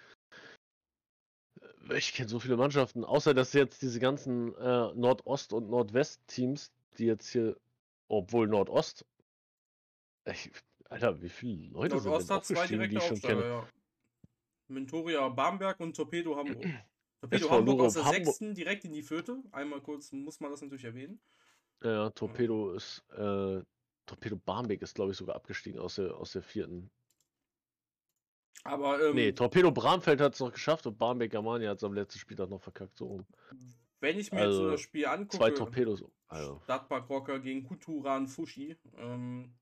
Ich 1.95 2.15
kenne 2.15 2.29
so 2.29 2.41
viele 2.41 2.57
Mannschaften, 2.57 3.05
außer 3.05 3.33
dass 3.33 3.53
jetzt 3.53 3.81
diese 3.81 4.01
ganzen 4.01 4.57
äh, 4.57 4.93
Nordost- 4.95 5.53
und 5.53 5.71
Nordwest-Teams, 5.71 6.73
die 6.99 7.07
jetzt 7.07 7.31
hier, 7.31 7.57
obwohl 8.09 8.49
Nordost, 8.49 9.07
ich, 10.25 10.51
Alter, 10.91 11.23
wie 11.23 11.29
viele 11.29 11.69
Leute 11.69 12.01
sind 12.01 12.11
Nordost 12.11 12.29
denn 12.29 12.37
hat 12.39 12.45
zwei 12.45 12.55
aufgestiegen, 12.55 12.83
die 12.83 12.89
direkte 12.89 12.99
ich 12.99 13.05
schon 13.05 13.13
Aufsteiger, 13.13 13.41
kenne? 13.41 13.53
ja. 13.53 13.69
Mentoria 14.67 15.29
Bamberg 15.29 15.79
und 15.79 15.95
Torpedo 15.95 16.35
Hamburg. 16.35 16.67
Torpedo 17.29 17.47
SV 17.47 17.51
Hamburg 17.51 17.81
aus 17.81 17.95
der 17.95 18.05
Hamburg. 18.05 18.25
sechsten 18.25 18.55
direkt 18.55 18.85
in 18.85 18.93
die 18.93 19.03
vierte. 19.03 19.43
Einmal 19.53 19.81
kurz 19.81 20.12
muss 20.12 20.41
man 20.41 20.51
das 20.51 20.62
natürlich 20.62 20.85
erwähnen. 20.85 21.21
Ja, 21.83 22.11
Torpedo 22.11 22.73
ist, 22.73 23.05
äh, 23.11 23.61
Torpedo 24.07 24.37
Barmbek 24.37 24.83
ist, 24.83 24.95
glaube 24.95 25.12
ich, 25.12 25.17
sogar 25.17 25.37
abgestiegen 25.37 25.79
aus 25.81 25.97
der, 25.97 26.17
aus 26.17 26.33
der 26.33 26.43
vierten. 26.43 26.91
Aber 28.65 29.01
ähm, 29.01 29.15
Nee, 29.15 29.33
Torpedo 29.33 29.71
Bramfeld 29.71 30.21
hat 30.21 30.35
es 30.35 30.41
noch 30.41 30.53
geschafft 30.53 30.87
und 30.87 30.99
Barmbek 30.99 31.31
Germania 31.31 31.71
hat 31.71 31.79
es 31.79 31.85
am 31.85 31.95
letzten 31.95 32.19
Spieltag 32.19 32.49
noch 32.49 32.61
verkackt. 32.62 32.97
So 32.97 33.07
rum. 33.07 33.27
wenn 34.01 34.19
ich 34.19 34.33
mir 34.33 34.45
jetzt 34.45 34.55
so 34.55 34.62
also, 34.62 34.71
das 34.71 34.81
Spiel 34.81 35.07
angucke, 35.07 35.37
Zwei 35.37 35.51
Torpedos. 35.51 36.05
Also, 36.29 36.61
Stadtpark 36.65 37.09
Rocker 37.09 37.39
gegen 37.39 37.65
Kuturan 37.65 38.27
Fushi. 38.27 38.77
Ähm, 38.97 39.55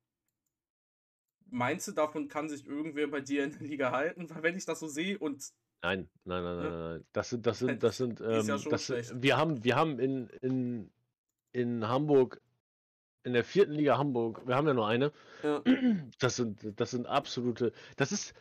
meinst 1.47 1.89
du, 1.89 1.93
davon 1.93 2.29
kann 2.29 2.49
sich 2.49 2.67
irgendwer 2.67 3.07
bei 3.09 3.21
dir 3.21 3.45
in 3.45 3.53
der 3.53 3.63
Liga 3.63 3.91
halten? 3.91 4.31
Weil 4.31 4.43
wenn 4.43 4.57
ich 4.57 4.65
das 4.65 4.81
so 4.81 4.89
sehe 4.89 5.19
und 5.19 5.53
nein, 5.85 6.09
nein, 6.25 6.43
nein, 6.45 6.57
nein, 6.57 6.65
Ja. 6.65 6.89
nein. 6.91 7.05
Das 7.13 7.31
sind, 7.31 7.47
das 7.47 7.59
sind, 7.61 7.83
das 7.83 7.97
sind, 7.97 8.21
ja 8.21 8.41
ähm, 8.41 8.59
schon 8.59 8.71
das, 8.71 8.85
schlecht. 8.85 9.13
wir 9.23 9.37
haben, 9.37 9.65
wir 9.65 9.77
haben 9.77 9.99
in, 9.99 10.29
in, 10.41 10.91
in 11.53 11.89
Hamburg, 11.89 12.41
in 13.25 13.33
der 13.33 13.45
vierten 13.45 13.73
Liga 13.73 13.99
Hamburg, 13.99 14.47
wir 14.47 14.55
haben 14.55 14.67
ja 14.67 14.75
nur 14.75 14.89
eine, 14.89 15.13
ja, 15.43 15.63
das 16.19 16.37
sind, 16.37 16.79
das 16.81 16.91
sind 16.91 17.07
absolute, 17.07 17.73
das 17.97 18.13
ist, 18.13 18.35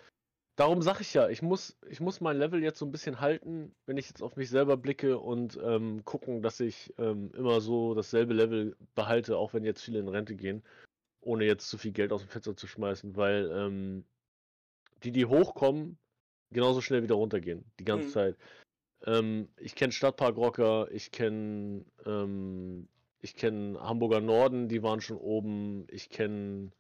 darum 0.56 0.82
sage 0.82 1.02
ich 1.02 1.14
ja, 1.14 1.30
ich 1.30 1.42
muss, 1.42 1.78
ich 1.90 2.00
muss 2.00 2.22
mein 2.22 2.38
Level 2.38 2.62
jetzt 2.64 2.80
so 2.80 2.86
ein 2.86 2.92
bisschen 2.92 3.20
halten, 3.20 3.76
wenn 3.86 3.98
ich 3.98 4.08
jetzt 4.10 4.22
auf 4.22 4.36
mich 4.36 4.50
selber 4.50 4.78
blicke 4.78 5.20
und 5.20 5.60
ähm, 5.64 6.04
gucken, 6.06 6.42
dass 6.42 6.60
ich 6.60 6.94
ähm, 6.98 7.32
immer 7.34 7.62
so 7.62 7.94
dasselbe 7.94 8.34
Level 8.34 8.76
behalte, 8.96 9.38
auch 9.38 9.54
wenn 9.54 9.64
jetzt 9.66 9.82
viele 9.84 10.00
in 10.00 10.08
Rente 10.10 10.36
gehen, 10.36 10.64
ohne 11.22 11.46
jetzt 11.46 11.70
zu 11.70 11.78
viel 11.78 11.92
Geld 11.92 12.12
aus 12.12 12.22
dem 12.22 12.30
Fenster 12.30 12.56
zu 12.56 12.68
schmeißen, 12.68 13.16
weil 13.16 13.50
ähm, 13.52 14.06
die, 15.04 15.12
die 15.12 15.26
hochkommen, 15.26 15.98
genauso 16.54 16.82
schnell 16.82 17.04
wieder 17.04 17.16
runtergehen, 17.16 17.66
die 17.80 17.86
ganze 17.86 18.08
Mhm. 18.08 18.12
Zeit. 18.12 18.38
Ähm, 19.06 19.50
ich 19.58 19.76
kenne 19.76 19.92
Stadtpark-Rocker, 19.92 20.90
ich 20.92 21.12
kenne 21.12 21.86
ähm, 22.06 22.88
ich 23.22 23.36
kenne 23.36 23.80
Hamburger 23.80 24.22
Norden, 24.22 24.68
die 24.68 24.84
waren 24.84 25.02
schon 25.02 25.18
oben, 25.18 25.88
ich 25.90 26.10
kenne 26.10 26.72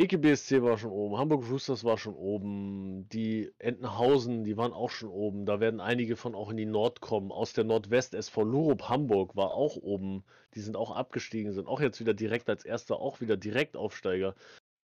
EKBSC 0.00 0.62
war 0.62 0.78
schon 0.78 0.92
oben, 0.92 1.18
Hamburg 1.18 1.50
Roosters 1.50 1.82
war 1.82 1.98
schon 1.98 2.14
oben, 2.14 3.08
die 3.08 3.50
Entenhausen, 3.58 4.44
die 4.44 4.56
waren 4.56 4.72
auch 4.72 4.90
schon 4.90 5.08
oben. 5.08 5.44
Da 5.44 5.58
werden 5.58 5.80
einige 5.80 6.14
von 6.14 6.36
auch 6.36 6.50
in 6.50 6.56
die 6.56 6.66
Nord 6.66 7.00
kommen. 7.00 7.32
Aus 7.32 7.52
der 7.52 7.64
Nordwest 7.64 8.14
SV 8.14 8.44
Lurup 8.44 8.88
Hamburg 8.88 9.34
war 9.34 9.54
auch 9.54 9.74
oben. 9.74 10.22
Die 10.54 10.60
sind 10.60 10.76
auch 10.76 10.92
abgestiegen, 10.92 11.52
sind 11.52 11.66
auch 11.66 11.80
jetzt 11.80 11.98
wieder 11.98 12.14
direkt 12.14 12.48
als 12.48 12.64
erster, 12.64 13.00
auch 13.00 13.20
wieder 13.20 13.36
Direktaufsteiger. 13.36 14.36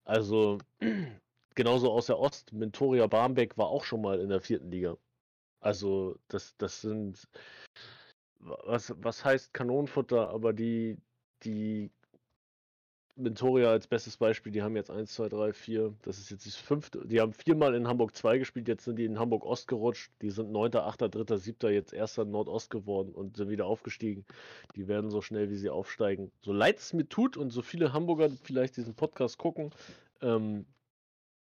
Also 0.05 0.57
genauso 1.55 1.91
aus 1.91 2.07
der 2.07 2.19
Ost, 2.19 2.53
Mentoria 2.53 3.07
Barmbek 3.07 3.57
war 3.57 3.67
auch 3.67 3.83
schon 3.83 4.01
mal 4.01 4.19
in 4.19 4.29
der 4.29 4.41
vierten 4.41 4.71
Liga. 4.71 4.97
Also 5.61 6.17
das, 6.27 6.55
das 6.57 6.81
sind 6.81 7.27
was, 8.39 8.93
was 8.97 9.25
heißt 9.25 9.53
Kanonenfutter, 9.53 10.29
aber 10.29 10.53
die, 10.53 10.97
die 11.43 11.89
Mentoria 13.17 13.71
als 13.71 13.87
bestes 13.87 14.17
Beispiel, 14.17 14.51
die 14.51 14.61
haben 14.61 14.75
jetzt 14.75 14.91
1, 14.91 15.13
2, 15.13 15.29
3, 15.29 15.53
4, 15.53 15.93
das 16.01 16.19
ist 16.19 16.31
jetzt 16.31 16.45
das 16.45 16.55
fünfte, 16.55 17.07
die 17.07 17.21
haben 17.21 17.31
viermal 17.31 17.73
in 17.73 17.87
Hamburg 17.87 18.13
2 18.13 18.37
gespielt, 18.39 18.67
jetzt 18.67 18.83
sind 18.83 18.97
die 18.97 19.05
in 19.05 19.17
Hamburg 19.17 19.45
Ost 19.45 19.67
gerutscht, 19.69 20.11
die 20.21 20.29
sind 20.29 20.51
9., 20.51 20.75
8., 20.75 21.01
3., 21.15 21.37
7., 21.37 21.71
jetzt 21.71 21.93
erster 21.93 22.25
Nordost 22.25 22.69
geworden 22.69 23.13
und 23.13 23.37
sind 23.37 23.49
wieder 23.49 23.67
aufgestiegen. 23.67 24.25
Die 24.75 24.89
werden 24.89 25.09
so 25.09 25.21
schnell, 25.21 25.49
wie 25.49 25.55
sie 25.55 25.69
aufsteigen. 25.69 26.31
So 26.41 26.51
leid 26.51 26.77
es 26.79 26.91
mir 26.91 27.07
tut 27.07 27.37
und 27.37 27.51
so 27.51 27.61
viele 27.61 27.93
Hamburger 27.93 28.29
vielleicht 28.43 28.75
diesen 28.75 28.95
Podcast 28.95 29.37
gucken, 29.37 29.71
ähm, 30.21 30.65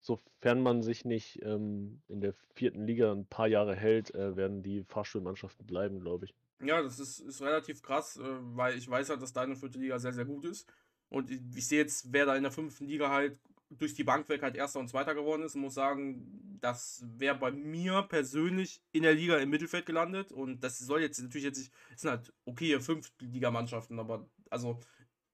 sofern 0.00 0.62
man 0.62 0.82
sich 0.82 1.04
nicht 1.04 1.40
ähm, 1.42 2.02
in 2.08 2.20
der 2.20 2.34
vierten 2.54 2.86
Liga 2.86 3.12
ein 3.12 3.26
paar 3.26 3.48
Jahre 3.48 3.74
hält, 3.74 4.14
äh, 4.14 4.36
werden 4.36 4.62
die 4.62 4.84
Fahrstuhlmannschaften 4.84 5.66
bleiben, 5.66 6.00
glaube 6.00 6.26
ich. 6.26 6.34
Ja, 6.60 6.82
das 6.82 6.98
ist, 6.98 7.20
ist 7.20 7.40
relativ 7.42 7.82
krass, 7.82 8.16
äh, 8.16 8.22
weil 8.22 8.76
ich 8.76 8.88
weiß 8.88 9.10
halt, 9.10 9.22
dass 9.22 9.32
deine 9.32 9.56
vierte 9.56 9.78
Liga 9.78 9.98
sehr, 9.98 10.12
sehr 10.12 10.24
gut 10.24 10.44
ist. 10.44 10.66
Und 11.08 11.30
ich, 11.30 11.40
ich 11.54 11.66
sehe 11.66 11.80
jetzt, 11.80 12.12
wer 12.12 12.26
da 12.26 12.36
in 12.36 12.42
der 12.42 12.52
fünften 12.52 12.86
Liga 12.86 13.10
halt 13.10 13.38
durch 13.70 13.94
die 13.94 14.04
Bank 14.04 14.28
weg 14.28 14.42
halt 14.42 14.56
Erster 14.56 14.80
und 14.80 14.88
Zweiter 14.88 15.14
geworden 15.14 15.42
ist 15.42 15.54
muss 15.54 15.74
sagen, 15.74 16.58
das 16.60 17.04
wäre 17.06 17.36
bei 17.36 17.50
mir 17.50 18.02
persönlich 18.02 18.80
in 18.92 19.02
der 19.02 19.14
Liga 19.14 19.36
im 19.38 19.50
Mittelfeld 19.50 19.86
gelandet. 19.86 20.32
Und 20.32 20.60
das 20.64 20.78
soll 20.78 21.02
jetzt 21.02 21.20
natürlich 21.20 21.44
jetzt 21.44 21.58
nicht, 21.58 21.72
es 21.94 22.00
sind 22.00 22.10
halt 22.10 22.32
okay 22.44 22.80
Fünftligamannschaften, 22.80 23.98
aber 23.98 24.26
also 24.50 24.80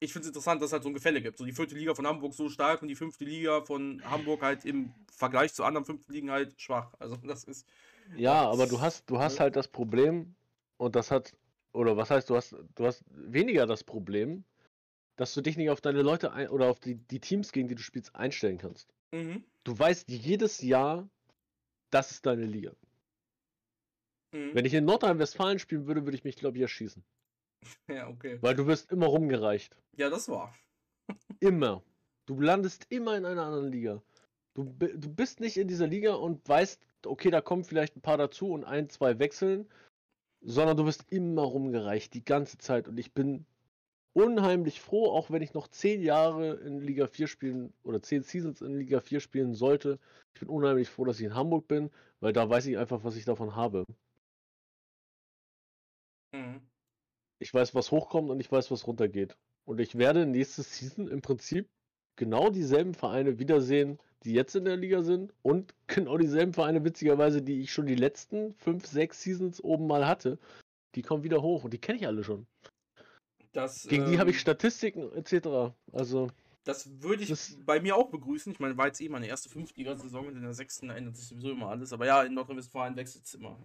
ich 0.05 0.12
finde 0.12 0.25
es 0.25 0.29
interessant, 0.29 0.61
dass 0.61 0.69
es 0.69 0.73
halt 0.73 0.83
so 0.83 0.90
ein 0.90 0.95
Gefälle 0.95 1.21
gibt. 1.21 1.38
So 1.38 1.45
die 1.45 1.53
vierte 1.53 1.75
Liga 1.75 1.95
von 1.95 2.07
Hamburg 2.07 2.35
so 2.35 2.49
stark 2.49 2.83
und 2.83 2.88
die 2.88 2.95
fünfte 2.95 3.25
Liga 3.25 3.62
von 3.62 4.03
Hamburg 4.05 4.43
halt 4.43 4.64
im 4.64 4.93
Vergleich 5.11 5.55
zu 5.55 5.64
anderen 5.64 5.85
fünften 5.85 6.12
Ligen 6.12 6.31
halt 6.31 6.61
schwach. 6.61 6.93
Also 6.99 7.17
das 7.17 7.45
ist. 7.45 7.67
Ja, 8.17 8.49
aber 8.51 8.67
du 8.67 8.81
hast, 8.81 9.09
du 9.09 9.19
hast 9.19 9.40
halt 9.40 9.57
das 9.57 9.69
Problem, 9.69 10.35
und 10.77 10.97
das 10.97 11.11
hat, 11.11 11.33
oder 11.73 11.97
was 11.97 12.11
heißt, 12.11 12.29
du 12.31 12.37
hast, 12.37 12.55
du 12.75 12.87
hast 12.87 13.05
weniger 13.09 13.67
das 13.67 13.85
Problem, 13.85 14.45
dass 15.17 15.33
du 15.35 15.40
dich 15.40 15.57
nicht 15.57 15.71
auf 15.71 15.81
deine 15.81 16.03
Leute 16.03 16.33
ein, 16.33 16.49
oder 16.49 16.69
auf 16.69 16.81
die, 16.81 16.97
die 16.97 17.21
Teams, 17.21 17.53
gegen 17.53 17.69
die 17.69 17.75
du 17.75 17.83
spielst, 17.83 18.14
einstellen 18.14 18.59
kannst. 18.59 18.93
Mhm. 19.12 19.45
Du 19.62 19.79
weißt 19.79 20.09
jedes 20.09 20.61
Jahr, 20.61 21.09
das 21.90 22.11
ist 22.11 22.27
deine 22.27 22.45
Liga. 22.45 22.73
Mhm. 24.33 24.55
Wenn 24.55 24.64
ich 24.64 24.75
in 24.75 24.85
Nordrhein-Westfalen 24.85 25.59
spielen 25.59 25.87
würde, 25.87 26.05
würde 26.05 26.17
ich 26.17 26.25
mich, 26.25 26.37
glaube 26.37 26.59
ich, 26.59 26.62
erschießen. 26.62 27.03
Ja, 27.88 28.09
okay. 28.09 28.38
Weil 28.40 28.55
du 28.55 28.66
wirst 28.66 28.90
immer 28.92 29.07
rumgereicht. 29.07 29.77
Ja, 29.96 30.11
das 30.11 30.29
war. 30.29 30.55
Immer. 31.40 31.83
Du 32.27 32.40
landest 32.40 32.87
immer 32.90 33.16
in 33.16 33.24
einer 33.24 33.44
anderen 33.44 33.70
Liga. 33.70 34.03
Du, 34.55 34.64
du 34.64 35.14
bist 35.14 35.40
nicht 35.40 35.57
in 35.57 35.68
dieser 35.68 35.87
Liga 35.87 36.14
und 36.14 36.48
weißt, 36.48 36.81
okay, 37.07 37.31
da 37.31 37.40
kommen 37.40 37.64
vielleicht 37.64 37.96
ein 37.96 38.03
paar 38.03 38.16
dazu 38.16 38.53
und 38.53 38.64
ein, 38.64 38.88
zwei 38.88 39.18
wechseln, 39.18 39.68
sondern 40.40 40.77
du 40.77 40.87
wirst 40.87 41.11
immer 41.11 41.42
rumgereicht, 41.42 42.14
die 42.14 42.24
ganze 42.24 42.59
Zeit. 42.59 42.88
Und 42.88 42.98
ich 42.98 43.12
bin 43.12 43.44
unheimlich 44.14 44.81
froh, 44.81 45.11
auch 45.11 45.31
wenn 45.31 45.42
ich 45.42 45.55
noch 45.55 45.68
zehn 45.68 46.00
Jahre 46.00 46.55
in 46.55 46.81
Liga 46.81 47.07
4 47.07 47.27
spielen 47.27 47.72
oder 47.83 48.00
zehn 48.00 48.22
Seasons 48.22 48.62
in 48.62 48.79
Liga 48.79 49.00
4 49.00 49.20
spielen 49.20 49.55
sollte. 49.55 49.98
Ich 50.35 50.40
bin 50.40 50.48
unheimlich 50.48 50.88
froh, 50.88 51.05
dass 51.05 51.18
ich 51.18 51.27
in 51.27 51.35
Hamburg 51.35 51.68
bin, 51.68 51.90
weil 52.20 52.33
da 52.33 52.48
weiß 52.48 52.66
ich 52.66 52.79
einfach, 52.79 53.05
was 53.05 53.16
ich 53.16 53.24
davon 53.24 53.57
habe. 53.57 53.85
Mhm. 56.33 56.61
Ich 57.44 57.52
weiß, 57.52 57.74
was 57.74 57.90
hochkommt 57.90 58.30
und 58.30 58.40
ich 58.40 58.50
weiß, 58.50 58.70
was 58.70 58.87
runtergeht. 58.87 59.37
Und 59.66 59.78
ich 59.78 59.98
werde 59.98 60.24
nächste 60.24 60.62
Season 60.62 61.09
im 61.09 61.20
Prinzip 61.20 61.68
genau 62.16 62.48
dieselben 62.48 62.94
Vereine 62.94 63.38
wiedersehen, 63.38 63.98
die 64.22 64.33
jetzt 64.33 64.57
in 64.57 64.64
der 64.64 64.78
Liga 64.78 65.02
sind 65.02 65.35
und 65.42 65.74
genau 65.87 66.16
dieselben 66.16 66.54
Vereine, 66.54 66.83
witzigerweise, 66.85 67.42
die 67.42 67.61
ich 67.61 67.70
schon 67.70 67.85
die 67.85 67.96
letzten 67.96 68.54
fünf, 68.54 68.87
sechs 68.87 69.22
Seasons 69.22 69.62
oben 69.62 69.87
mal 69.87 70.07
hatte. 70.07 70.38
Die 70.94 71.02
kommen 71.02 71.22
wieder 71.22 71.42
hoch 71.42 71.64
und 71.64 71.74
die 71.74 71.78
kenne 71.78 71.98
ich 71.98 72.07
alle 72.07 72.24
schon. 72.24 72.46
Das, 73.52 73.87
Gegen 73.87 74.07
die 74.07 74.18
habe 74.18 74.30
ich 74.30 74.37
ähm, 74.37 74.40
Statistiken 74.40 75.12
etc. 75.12 75.74
Also, 75.92 76.28
Das 76.64 77.02
würde 77.02 77.24
ich 77.24 77.28
Das- 77.28 77.59
bei 77.66 77.78
mir 77.78 77.94
auch 77.94 78.09
begrüßen. 78.09 78.52
Ich 78.52 78.59
meine, 78.59 78.78
war 78.78 78.87
jetzt 78.87 79.02
eh 79.02 79.09
meine 79.11 79.26
erste 79.26 79.50
Fünftliga-Saison 79.50 80.28
und 80.28 80.37
in 80.37 80.42
der 80.42 80.54
sechsten 80.54 80.88
ändert 80.88 81.16
sich 81.16 81.26
sowieso 81.26 81.50
immer 81.50 81.68
alles. 81.68 81.92
Aber 81.92 82.07
ja, 82.07 82.22
in 82.22 82.33
Nordrhein-Westfalen 82.33 82.96
wechselt 82.96 83.26
es 83.26 83.35
immer. 83.35 83.59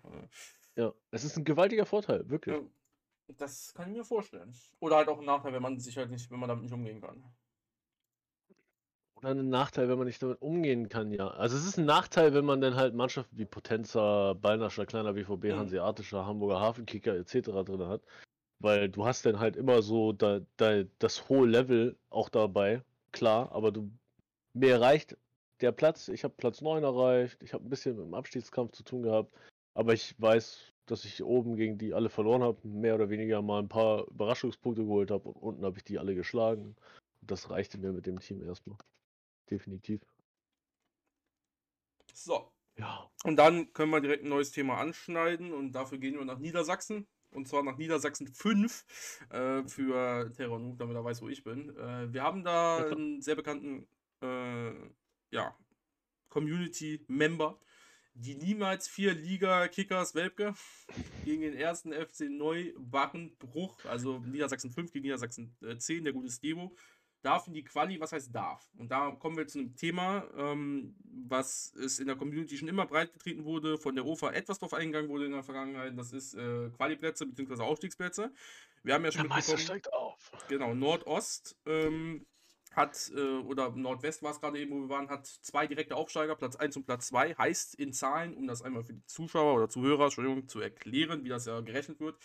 Ja, 0.75 0.93
es 1.11 1.23
ist 1.23 1.37
ein 1.37 1.45
gewaltiger 1.45 1.85
Vorteil, 1.85 2.29
wirklich. 2.29 2.55
Ja, 2.55 2.61
das 3.37 3.73
kann 3.73 3.91
ich 3.91 3.97
mir 3.97 4.03
vorstellen. 4.03 4.53
Oder 4.79 4.97
halt 4.97 5.07
auch 5.07 5.19
ein 5.19 5.25
Nachteil, 5.25 5.53
wenn 5.53 5.61
man 5.61 5.79
sich 5.79 5.97
halt 5.97 6.09
nicht, 6.09 6.29
wenn 6.31 6.39
man 6.39 6.49
damit 6.49 6.63
nicht 6.63 6.73
umgehen 6.73 7.01
kann. 7.01 7.23
Oder 9.15 9.31
ein 9.31 9.49
Nachteil, 9.49 9.89
wenn 9.89 9.97
man 9.97 10.07
nicht 10.07 10.23
damit 10.23 10.41
umgehen 10.41 10.87
kann, 10.87 11.11
ja. 11.11 11.27
Also 11.27 11.57
es 11.57 11.65
ist 11.65 11.77
ein 11.77 11.85
Nachteil, 11.85 12.33
wenn 12.33 12.45
man 12.45 12.61
dann 12.61 12.75
halt 12.75 12.95
Mannschaften 12.95 13.37
wie 13.37 13.45
Potenza, 13.45 14.33
Ballnascher, 14.33 14.85
kleiner 14.85 15.13
BVB, 15.13 15.45
Mhm. 15.45 15.57
Hanseatischer, 15.57 16.25
Hamburger 16.25 16.61
Hafenkicker 16.61 17.15
etc. 17.15 17.63
drin 17.63 17.85
hat. 17.85 18.01
Weil 18.59 18.89
du 18.89 19.05
hast 19.05 19.25
dann 19.25 19.39
halt 19.39 19.55
immer 19.55 19.81
so 19.81 20.13
da, 20.13 20.41
da, 20.57 20.83
das 20.99 21.27
hohe 21.29 21.47
Level 21.47 21.97
auch 22.09 22.29
dabei, 22.29 22.83
klar, 23.11 23.51
aber 23.51 23.71
du 23.71 23.91
mir 24.53 24.81
reicht 24.81 25.17
der 25.61 25.71
Platz, 25.71 26.07
ich 26.07 26.23
habe 26.23 26.33
Platz 26.37 26.61
9 26.61 26.83
erreicht, 26.83 27.41
ich 27.43 27.53
habe 27.53 27.65
ein 27.65 27.69
bisschen 27.69 27.97
mit 27.97 28.05
dem 28.05 28.13
Abstiegskampf 28.13 28.71
zu 28.71 28.83
tun 28.83 29.03
gehabt, 29.03 29.33
aber 29.73 29.93
ich 29.93 30.15
weiß, 30.19 30.68
dass 30.91 31.05
ich 31.05 31.23
oben 31.23 31.55
gegen 31.55 31.77
die 31.77 31.93
alle 31.93 32.09
verloren 32.09 32.43
habe, 32.43 32.67
mehr 32.67 32.95
oder 32.95 33.09
weniger 33.09 33.41
mal 33.41 33.59
ein 33.59 33.69
paar 33.69 34.07
Überraschungspunkte 34.07 34.83
geholt 34.83 35.11
habe 35.11 35.29
und 35.29 35.35
unten 35.35 35.65
habe 35.65 35.77
ich 35.77 35.83
die 35.83 35.99
alle 35.99 36.15
geschlagen. 36.15 36.75
Das 37.21 37.49
reichte 37.49 37.77
mir 37.77 37.91
mit 37.91 38.05
dem 38.05 38.19
Team 38.19 38.41
erstmal. 38.43 38.77
Definitiv. 39.49 40.01
So. 42.13 42.51
Ja. 42.77 43.09
Und 43.23 43.35
dann 43.35 43.73
können 43.73 43.91
wir 43.91 44.01
direkt 44.01 44.23
ein 44.23 44.29
neues 44.29 44.51
Thema 44.51 44.77
anschneiden 44.77 45.53
und 45.53 45.73
dafür 45.73 45.97
gehen 45.97 46.15
wir 46.17 46.25
nach 46.25 46.39
Niedersachsen. 46.39 47.07
Und 47.31 47.47
zwar 47.47 47.61
nach 47.63 47.77
Niedersachsen 47.77 48.27
5 48.27 49.27
äh, 49.29 49.63
für 49.67 50.31
Terror 50.33 50.59
Noob, 50.59 50.79
damit 50.79 50.95
er 50.95 51.03
weiß, 51.03 51.21
wo 51.21 51.29
ich 51.29 51.43
bin. 51.43 51.69
Äh, 51.77 52.11
wir 52.11 52.23
haben 52.23 52.43
da 52.43 52.79
Ja, 52.79 52.91
einen 52.91 53.21
sehr 53.21 53.35
bekannten 53.35 53.87
äh, 54.21 54.71
ja, 55.31 55.55
Community-Member, 56.29 57.59
die 58.13 58.35
niemals 58.35 58.87
vier 58.87 59.13
Liga-Kickers 59.13 60.15
Welpke 60.15 60.53
gegen 61.23 61.41
den 61.41 61.53
ersten 61.53 61.93
FC 61.93 62.29
Neubachenbruch, 62.29 63.85
also 63.85 64.19
Niedersachsen 64.19 64.71
5 64.71 64.91
gegen 64.91 65.03
Niedersachsen 65.03 65.55
äh, 65.61 65.77
10, 65.77 66.03
der 66.03 66.13
gute 66.13 66.29
Stevo, 66.29 66.75
darf 67.21 67.47
in 67.47 67.53
die 67.53 67.63
Quali, 67.63 67.99
was 67.99 68.11
heißt 68.11 68.33
darf? 68.33 68.69
Und 68.77 68.89
da 68.91 69.11
kommen 69.11 69.37
wir 69.37 69.47
zu 69.47 69.59
einem 69.59 69.75
Thema, 69.75 70.25
ähm, 70.37 70.95
was 71.03 71.73
es 71.75 71.99
in 71.99 72.07
der 72.07 72.15
Community 72.15 72.57
schon 72.57 72.67
immer 72.67 72.85
breit 72.85 73.13
getreten 73.13 73.45
wurde, 73.45 73.77
von 73.77 73.95
der 73.95 74.05
OFA 74.05 74.31
etwas 74.31 74.59
drauf 74.59 74.73
eingegangen 74.73 75.09
wurde 75.09 75.25
in 75.25 75.31
der 75.31 75.43
Vergangenheit, 75.43 75.97
das 75.97 76.13
ist 76.13 76.33
äh, 76.35 76.69
Quali-Plätze 76.69 77.25
bzw. 77.25 77.61
Aufstiegsplätze. 77.63 78.31
Wir 78.83 78.93
haben 78.93 79.03
ja 79.03 79.11
schon 79.11 79.27
mitbekommen, 79.27 79.81
auf. 79.91 80.31
genau, 80.47 80.73
Nordost 80.73 81.57
ähm, 81.65 82.25
hat, 82.79 83.11
äh, 83.15 83.37
oder 83.39 83.69
Nordwest 83.69 84.23
war 84.23 84.31
es 84.31 84.41
gerade 84.41 84.59
eben, 84.59 84.71
wo 84.71 84.79
wir 84.81 84.89
waren, 84.89 85.09
hat 85.09 85.27
zwei 85.27 85.67
direkte 85.67 85.95
Aufsteiger, 85.95 86.35
Platz 86.35 86.55
1 86.55 86.77
und 86.77 86.85
Platz 86.85 87.07
2, 87.07 87.35
heißt 87.35 87.75
in 87.75 87.93
Zahlen, 87.93 88.33
um 88.33 88.47
das 88.47 88.61
einmal 88.61 88.83
für 88.83 88.93
die 88.93 89.05
Zuschauer 89.05 89.55
oder 89.55 89.69
Zuhörer, 89.69 90.05
Entschuldigung, 90.05 90.47
zu 90.47 90.61
erklären, 90.61 91.23
wie 91.23 91.29
das 91.29 91.45
ja 91.45 91.59
gerechnet 91.59 91.99
wird, 91.99 92.17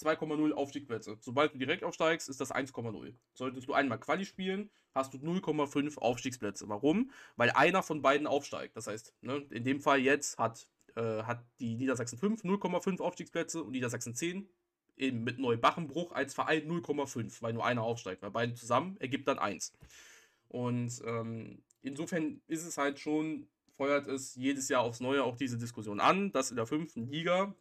2,0 0.00 0.52
Aufstiegsplätze. 0.52 1.18
Sobald 1.20 1.54
du 1.54 1.58
direkt 1.58 1.84
aufsteigst, 1.84 2.28
ist 2.28 2.40
das 2.40 2.52
1,0. 2.52 3.14
Solltest 3.34 3.68
du 3.68 3.72
einmal 3.72 4.00
Quali 4.00 4.24
spielen, 4.24 4.70
hast 4.94 5.14
du 5.14 5.18
0,5 5.18 5.98
Aufstiegsplätze. 5.98 6.68
Warum? 6.68 7.10
Weil 7.36 7.50
einer 7.50 7.82
von 7.82 8.02
beiden 8.02 8.26
aufsteigt. 8.26 8.76
Das 8.76 8.86
heißt, 8.86 9.14
ne, 9.20 9.46
in 9.50 9.64
dem 9.64 9.80
Fall 9.80 10.00
jetzt 10.00 10.38
hat, 10.38 10.66
äh, 10.96 11.22
hat 11.22 11.44
die 11.60 11.76
Niedersachsen 11.76 12.18
5 12.18 12.44
0,5 12.44 13.00
Aufstiegsplätze 13.00 13.62
und 13.62 13.72
Niedersachsen 13.72 14.14
10 14.14 14.48
eben 14.96 15.24
mit 15.24 15.38
Neubachenbruch 15.38 16.12
als 16.12 16.34
Verein 16.34 16.68
0,5, 16.68 17.42
weil 17.42 17.52
nur 17.52 17.64
einer 17.64 17.82
aufsteigt. 17.82 18.22
Weil 18.22 18.30
beide 18.30 18.54
zusammen 18.54 18.96
ergibt 18.98 19.28
dann 19.28 19.38
1. 19.38 19.72
Und 20.48 21.00
ähm, 21.06 21.62
insofern 21.82 22.40
ist 22.46 22.64
es 22.64 22.76
halt 22.76 22.98
schon 22.98 23.48
feuert 23.80 24.08
es 24.08 24.34
jedes 24.34 24.68
Jahr 24.68 24.82
aufs 24.82 25.00
Neue 25.00 25.24
auch 25.24 25.36
diese 25.36 25.56
Diskussion 25.56 26.00
an, 26.00 26.32
dass 26.32 26.50
in 26.50 26.56
der 26.56 26.66
fünften 26.66 27.06
Liga 27.06 27.54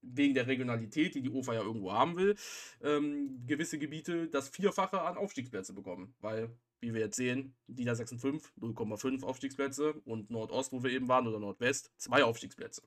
wegen 0.00 0.34
der 0.34 0.46
Regionalität, 0.46 1.16
die 1.16 1.20
die 1.20 1.30
UFA 1.30 1.54
ja 1.54 1.62
irgendwo 1.62 1.92
haben 1.92 2.16
will, 2.16 2.36
ähm, 2.80 3.44
gewisse 3.44 3.76
Gebiete 3.76 4.28
das 4.28 4.48
Vierfache 4.48 5.00
an 5.02 5.16
Aufstiegsplätze 5.16 5.72
bekommen. 5.72 6.14
Weil, 6.20 6.56
wie 6.78 6.94
wir 6.94 7.00
jetzt 7.00 7.16
sehen, 7.16 7.56
Niedersachsen 7.66 8.20
5, 8.20 8.52
0,5 8.60 9.24
Aufstiegsplätze 9.24 9.94
und 10.04 10.30
Nordost, 10.30 10.70
wo 10.70 10.84
wir 10.84 10.92
eben 10.92 11.08
waren, 11.08 11.26
oder 11.26 11.40
Nordwest, 11.40 11.90
zwei 11.96 12.22
Aufstiegsplätze. 12.22 12.82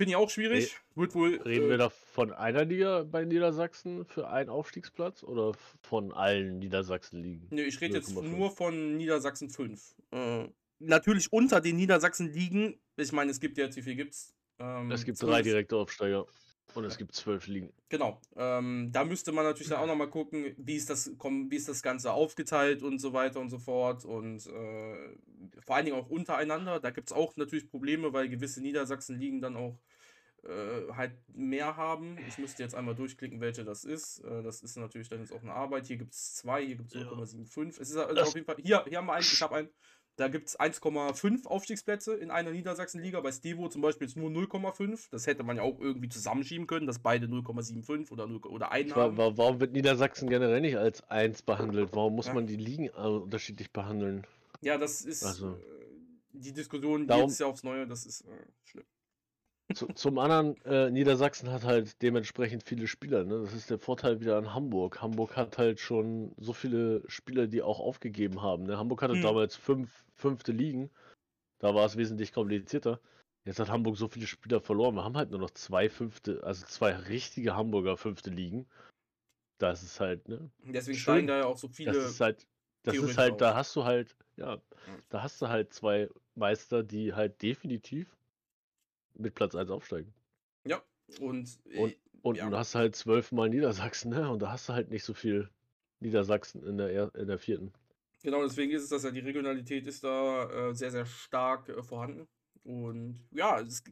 Finde 0.00 0.12
ich 0.12 0.16
auch 0.16 0.30
schwierig. 0.30 0.74
Wird 0.94 1.14
wohl. 1.14 1.42
Reden 1.42 1.66
äh, 1.66 1.68
wir 1.68 1.76
da 1.76 1.90
von 1.90 2.32
einer 2.32 2.64
Liga 2.64 3.02
bei 3.02 3.26
Niedersachsen 3.26 4.06
für 4.06 4.30
einen 4.30 4.48
Aufstiegsplatz 4.48 5.22
oder 5.22 5.52
von 5.82 6.14
allen 6.14 6.58
Niedersachsen-Ligen? 6.58 7.48
Nee, 7.50 7.64
ich 7.64 7.82
rede 7.82 7.98
jetzt 7.98 8.14
nur 8.14 8.50
von 8.50 8.96
Niedersachsen 8.96 9.50
5. 9.50 9.94
Äh, 10.12 10.48
natürlich 10.78 11.30
unter 11.34 11.60
den 11.60 11.76
Niedersachsen-Ligen. 11.76 12.80
Ich 12.96 13.12
meine, 13.12 13.30
es 13.30 13.40
gibt 13.40 13.58
jetzt, 13.58 13.76
wie 13.76 13.82
viel 13.82 13.94
gibt 13.94 14.14
es? 14.14 14.34
Ähm, 14.58 14.90
es 14.90 15.04
gibt 15.04 15.18
12. 15.18 15.32
drei 15.32 15.42
direkte 15.42 15.76
Aufsteiger. 15.76 16.26
Und 16.74 16.84
es 16.84 16.98
gibt 16.98 17.14
zwölf 17.14 17.46
Ligen. 17.46 17.72
Genau. 17.88 18.20
Ähm, 18.36 18.90
da 18.92 19.04
müsste 19.04 19.32
man 19.32 19.44
natürlich 19.44 19.68
dann 19.68 19.80
auch 19.80 19.86
nochmal 19.86 20.10
gucken, 20.10 20.54
wie 20.56 20.76
ist, 20.76 20.90
das, 20.90 21.10
wie 21.10 21.56
ist 21.56 21.68
das 21.68 21.82
Ganze 21.82 22.12
aufgeteilt 22.12 22.82
und 22.82 22.98
so 22.98 23.12
weiter 23.12 23.40
und 23.40 23.50
so 23.50 23.58
fort. 23.58 24.04
Und 24.04 24.46
äh, 24.46 25.16
vor 25.60 25.76
allen 25.76 25.84
Dingen 25.84 25.96
auch 25.98 26.08
untereinander. 26.08 26.80
Da 26.80 26.90
gibt 26.90 27.10
es 27.10 27.16
auch 27.16 27.36
natürlich 27.36 27.68
Probleme, 27.68 28.12
weil 28.12 28.28
gewisse 28.28 28.60
Niedersachsen-Ligen 28.62 29.40
dann 29.40 29.56
auch 29.56 29.78
äh, 30.44 30.92
halt 30.94 31.12
mehr 31.34 31.76
haben. 31.76 32.16
Ich 32.26 32.38
müsste 32.38 32.62
jetzt 32.62 32.74
einmal 32.74 32.94
durchklicken, 32.94 33.40
welche 33.40 33.64
das 33.64 33.84
ist. 33.84 34.20
Äh, 34.20 34.42
das 34.42 34.62
ist 34.62 34.76
natürlich 34.76 35.08
dann 35.08 35.20
jetzt 35.20 35.32
auch 35.32 35.42
eine 35.42 35.52
Arbeit. 35.52 35.86
Hier 35.86 35.98
gibt 35.98 36.14
es 36.14 36.34
zwei, 36.36 36.64
hier 36.64 36.76
gibt 36.76 36.94
es 36.94 37.02
0,75. 37.02 37.80
Es 37.80 37.90
ist 37.90 37.96
also 37.96 38.22
auf 38.22 38.34
jeden 38.34 38.46
Fall. 38.46 38.56
Hier, 38.62 38.84
hier 38.88 38.98
haben 38.98 39.06
wir 39.06 39.12
einen, 39.12 39.22
ich 39.22 39.42
habe 39.42 39.56
einen. 39.56 39.68
Da 40.20 40.28
gibt 40.28 40.48
es 40.48 40.60
1,5 40.60 41.46
Aufstiegsplätze 41.46 42.14
in 42.14 42.30
einer 42.30 42.50
Niedersachsenliga. 42.50 43.22
Bei 43.22 43.32
Stevo 43.32 43.70
zum 43.70 43.80
Beispiel 43.80 44.06
ist 44.06 44.18
nur 44.18 44.28
0,5. 44.28 45.08
Das 45.10 45.26
hätte 45.26 45.44
man 45.44 45.56
ja 45.56 45.62
auch 45.62 45.80
irgendwie 45.80 46.10
zusammenschieben 46.10 46.66
können, 46.66 46.86
dass 46.86 46.98
beide 46.98 47.26
0,75 47.26 48.12
oder, 48.12 48.26
0, 48.26 48.40
oder 48.44 48.70
1 48.70 48.94
haben. 48.94 49.16
Warum 49.16 49.60
wird 49.60 49.72
Niedersachsen 49.72 50.28
generell 50.28 50.60
nicht 50.60 50.76
als 50.76 51.08
1 51.08 51.40
behandelt? 51.40 51.88
Warum 51.94 52.16
muss 52.16 52.26
ja. 52.26 52.34
man 52.34 52.46
die 52.46 52.56
Ligen 52.56 52.90
unterschiedlich 52.90 53.72
behandeln? 53.72 54.26
Ja, 54.60 54.76
das 54.76 55.00
ist 55.06 55.24
also. 55.24 55.54
Äh, 55.54 55.56
die 56.34 56.52
Diskussion 56.52 57.06
Darum, 57.06 57.22
jedes 57.22 57.38
Jahr 57.38 57.48
aufs 57.48 57.62
Neue. 57.62 57.86
Das 57.86 58.04
ist 58.04 58.20
äh, 58.20 58.26
schlimm. 58.64 58.84
Zu, 59.74 59.86
zum 59.88 60.18
anderen, 60.18 60.56
äh, 60.64 60.90
Niedersachsen 60.90 61.50
hat 61.50 61.64
halt 61.64 62.02
dementsprechend 62.02 62.62
viele 62.62 62.86
Spieler. 62.86 63.24
Ne? 63.24 63.42
Das 63.42 63.54
ist 63.54 63.70
der 63.70 63.78
Vorteil 63.78 64.20
wieder 64.20 64.36
an 64.36 64.52
Hamburg. 64.52 65.00
Hamburg 65.00 65.36
hat 65.36 65.58
halt 65.58 65.78
schon 65.78 66.32
so 66.38 66.52
viele 66.52 67.02
Spieler, 67.06 67.46
die 67.46 67.62
auch 67.62 67.78
aufgegeben 67.78 68.42
haben. 68.42 68.64
Ne? 68.64 68.78
Hamburg 68.78 69.02
hatte 69.02 69.14
hm. 69.14 69.22
damals 69.22 69.56
fünf 69.56 70.04
fünfte 70.14 70.52
Ligen. 70.52 70.90
Da 71.58 71.74
war 71.74 71.86
es 71.86 71.96
wesentlich 71.96 72.32
komplizierter. 72.32 73.00
Jetzt 73.44 73.58
hat 73.58 73.70
Hamburg 73.70 73.96
so 73.96 74.08
viele 74.08 74.26
Spieler 74.26 74.60
verloren. 74.60 74.94
Wir 74.94 75.04
haben 75.04 75.16
halt 75.16 75.30
nur 75.30 75.40
noch 75.40 75.50
zwei 75.50 75.88
fünfte, 75.88 76.42
also 76.42 76.66
zwei 76.66 76.92
richtige 76.92 77.56
Hamburger 77.56 77.96
fünfte 77.96 78.30
Ligen. 78.30 78.66
Das 79.58 79.82
ist 79.82 80.00
halt, 80.00 80.28
ne? 80.28 80.50
Deswegen 80.64 80.96
Schön. 80.96 81.14
steigen 81.14 81.26
da 81.26 81.38
ja 81.38 81.46
auch 81.46 81.58
so 81.58 81.68
viele. 81.68 81.92
Das 81.92 82.04
ist 82.04 82.20
halt, 82.20 82.46
das 82.82 82.96
ist 82.96 83.18
halt, 83.18 83.32
auf. 83.32 83.38
da 83.38 83.54
hast 83.54 83.76
du 83.76 83.84
halt, 83.84 84.16
ja, 84.36 84.60
da 85.10 85.22
hast 85.22 85.40
du 85.40 85.48
halt 85.48 85.72
zwei 85.72 86.08
Meister, 86.34 86.82
die 86.82 87.14
halt 87.14 87.40
definitiv 87.42 88.16
mit 89.20 89.34
Platz 89.34 89.54
1 89.54 89.70
aufsteigen. 89.70 90.12
Ja, 90.66 90.82
und, 91.20 91.58
und, 91.76 91.96
und 92.22 92.36
ja. 92.36 92.48
du 92.48 92.56
hast 92.56 92.74
halt 92.74 92.96
zwölfmal 92.96 93.48
Niedersachsen, 93.48 94.10
ne? 94.10 94.30
Und 94.30 94.40
da 94.40 94.52
hast 94.52 94.68
du 94.68 94.72
halt 94.72 94.90
nicht 94.90 95.04
so 95.04 95.14
viel 95.14 95.50
Niedersachsen 96.00 96.64
in 96.66 96.78
der, 96.78 97.14
in 97.14 97.26
der 97.26 97.38
vierten. 97.38 97.72
Genau, 98.22 98.42
deswegen 98.42 98.72
ist 98.72 98.82
es, 98.82 98.90
dass 98.90 99.04
ja 99.04 99.10
die 99.10 99.20
Regionalität 99.20 99.86
ist 99.86 100.04
da 100.04 100.68
äh, 100.68 100.74
sehr, 100.74 100.90
sehr 100.90 101.06
stark 101.06 101.68
äh, 101.68 101.82
vorhanden. 101.82 102.28
Und 102.62 103.26
ja, 103.30 103.60
es, 103.60 103.82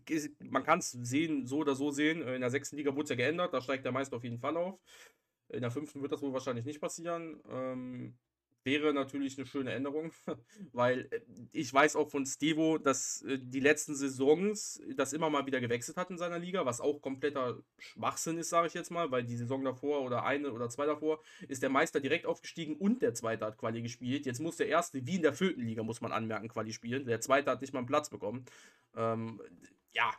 man 0.40 0.62
kann 0.62 0.80
es 0.80 0.90
sehen, 0.90 1.46
so 1.46 1.58
oder 1.58 1.74
so 1.74 1.90
sehen. 1.90 2.20
In 2.20 2.42
der 2.42 2.50
sechsten 2.50 2.76
Liga 2.76 2.94
wurde 2.94 3.04
es 3.04 3.10
ja 3.10 3.16
geändert, 3.16 3.54
da 3.54 3.62
steigt 3.62 3.84
der 3.84 3.92
Meister 3.92 4.16
auf 4.16 4.24
jeden 4.24 4.38
Fall 4.38 4.56
auf. 4.56 4.78
In 5.48 5.62
der 5.62 5.70
fünften 5.70 6.02
wird 6.02 6.12
das 6.12 6.20
wohl 6.20 6.34
wahrscheinlich 6.34 6.66
nicht 6.66 6.80
passieren. 6.80 7.40
Ähm, 7.48 8.18
wäre 8.64 8.92
natürlich 8.92 9.38
eine 9.38 9.46
schöne 9.46 9.72
Änderung, 9.72 10.12
weil 10.72 11.08
äh, 11.10 11.20
ich 11.52 11.72
weiß 11.72 11.96
auch 11.96 12.10
von 12.10 12.26
Stevo, 12.26 12.78
dass 12.78 13.22
äh, 13.22 13.38
die 13.40 13.60
letzten 13.60 13.94
Saisons 13.94 14.80
das 14.96 15.12
immer 15.12 15.30
mal 15.30 15.46
wieder 15.46 15.60
gewechselt 15.60 15.96
hat 15.96 16.10
in 16.10 16.18
seiner 16.18 16.38
Liga, 16.38 16.66
was 16.66 16.80
auch 16.80 17.00
kompletter 17.00 17.62
Schwachsinn 17.78 18.38
ist, 18.38 18.50
sage 18.50 18.68
ich 18.68 18.74
jetzt 18.74 18.90
mal, 18.90 19.10
weil 19.10 19.24
die 19.24 19.36
Saison 19.36 19.64
davor 19.64 20.02
oder 20.02 20.24
eine 20.24 20.52
oder 20.52 20.68
zwei 20.68 20.86
davor 20.86 21.22
ist 21.48 21.62
der 21.62 21.70
Meister 21.70 22.00
direkt 22.00 22.26
aufgestiegen 22.26 22.76
und 22.76 23.02
der 23.02 23.14
Zweite 23.14 23.46
hat 23.46 23.58
Quali 23.58 23.82
gespielt. 23.82 24.26
Jetzt 24.26 24.40
muss 24.40 24.56
der 24.56 24.68
Erste, 24.68 25.06
wie 25.06 25.16
in 25.16 25.22
der 25.22 25.32
vierten 25.32 25.60
Liga, 25.62 25.82
muss 25.82 26.00
man 26.00 26.12
anmerken, 26.12 26.48
Quali 26.48 26.72
spielen. 26.72 27.06
Der 27.06 27.20
Zweite 27.20 27.50
hat 27.50 27.60
nicht 27.60 27.72
mal 27.72 27.80
einen 27.80 27.86
Platz 27.86 28.10
bekommen. 28.10 28.44
Ähm, 28.94 29.40
ja 29.92 30.10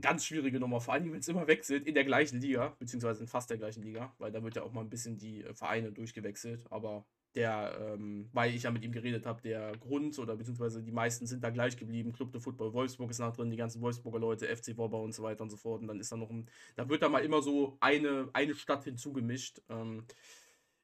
ganz 0.00 0.24
schwierige 0.24 0.60
Nummer, 0.60 0.80
vor 0.80 0.94
allem 0.94 1.12
wenn 1.12 1.20
es 1.20 1.28
immer 1.28 1.46
wechselt 1.46 1.86
in 1.86 1.94
der 1.94 2.04
gleichen 2.04 2.40
Liga, 2.40 2.76
beziehungsweise 2.78 3.22
in 3.22 3.28
fast 3.28 3.50
der 3.50 3.58
gleichen 3.58 3.82
Liga, 3.82 4.14
weil 4.18 4.32
da 4.32 4.42
wird 4.42 4.56
ja 4.56 4.62
auch 4.62 4.72
mal 4.72 4.82
ein 4.82 4.90
bisschen 4.90 5.18
die 5.18 5.42
äh, 5.42 5.54
Vereine 5.54 5.92
durchgewechselt, 5.92 6.66
aber 6.70 7.06
der, 7.34 7.78
ähm, 7.80 8.28
weil 8.32 8.54
ich 8.54 8.64
ja 8.64 8.70
mit 8.70 8.84
ihm 8.84 8.92
geredet 8.92 9.24
habe, 9.24 9.40
der 9.40 9.72
Grund 9.78 10.18
oder 10.18 10.36
beziehungsweise 10.36 10.82
die 10.82 10.90
meisten 10.90 11.26
sind 11.26 11.44
da 11.44 11.50
gleich 11.50 11.76
geblieben. 11.76 12.12
Club 12.12 12.32
de 12.32 12.40
Football 12.40 12.72
Wolfsburg 12.72 13.10
ist 13.10 13.20
nach 13.20 13.32
drin, 13.32 13.50
die 13.50 13.56
ganzen 13.56 13.80
Wolfsburger 13.80 14.18
Leute, 14.18 14.48
FC 14.48 14.76
Wobber 14.76 15.00
und 15.00 15.12
so 15.14 15.22
weiter 15.22 15.42
und 15.42 15.50
so 15.50 15.56
fort. 15.56 15.80
Und 15.80 15.88
dann 15.88 16.00
ist 16.00 16.10
da 16.10 16.16
noch 16.16 16.30
ein, 16.30 16.48
da 16.74 16.88
wird 16.88 17.02
da 17.02 17.08
mal 17.08 17.24
immer 17.24 17.40
so 17.40 17.76
eine, 17.80 18.28
eine 18.32 18.54
Stadt 18.54 18.82
hinzugemischt. 18.84 19.62
Ähm, 19.68 20.04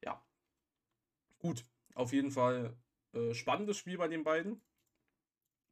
ja. 0.05 0.25
Gut, 1.39 1.65
auf 1.95 2.13
jeden 2.13 2.31
Fall 2.31 2.77
äh, 3.13 3.35
spannendes 3.35 3.77
Spiel 3.79 3.99
bei 3.99 4.07
den 4.07 4.23
beiden. 4.23 4.61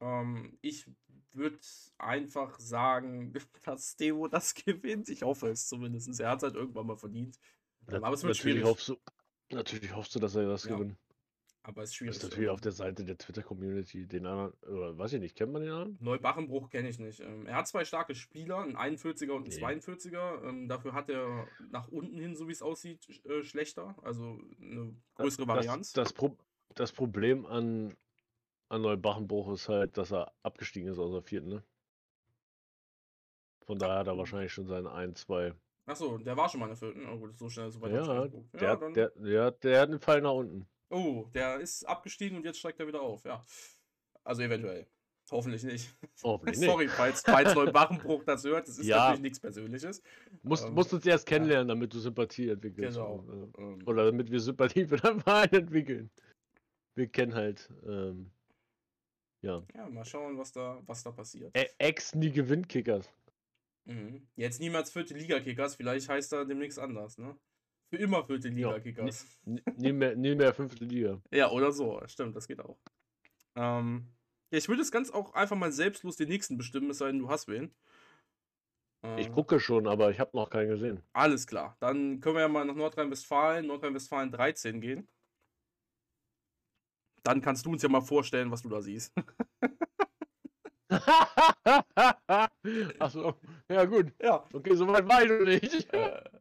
Ähm, 0.00 0.58
ich 0.60 0.86
würde 1.34 1.58
einfach 1.98 2.58
sagen, 2.58 3.32
dass 3.64 3.92
Stevo 3.92 4.28
das 4.28 4.54
gewinnt. 4.54 5.08
Ich 5.08 5.22
hoffe 5.22 5.48
es 5.48 5.68
zumindest. 5.68 6.20
Er 6.20 6.30
hat 6.30 6.38
es 6.38 6.42
halt 6.44 6.54
irgendwann 6.54 6.86
mal 6.86 6.96
verdient. 6.96 7.38
Ja, 7.90 8.02
aber 8.02 8.14
es 8.14 8.22
wird 8.22 8.30
natürlich 8.30 8.40
schwierig. 8.40 8.64
Hoffst 8.64 8.88
du, 8.88 8.96
natürlich 9.50 9.94
hoffst 9.94 10.14
du, 10.14 10.18
dass 10.18 10.34
er 10.34 10.48
das 10.48 10.64
ja. 10.64 10.74
gewinnt. 10.74 10.96
Aber 11.66 11.82
es 11.82 11.90
ist 11.90 11.96
schwierig. 11.96 12.14
Das 12.14 12.22
ist 12.22 12.30
natürlich 12.30 12.50
auf 12.50 12.60
der 12.60 12.72
Seite 12.72 13.04
der 13.04 13.16
Twitter-Community. 13.16 14.06
Den 14.06 14.26
anderen, 14.26 14.52
oder 14.62 14.98
weiß 14.98 15.14
ich 15.14 15.20
nicht, 15.20 15.34
kennt 15.34 15.50
man 15.50 15.62
den 15.62 15.70
anderen? 15.70 15.98
Neubachenbruch 15.98 16.68
kenne 16.68 16.90
ich 16.90 16.98
nicht. 16.98 17.20
Ähm, 17.20 17.46
er 17.46 17.56
hat 17.56 17.68
zwei 17.68 17.86
starke 17.86 18.14
Spieler, 18.14 18.58
einen 18.58 18.76
41er 18.76 19.30
und 19.30 19.48
einen 19.48 19.56
nee. 19.56 19.80
42er. 19.80 20.46
Ähm, 20.46 20.68
dafür 20.68 20.92
hat 20.92 21.08
er 21.08 21.48
nach 21.70 21.88
unten 21.88 22.18
hin, 22.18 22.36
so 22.36 22.48
wie 22.48 22.52
es 22.52 22.60
aussieht, 22.60 23.08
äh, 23.24 23.42
schlechter. 23.42 23.96
Also 24.02 24.38
eine 24.60 24.94
größere 25.14 25.46
das, 25.46 25.56
Varianz. 25.56 25.92
Das, 25.94 26.08
das, 26.08 26.12
Pro 26.12 26.36
das 26.74 26.92
Problem 26.92 27.46
an 27.46 27.96
an 28.68 28.82
Neubachenbruch 28.82 29.52
ist 29.52 29.68
halt, 29.68 29.96
dass 29.96 30.12
er 30.12 30.32
abgestiegen 30.42 30.88
ist 30.88 30.98
aus 30.98 31.12
der 31.12 31.22
vierten, 31.22 31.48
ne? 31.48 31.64
Von 33.66 33.78
daher 33.78 34.00
hat 34.00 34.06
er 34.06 34.18
wahrscheinlich 34.18 34.52
schon 34.52 34.66
seine 34.66 34.92
ein, 34.92 35.14
zwei. 35.14 35.54
Achso, 35.86 36.18
der 36.18 36.36
war 36.36 36.48
schon 36.48 36.60
mal 36.60 36.66
in 36.66 36.70
der 36.70 36.76
vierten. 36.76 37.08
Oh 37.08 37.18
gut, 37.18 37.36
so 37.38 37.48
schnell, 37.48 37.70
so 37.70 37.80
weit. 37.80 37.92
Ja, 37.92 38.26
der, 38.26 38.60
ja 38.60 38.76
der, 38.76 39.10
der, 39.10 39.50
der 39.50 39.80
hat 39.80 39.88
einen 39.88 40.00
Fall 40.00 40.20
nach 40.20 40.32
unten. 40.32 40.66
Oh, 40.90 41.24
der 41.34 41.60
ist 41.60 41.84
abgestiegen 41.84 42.36
und 42.36 42.44
jetzt 42.44 42.58
steigt 42.58 42.80
er 42.80 42.86
wieder 42.86 43.00
auf, 43.00 43.24
ja. 43.24 43.44
Also 44.22 44.42
eventuell. 44.42 44.86
Hoffentlich 45.30 45.62
nicht. 45.64 45.94
Hoffentlich 46.22 46.58
Sorry, 46.60 46.88
falls, 46.88 47.22
falls 47.22 47.54
Neubachenbruch 47.54 48.24
das 48.24 48.44
hört, 48.44 48.68
das 48.68 48.78
ist 48.78 48.86
ja. 48.86 48.96
natürlich 48.96 49.22
nichts 49.22 49.40
Persönliches. 49.40 50.02
Musst, 50.42 50.66
ähm, 50.66 50.74
musst 50.74 50.92
uns 50.92 51.06
erst 51.06 51.26
kennenlernen, 51.26 51.68
ja. 51.68 51.74
damit 51.74 51.94
du 51.94 51.98
Sympathie 51.98 52.50
entwickelst. 52.50 52.98
Genau. 52.98 53.24
Ähm, 53.58 53.78
Oder 53.86 54.06
damit 54.06 54.30
wir 54.30 54.40
Sympathie 54.40 54.86
für 54.86 54.96
den 54.96 55.20
Verein 55.20 55.50
entwickeln. 55.50 56.10
Wir 56.94 57.08
kennen 57.08 57.34
halt 57.34 57.70
ähm, 57.86 58.30
ja. 59.44 59.62
Ja, 59.74 59.88
mal 59.88 60.04
schauen, 60.04 60.38
was 60.38 60.52
da, 60.52 60.80
was 60.86 61.02
da 61.02 61.12
passiert. 61.12 61.56
E 61.56 61.66
Ex 61.78 62.14
nie 62.14 62.32
gewinnt 62.32 62.68
Kickers. 62.68 63.10
Mhm. 63.84 64.26
Jetzt 64.36 64.60
niemals 64.60 64.90
vierte 64.90 65.14
Liga 65.14 65.40
Kickers, 65.40 65.76
vielleicht 65.76 66.08
heißt 66.08 66.32
er 66.32 66.44
demnächst 66.44 66.78
anders, 66.78 67.18
ne? 67.18 67.36
Für 67.90 67.98
immer 67.98 68.24
vierte 68.24 68.48
Liga 68.48 68.80
Kickers. 68.80 69.26
Ja, 69.44 69.56
nie, 69.76 69.92
mehr, 69.92 70.16
nie 70.16 70.34
mehr 70.34 70.54
fünfte 70.54 70.84
Liga. 70.84 71.20
Ja, 71.30 71.50
oder 71.50 71.70
so, 71.70 72.00
stimmt, 72.06 72.34
das 72.34 72.48
geht 72.48 72.60
auch. 72.60 72.78
Ähm, 73.56 74.08
ja, 74.50 74.58
ich 74.58 74.68
würde 74.68 74.82
es 74.82 74.90
ganz 74.90 75.10
auch 75.10 75.34
einfach 75.34 75.56
mal 75.56 75.72
selbstlos 75.72 76.16
den 76.16 76.28
nächsten 76.28 76.56
bestimmen, 76.56 76.90
es 76.90 76.98
sei 76.98 77.08
denn, 77.08 77.18
du 77.18 77.28
hast 77.28 77.48
wen. 77.48 77.74
Ich 79.18 79.30
gucke 79.30 79.60
schon, 79.60 79.86
aber 79.86 80.10
ich 80.10 80.18
habe 80.18 80.34
noch 80.34 80.48
keinen 80.48 80.70
gesehen. 80.70 81.02
Alles 81.12 81.46
klar. 81.46 81.76
Dann 81.78 82.20
können 82.20 82.36
wir 82.36 82.40
ja 82.40 82.48
mal 82.48 82.64
nach 82.64 82.74
Nordrhein-Westfalen, 82.74 83.66
Nordrhein-Westfalen 83.66 84.32
13 84.32 84.80
gehen. 84.80 85.06
Dann 87.24 87.40
kannst 87.40 87.66
du 87.66 87.70
uns 87.70 87.82
ja 87.82 87.88
mal 87.88 88.02
vorstellen, 88.02 88.50
was 88.50 88.62
du 88.62 88.68
da 88.68 88.80
siehst. 88.80 89.12
Achso, 92.98 93.38
ja 93.68 93.84
gut. 93.84 94.12
Ja. 94.20 94.44
Okay, 94.52 94.74
soweit 94.74 95.04
ich 95.04 95.28
noch 95.28 95.44
nicht. 95.44 95.88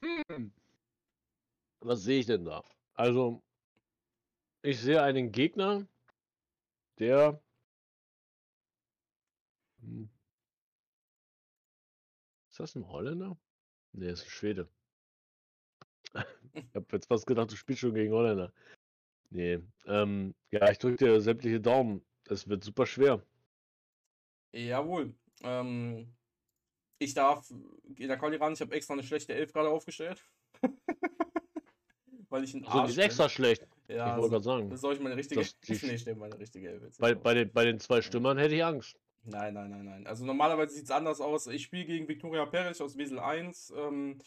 Hm. 0.00 0.52
Was 1.80 2.04
sehe 2.04 2.20
ich 2.20 2.26
denn 2.26 2.44
da? 2.44 2.62
Also, 2.94 3.42
ich 4.62 4.80
sehe 4.80 5.02
einen 5.02 5.32
Gegner, 5.32 5.88
der. 7.00 7.42
Hm. 9.80 10.08
Ist 12.50 12.60
das 12.60 12.76
ein 12.76 12.86
Holländer? 12.86 13.36
Ne, 13.92 14.10
ist 14.10 14.22
ein 14.22 14.30
Schwede. 14.30 14.68
ich 16.52 16.74
habe 16.76 16.86
jetzt 16.92 17.08
fast 17.08 17.26
gedacht, 17.26 17.50
du 17.50 17.56
spielst 17.56 17.80
schon 17.80 17.94
gegen 17.94 18.12
Holländer. 18.12 18.52
Nee. 19.30 19.60
Ähm, 19.86 20.34
ja, 20.50 20.70
ich 20.70 20.78
drücke 20.78 20.96
dir 21.04 21.20
sämtliche 21.20 21.60
Daumen. 21.60 22.04
Es 22.28 22.48
wird 22.48 22.64
super 22.64 22.86
schwer. 22.86 23.22
Jawohl. 24.52 25.14
Ähm, 25.42 26.14
ich 26.98 27.14
darf 27.14 27.48
in 27.96 28.08
der 28.08 28.16
Quali 28.18 28.36
ran, 28.36 28.52
ich 28.54 28.60
habe 28.60 28.74
extra 28.74 28.94
eine 28.94 29.02
schlechte 29.02 29.34
Elf 29.34 29.52
gerade 29.52 29.68
aufgestellt. 29.68 30.22
Weil 32.30 32.44
ich 32.44 32.54
ein 32.54 32.64
So, 32.64 32.84
die 32.84 32.90
ist 32.90 32.98
extra 32.98 33.28
schlecht. 33.28 33.66
Ja, 33.88 34.10
ich 34.10 34.16
wollte 34.16 34.30
gerade 34.32 34.44
sagen. 34.44 34.76
soll 34.76 34.94
ich 34.94 35.00
meine 35.00 35.16
richtige 35.16 35.40
Das- 35.40 35.58
die- 35.60 35.86
Nee, 35.86 35.94
ich 35.94 36.00
stelle 36.02 36.16
meine 36.16 36.38
richtige 36.38 36.68
Elf 36.68 36.82
jetzt. 36.82 36.98
Bei, 36.98 37.14
bei, 37.14 37.34
den, 37.34 37.52
bei 37.52 37.64
den 37.64 37.78
zwei 37.80 38.02
Stürmern 38.02 38.36
hätte 38.36 38.54
ich 38.54 38.64
Angst. 38.64 38.98
Nein, 39.24 39.54
nein, 39.54 39.70
nein, 39.70 39.84
nein. 39.84 40.06
Also 40.06 40.24
normalerweise 40.24 40.74
sieht 40.74 40.84
es 40.84 40.90
anders 40.90 41.20
aus. 41.20 41.46
Ich 41.46 41.64
spiele 41.64 41.86
gegen 41.86 42.06
Viktoria 42.08 42.44
Perich 42.46 42.80
aus 42.82 42.96
Wesel 42.98 43.18
1. 43.18 43.72
Ähm, 43.76 44.18
äh, 44.18 44.22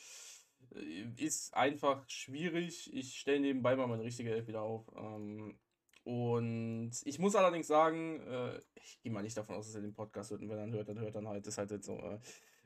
ist 1.17 1.53
einfach 1.53 2.07
schwierig. 2.07 2.93
Ich 2.93 3.17
stelle 3.17 3.39
nebenbei 3.39 3.75
mal 3.75 3.87
meine 3.87 4.03
richtige 4.03 4.31
Elf 4.31 4.47
wieder 4.47 4.61
auf. 4.61 4.85
Ähm, 4.95 5.57
und 6.03 6.91
ich 7.05 7.19
muss 7.19 7.35
allerdings 7.35 7.67
sagen, 7.67 8.21
äh, 8.21 8.59
ich 8.75 8.99
gehe 9.01 9.11
mal 9.11 9.21
nicht 9.21 9.37
davon 9.37 9.55
aus, 9.55 9.67
dass 9.67 9.75
er 9.75 9.81
den 9.81 9.93
Podcast 9.93 10.31
hört. 10.31 10.41
Und 10.41 10.49
wenn 10.49 10.57
er 10.57 10.65
dann 10.65 10.73
hört, 10.73 10.89
dann 10.89 10.99
hört 10.99 11.15
dann 11.15 11.27
halt. 11.27 11.45
Ist 11.45 11.57
halt 11.57 11.71
jetzt 11.71 11.85
so. 11.85 11.97
Äh, 11.97 12.19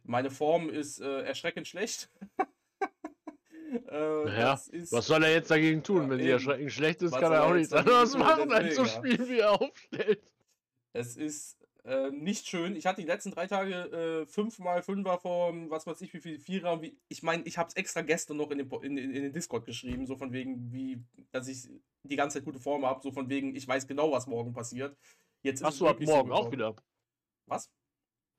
meine 0.04 0.30
Form 0.30 0.70
ist 0.70 1.02
äh, 1.02 1.22
erschreckend 1.24 1.68
schlecht. 1.68 2.10
äh, 3.72 4.24
Naja, 4.26 4.52
das 4.52 4.68
ist, 4.68 4.92
Was 4.94 5.08
soll 5.08 5.24
er 5.24 5.34
jetzt 5.34 5.52
dagegen 5.52 5.84
tun? 5.84 6.04
Ja, 6.04 6.10
Wenn 6.10 6.18
die 6.20 6.24
eben. 6.26 6.34
erschreckend 6.34 6.72
schlecht 6.72 7.02
ist, 7.02 7.12
kann 7.14 7.32
er 7.32 7.40
er 7.40 7.46
auch 7.46 7.54
nichts 7.54 7.74
anderes 7.74 8.16
machen, 8.16 8.52
als 8.52 8.76
so 8.76 8.84
ja. 8.84 8.88
spielen, 8.88 9.28
wie 9.28 9.40
er 9.40 9.60
aufstellt. 9.60 10.22
Es 10.94 11.18
ist 11.18 11.58
äh, 11.86 12.10
nicht 12.10 12.48
schön. 12.48 12.76
Ich 12.76 12.88
hatte 12.88 13.02
die 13.02 13.08
letzten 13.08 13.32
drei 13.32 13.46
Tage 13.46 13.74
äh, 13.74 14.26
fünfmal 14.26 14.82
Fünfer 14.82 15.20
vom, 15.20 15.70
was 15.70 15.86
weiß 15.86 16.02
ich, 16.02 16.14
wie 16.14 16.20
viel 16.20 16.40
Vierer. 16.40 16.74
und 16.74 16.82
Wie, 16.82 16.98
ich 17.10 17.22
meine, 17.22 17.44
ich 17.44 17.58
habe 17.58 17.70
es 17.70 17.76
extra 17.76 18.02
gestern 18.02 18.38
noch 18.38 18.50
in 18.50 18.58
den, 18.58 18.72
in, 18.82 18.98
in, 18.98 19.24
den 19.24 19.34
Discord 19.34 19.66
geschrieben, 19.66 20.08
so 20.08 20.16
von 20.16 20.34
wegen, 20.34 20.72
wie, 20.72 21.04
dass 21.32 21.48
ich 21.48 21.70
die 22.04 22.16
ganze 22.16 22.40
Zeit 22.40 22.46
gute 22.46 22.60
Form 22.60 22.86
habe, 22.86 23.02
so 23.02 23.12
von 23.12 23.30
wegen, 23.30 23.56
ich 23.56 23.68
weiß 23.68 23.88
genau, 23.88 24.12
was 24.12 24.26
morgen 24.26 24.52
passiert. 24.52 24.98
Jetzt 25.44 25.64
Hast 25.64 25.80
du 25.80 25.88
ab 25.88 25.96
wirklich 25.96 26.10
so 26.10 26.16
morgen 26.16 26.32
auch 26.32 26.52
wieder? 26.52 26.76
Was? 27.46 27.72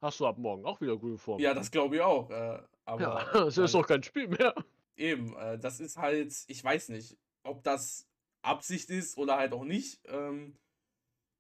Hast 0.01 0.19
du 0.19 0.27
ab 0.27 0.39
morgen 0.39 0.65
auch 0.65 0.81
wieder 0.81 0.97
gute 0.97 1.17
Form? 1.17 1.41
Ja, 1.41 1.55
das 1.55 1.71
glaube 1.71 1.97
ich 1.97 2.03
auch. 2.03 2.29
Äh, 2.31 2.63
aber 2.85 3.01
Ja, 3.01 3.33
es 3.47 3.59
ist 3.59 3.75
doch 3.75 3.87
kein 3.87 4.03
Spiel 4.03 4.27
mehr. 4.27 4.55
Eben, 4.97 5.37
äh, 5.37 5.57
das 5.57 5.79
ist 5.79 5.99
halt, 5.99 6.35
ich 6.49 6.65
weiß 6.65 6.89
nicht, 6.89 7.17
ob 7.45 7.63
das 7.63 8.09
Absicht 8.43 8.91
ist 8.91 9.17
oder 9.19 9.37
halt 9.37 9.53
auch 9.53 9.65
nicht. 9.65 10.01
Ähm, 10.07 10.57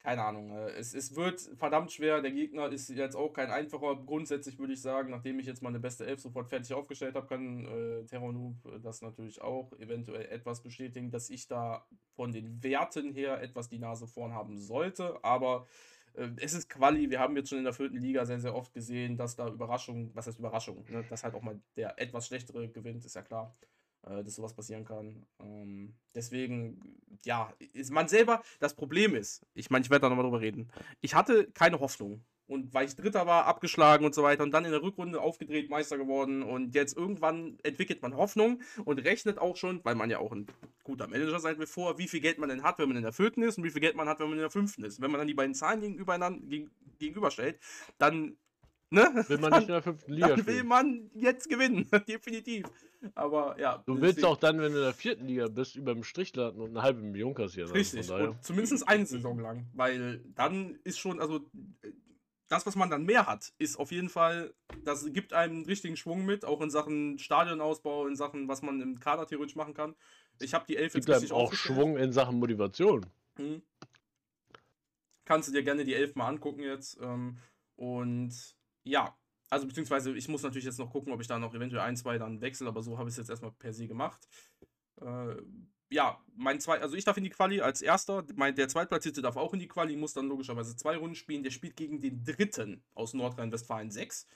keine 0.07 0.22
Ahnung. 0.22 0.52
Äh, 0.52 0.70
es, 0.78 0.94
es 0.94 1.16
wird 1.16 1.40
verdammt 1.57 1.90
schwer. 1.90 2.22
Der 2.22 2.30
Gegner 2.30 2.70
ist 2.70 2.88
jetzt 2.90 3.16
auch 3.16 3.32
kein 3.32 3.50
einfacher. 3.50 3.96
Grundsätzlich 4.07 4.57
würde 4.57 4.74
ich 4.74 4.80
sagen, 4.80 5.11
nachdem 5.11 5.40
ich 5.40 5.46
jetzt 5.46 5.64
meine 5.64 5.80
beste 5.80 6.07
Elf 6.07 6.20
sofort 6.20 6.48
fertig 6.48 6.72
aufgestellt 6.74 7.16
habe, 7.16 7.26
kann 7.26 7.66
äh, 7.66 8.04
Terranoob 8.04 8.54
das 8.84 9.02
natürlich 9.02 9.42
auch 9.42 9.72
eventuell 9.80 10.26
etwas 10.26 10.62
bestätigen, 10.62 11.11
dass 11.11 11.28
ich 11.28 11.48
da 11.48 11.84
von 12.14 12.30
den 12.30 12.62
Werten 12.62 13.12
her 13.14 13.42
etwas 13.42 13.68
die 13.68 13.80
Nase 13.80 14.07
vorn 14.07 14.32
haben 14.32 14.59
sollte. 14.59 15.18
Aber 15.24 15.66
äh, 16.14 16.28
es 16.36 16.54
ist 16.54 16.70
Quali. 16.70 17.11
Wir 17.11 17.18
haben 17.18 17.36
jetzt 17.36 17.48
schon 17.48 17.59
in 17.59 17.64
der 17.64 17.72
vierten 17.72 17.96
Liga 17.96 18.24
sehr, 18.26 18.38
sehr 18.38 18.54
oft 18.54 18.72
gesehen, 18.72 19.16
dass 19.16 19.34
da 19.34 19.48
Überraschungen, 19.48 20.12
was 20.14 20.28
heißt 20.28 20.38
Überraschung, 20.38 20.84
ne? 20.88 21.04
dass 21.11 21.24
halt 21.24 21.34
auch 21.34 21.42
mal 21.42 21.61
der 21.74 22.00
etwas 22.00 22.28
schlechtere 22.28 22.68
gewinnt, 22.68 23.04
ist 23.04 23.16
ja 23.16 23.22
klar, 23.22 23.57
dass 24.07 24.34
sowas 24.34 24.54
passieren 24.54 24.84
kann. 24.84 25.26
Ähm, 25.40 25.94
deswegen, 26.14 26.98
ja, 27.24 27.52
ist 27.72 27.90
man 27.90 28.09
selber, 28.09 28.42
das 28.61 28.74
Problem 28.74 29.14
ist, 29.14 29.44
ich 29.54 29.70
meine, 29.70 29.84
ich 29.84 29.90
werde 29.90 30.02
da 30.02 30.09
nochmal 30.09 30.24
drüber 30.24 30.40
reden, 30.40 30.70
ich 31.00 31.14
hatte 31.14 31.50
keine 31.52 31.80
Hoffnung. 31.80 32.24
Und 32.48 32.72
weil 32.72 32.86
ich 32.86 32.94
Dritter 32.94 33.26
war, 33.26 33.46
abgeschlagen 33.46 34.04
und 34.04 34.14
so 34.14 34.22
weiter 34.22 34.44
und 34.44 34.52
dann 34.52 34.64
in 34.64 34.70
der 34.70 34.80
Rückrunde 34.80 35.20
aufgedreht, 35.20 35.68
Meister 35.68 35.98
geworden 35.98 36.44
und 36.44 36.76
jetzt 36.76 36.96
irgendwann 36.96 37.59
entwickelt 37.64 38.02
man 38.02 38.14
Hoffnung 38.14 38.62
und 38.84 39.00
rechnet 39.00 39.38
auch 39.38 39.57
schon, 39.57 39.84
weil 39.84 39.96
man 39.96 40.11
ja 40.11 40.20
auch 40.20 40.30
ein 40.30 40.46
guter 40.84 41.09
Manager 41.09 41.40
sein 41.40 41.59
will, 41.59 41.66
vor, 41.66 41.98
wie 41.98 42.07
viel 42.07 42.20
Geld 42.20 42.38
man 42.38 42.48
denn 42.48 42.62
hat, 42.62 42.78
wenn 42.78 42.86
man 42.86 42.96
in 42.96 43.02
der 43.02 43.12
vierten 43.12 43.42
ist 43.42 43.59
und 43.59 43.64
wie 43.64 43.70
viel 43.70 43.80
Geld 43.80 43.96
man 43.96 44.09
hat, 44.09 44.20
wenn 44.20 44.28
man 44.28 44.38
in 44.38 44.42
der 44.42 44.50
fünften 44.50 44.84
ist. 44.84 45.00
Wenn 45.00 45.11
man 45.11 45.18
dann 45.18 45.26
die 45.26 45.34
beiden 45.34 45.57
Zahlen 45.57 45.80
gegenüberstellt, 47.00 47.59
dann, 47.98 48.36
ne? 48.91 49.24
Will 49.28 49.39
man 49.39 49.53
nicht 49.53 49.62
in 49.62 49.68
der 49.68 49.82
fünften 49.82 50.12
Liga 50.12 50.28
dann 50.28 50.47
will 50.47 50.55
spielen. 50.55 50.66
man 50.68 51.11
jetzt 51.14 51.49
gewinnen, 51.49 51.89
definitiv. 52.09 52.66
Aber 53.14 53.59
ja. 53.59 53.82
Du 53.87 53.95
willst 54.01 54.18
deswegen- 54.18 54.26
auch 54.26 54.37
dann, 54.37 54.59
wenn 54.61 54.72
du 54.72 54.78
in 54.78 54.84
der 54.84 54.95
vierten 54.95 55.26
Liga 55.26 55.49
bist, 55.49 55.76
über 55.76 55.93
dem 55.95 56.03
Strich 56.05 56.34
landen 56.34 56.61
und 56.61 56.70
eine 56.70 56.82
halbe 56.82 57.01
Million 57.03 57.34
kassieren. 57.34 57.70
Also 57.70 57.74
Richtig, 57.99 58.11
und 58.11 58.43
zumindest 58.45 58.89
eine 58.89 59.07
Saison 59.07 59.39
lang, 59.39 59.66
weil 59.74 60.20
dann 60.34 60.78
ist 60.84 60.99
schon, 60.99 61.20
also 61.20 61.41
das, 62.49 62.64
was 62.64 62.76
man 62.76 62.91
dann 62.91 63.05
mehr 63.05 63.26
hat, 63.26 63.53
ist 63.59 63.76
auf 63.76 63.91
jeden 63.91 64.09
Fall, 64.09 64.55
das 64.84 65.05
gibt 65.12 65.32
einem 65.32 65.57
einen 65.57 65.64
richtigen 65.66 65.97
Schwung 65.97 66.24
mit, 66.24 66.45
auch 66.45 66.61
in 66.61 66.70
Sachen 66.70 67.18
Stadionausbau, 67.18 68.07
in 68.07 68.14
Sachen, 68.16 68.47
was 68.49 68.62
man 68.62 68.80
im 68.80 69.01
Kader 69.01 69.26
theoretisch 69.26 69.57
machen 69.57 69.74
kann. 69.74 69.97
Ich 70.41 70.55
habe 70.55 70.64
die 70.68 70.76
Elf 70.76 70.95
jetzt 70.95 71.09
richtig 71.09 71.32
auch. 71.32 71.53
Schwung 71.53 71.97
in 71.97 72.12
Sachen 72.12 72.39
Motivation. 72.39 73.05
Mhm. 73.39 73.62
Kannst 75.24 75.49
du 75.49 75.53
dir 75.53 75.64
gerne 75.64 75.84
die 75.84 75.95
Elf 75.95 76.14
mal 76.14 76.28
angucken 76.28 76.62
jetzt. 76.62 76.99
Ähm, 77.03 77.39
und 77.74 78.55
ja, 78.87 79.16
also 79.51 79.66
beziehungsweise 79.66 80.16
ich 80.16 80.28
muss 80.28 80.43
natürlich 80.43 80.64
jetzt 80.64 80.78
noch 80.78 80.91
gucken, 80.91 81.12
ob 81.12 81.20
ich 81.20 81.26
da 81.26 81.39
noch 81.39 81.55
eventuell 81.55 81.82
ein, 81.82 81.97
zwei 81.97 82.18
dann 82.18 82.41
wechsle, 82.41 82.68
aber 82.68 82.82
so 82.82 82.99
habe 82.99 83.09
ich 83.09 83.14
es 83.14 83.18
jetzt 83.18 83.30
erstmal 83.30 83.53
per 83.53 83.72
se 83.72 83.87
gemacht. 83.87 84.28
Äh, 85.01 85.37
ja, 85.89 86.20
mein 86.34 86.61
zwei, 86.61 86.80
also 86.80 86.97
ich 86.97 87.05
darf 87.05 87.16
in 87.16 87.24
die 87.24 87.30
Quali 87.30 87.61
als 87.61 87.80
erster. 87.80 88.24
Mein, 88.34 88.57
der 88.57 88.68
Zweitplatzierte 88.68 89.22
darf 89.22 89.37
auch 89.37 89.53
in 89.53 89.61
die 89.61 89.68
Quali, 89.68 89.97
muss 89.97 90.14
dann 90.14 90.26
logischerweise 90.26 90.76
zwei 90.76 90.97
Runden 90.97 91.14
spielen. 91.14 91.45
Der 91.45 91.51
spielt 91.51 91.76
gegen 91.76 92.01
den 92.01 92.24
dritten 92.24 92.82
aus 92.95 93.14
Nordrhein-Westfalen 93.14 93.91
6. 93.91 94.26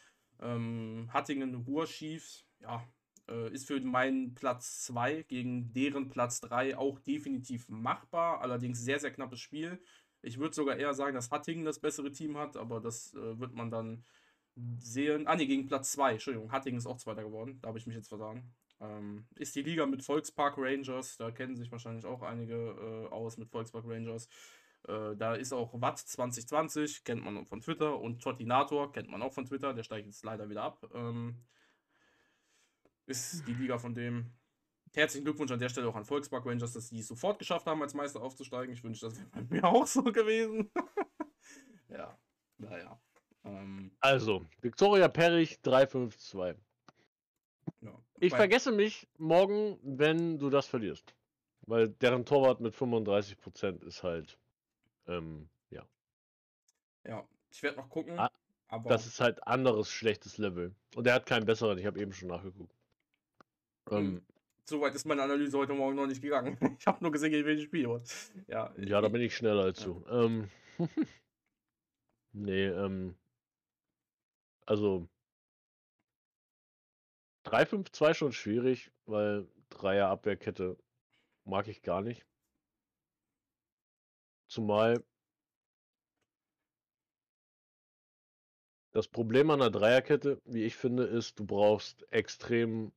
Ähm, 0.41 1.09
Hattingen 1.13 1.55
Ruhr 1.55 1.87
Chiefs, 1.87 2.47
ja, 2.61 2.87
äh, 3.29 3.53
ist 3.53 3.67
für 3.67 3.81
meinen 3.81 4.35
Platz 4.35 4.83
2 4.83 5.25
gegen 5.25 5.73
deren 5.73 6.09
Platz 6.09 6.41
3 6.41 6.79
auch 6.79 7.01
definitiv 7.01 7.69
machbar. 7.69 8.43
Allerdings 8.43 8.81
sehr, 8.81 9.01
sehr 9.01 9.13
knappes 9.13 9.41
Spiel. 9.41 9.83
Ich 10.23 10.39
würde 10.39 10.55
sogar 10.55 10.77
eher 10.77 10.95
sagen, 10.95 11.15
dass 11.15 11.31
Hattingen 11.31 11.65
das 11.65 11.81
bessere 11.81 12.13
Team 12.13 12.37
hat, 12.37 12.57
aber 12.57 12.81
das 12.81 13.15
äh, 13.15 13.39
wird 13.41 13.55
man 13.55 13.71
dann 13.71 14.05
sehen. 14.79 15.27
Ah, 15.27 15.37
nee, 15.37 15.47
gegen 15.47 15.67
Platz 15.67 15.93
2. 15.93 16.13
Entschuldigung, 16.13 16.53
Hattingen 16.53 16.79
ist 16.79 16.87
auch 16.87 16.99
Zweiter 16.99 17.23
geworden. 17.23 17.59
Da 17.61 17.69
habe 17.69 17.79
ich 17.79 17.87
mich 17.87 17.97
jetzt 17.97 18.09
vertan. 18.09 18.53
Ähm, 18.81 19.27
ist 19.37 19.55
die 19.55 19.63
Liga 19.63 19.87
mit 19.87 20.03
Volkspark 20.03 20.55
Rangers. 20.57 21.17
Da 21.17 21.31
kennen 21.31 21.57
sich 21.57 21.71
wahrscheinlich 21.71 22.07
auch 22.07 22.23
einige 22.23 22.55
äh, 22.55 23.13
aus 23.13 23.37
mit 23.37 23.51
Volkspark 23.51 23.85
Rangers. 23.87 24.29
Äh, 24.89 25.17
da 25.17 25.35
ist 25.35 25.53
auch 25.53 25.81
Watt 25.81 25.99
2020, 25.99 27.05
kennt 27.05 27.23
man 27.23 27.47
von 27.47 27.61
Twitter. 27.61 27.99
Und 27.99 28.23
Totinator 28.23 28.93
kennt 28.93 29.11
man 29.11 29.23
auch 29.23 29.33
von 29.33 29.45
Twitter. 29.47 29.75
Der 29.75 29.83
steigt 29.83 30.07
jetzt 30.07 30.25
leider 30.25 30.49
wieder 30.49 30.63
ab. 30.63 30.91
Ähm, 30.95 31.45
ist 33.07 33.47
die 33.47 33.55
Liga 33.55 33.79
von 33.79 33.95
dem. 33.95 34.33
Herzlichen 34.93 35.25
Glückwunsch 35.25 35.53
an 35.53 35.61
der 35.61 35.69
Stelle 35.69 35.87
auch 35.89 35.95
an 35.95 36.05
Volkspark 36.05 36.45
Rangers, 36.47 36.73
dass 36.73 36.89
die 36.89 36.99
es 36.99 37.07
sofort 37.07 37.39
geschafft 37.39 37.67
haben, 37.67 37.81
als 37.81 37.95
Meister 37.95 38.21
aufzusteigen. 38.21 38.73
Ich 38.73 38.83
wünsche, 38.83 39.07
das 39.07 39.17
wäre 39.17 39.29
bei 39.29 39.43
mir 39.43 39.65
auch 39.69 39.87
so 39.87 40.03
gewesen. 40.03 40.73
ja, 41.89 42.19
naja. 42.59 43.01
Ähm, 43.45 43.91
Also, 44.01 44.47
Victoria 44.61 45.09
Perich 45.09 45.61
352. 45.63 46.57
ja. 47.81 47.99
Ich 48.19 48.35
vergesse 48.35 48.71
mich 48.73 49.09
morgen, 49.17 49.79
wenn 49.83 50.39
du 50.39 50.51
das 50.51 50.67
verlierst. 50.67 51.15
Weil 51.63 51.89
deren 51.89 52.25
Torwart 52.25 52.61
mit 52.61 52.75
35% 52.75 53.83
ist 53.85 54.03
halt, 54.03 54.39
ähm, 55.07 55.49
ja. 55.71 55.87
Ja, 57.05 57.27
ich 57.51 57.63
werde 57.63 57.79
noch 57.79 57.89
gucken. 57.89 58.19
Ah, 58.19 58.31
Das 58.85 59.07
ist 59.07 59.21
halt 59.21 59.47
anderes 59.47 59.91
schlechtes 59.91 60.39
Level. 60.39 60.75
Und 60.95 61.07
er 61.07 61.15
hat 61.15 61.27
keinen 61.27 61.45
besseren, 61.47 61.79
ich 61.79 61.87
habe 61.87 62.01
eben 62.01 62.13
schon 62.13 62.29
nachgeguckt. 62.29 62.75
Ähm, 63.91 64.23
soweit 64.65 64.95
ist 64.95 65.07
meine 65.07 65.23
Analyse 65.23 65.59
heute 65.59 65.75
Morgen 65.75 65.97
noch 65.97 66.07
nicht 66.07 66.23
gegangen. 66.23 66.57
Ich 66.79 66.87
habe 66.87 67.03
nur 67.03 67.13
gesehen, 67.13 67.31
gegen 67.31 67.47
welches 67.47 67.65
Spiel. 67.65 67.89
Ja, 68.47 68.73
ja, 68.77 69.01
da 69.01 69.09
bin 69.09 69.23
ich 69.23 69.37
schneller 69.37 69.65
als 69.65 69.83
du. 69.83 70.05
Ähm, 70.11 70.51
nee, 72.33 72.67
ähm, 72.67 73.17
also 74.71 75.09
3-5-2 77.43 78.15
schon 78.15 78.33
schwierig, 78.33 78.93
weil 79.05 79.49
Dreier 79.69 80.09
Abwehrkette 80.09 80.77
mag 81.45 81.67
ich 81.67 81.83
gar 81.83 82.03
nicht. 82.03 82.25
Zumal 84.49 85.03
das 88.93 89.09
Problem 89.09 89.51
an 89.51 89.59
der 89.59 89.71
Dreierkette, 89.71 90.41
wie 90.45 90.65
ich 90.65 90.77
finde, 90.77 91.05
ist, 91.05 91.41
du 91.41 91.47
brauchst 91.47 92.07
extrem 92.13 92.93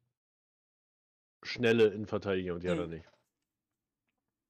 schnelle 1.41 1.87
Innenverteidiger 1.87 2.53
und 2.53 2.63
die 2.63 2.69
hat 2.69 2.77
er 2.77 2.85
Mhm. 2.85 2.93
nicht. 2.93 3.12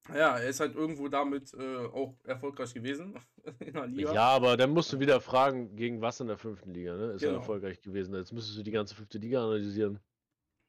Ja, 0.10 0.38
er 0.38 0.50
ist 0.50 0.60
halt 0.60 0.76
irgendwo 0.76 1.08
damit 1.08 1.54
äh, 1.54 1.78
auch 1.86 2.16
erfolgreich 2.26 2.74
gewesen 2.74 3.16
in 3.60 3.74
der 3.74 3.88
Liga. 3.88 4.14
Ja, 4.14 4.28
aber 4.28 4.58
dann 4.58 4.72
musst 4.72 4.92
du 4.94 5.00
wieder 5.00 5.22
fragen, 5.22 5.76
gegen 5.76 6.02
was 6.02 6.20
in 6.20 6.28
der 6.28 6.38
fünften 6.38 6.74
Liga, 6.74 6.96
ne? 6.96 7.12
Ist 7.14 7.22
er 7.24 7.30
Genau. 7.30 7.40
erfolgreich 7.40 7.82
gewesen? 7.82 8.14
Jetzt 8.16 8.34
müsstest 8.34 8.58
du 8.58 8.64
die 8.64 8.72
ganze 8.72 8.96
fünfte 8.96 9.18
Liga 9.18 9.44
analysieren. 9.44 10.00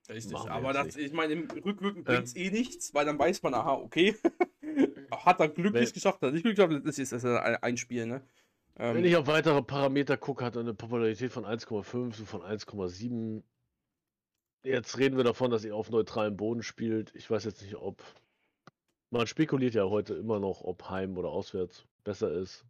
Richtig, 0.08 0.36
aber 0.36 0.72
das, 0.74 0.96
ich 0.96 1.12
meine, 1.14 1.32
im 1.32 1.50
Rückwirken 1.50 2.00
Ähm. 2.00 2.04
bringt 2.04 2.24
es 2.26 2.36
eh 2.36 2.50
nichts, 2.50 2.92
weil 2.92 3.06
dann 3.06 3.18
weiß 3.18 3.42
man, 3.42 3.54
aha, 3.54 3.72
okay. 3.74 4.14
hat 5.10 5.40
er 5.40 5.48
glücklich 5.48 5.86
Wenn- 5.88 5.92
geschafft, 5.94 6.16
hat 6.16 6.28
er 6.28 6.32
nicht 6.32 6.42
glücklich 6.42 6.66
geschafft, 6.68 6.86
das 6.86 6.98
ist 6.98 7.12
das 7.12 7.24
ein 7.24 7.76
Spiel, 7.76 8.06
ne? 8.06 8.22
Ähm, 8.76 8.96
Wenn 8.96 9.04
ich 9.04 9.16
auf 9.16 9.26
weitere 9.28 9.62
Parameter 9.62 10.16
gucke, 10.16 10.44
hat 10.44 10.56
er 10.56 10.60
eine 10.60 10.74
Popularität 10.74 11.32
von 11.32 11.44
1,5, 11.46 12.12
so 12.14 12.24
von 12.24 12.42
1,7. 12.42 13.42
Jetzt 14.64 14.98
reden 14.98 15.16
wir 15.16 15.24
davon, 15.24 15.50
dass 15.50 15.64
er 15.64 15.76
auf 15.76 15.90
neutralem 15.90 16.36
Boden 16.36 16.62
spielt. 16.62 17.14
Ich 17.14 17.30
weiß 17.30 17.44
jetzt 17.44 17.62
nicht, 17.62 17.76
ob 17.76 18.02
Man 19.14 19.28
spekuliert 19.28 19.74
ja 19.74 19.84
heute 19.84 20.14
immer 20.14 20.40
noch, 20.40 20.62
ob 20.62 20.90
heim 20.90 21.16
oder 21.16 21.28
auswärts 21.28 21.86
besser 22.02 22.32
ist. 22.32 22.64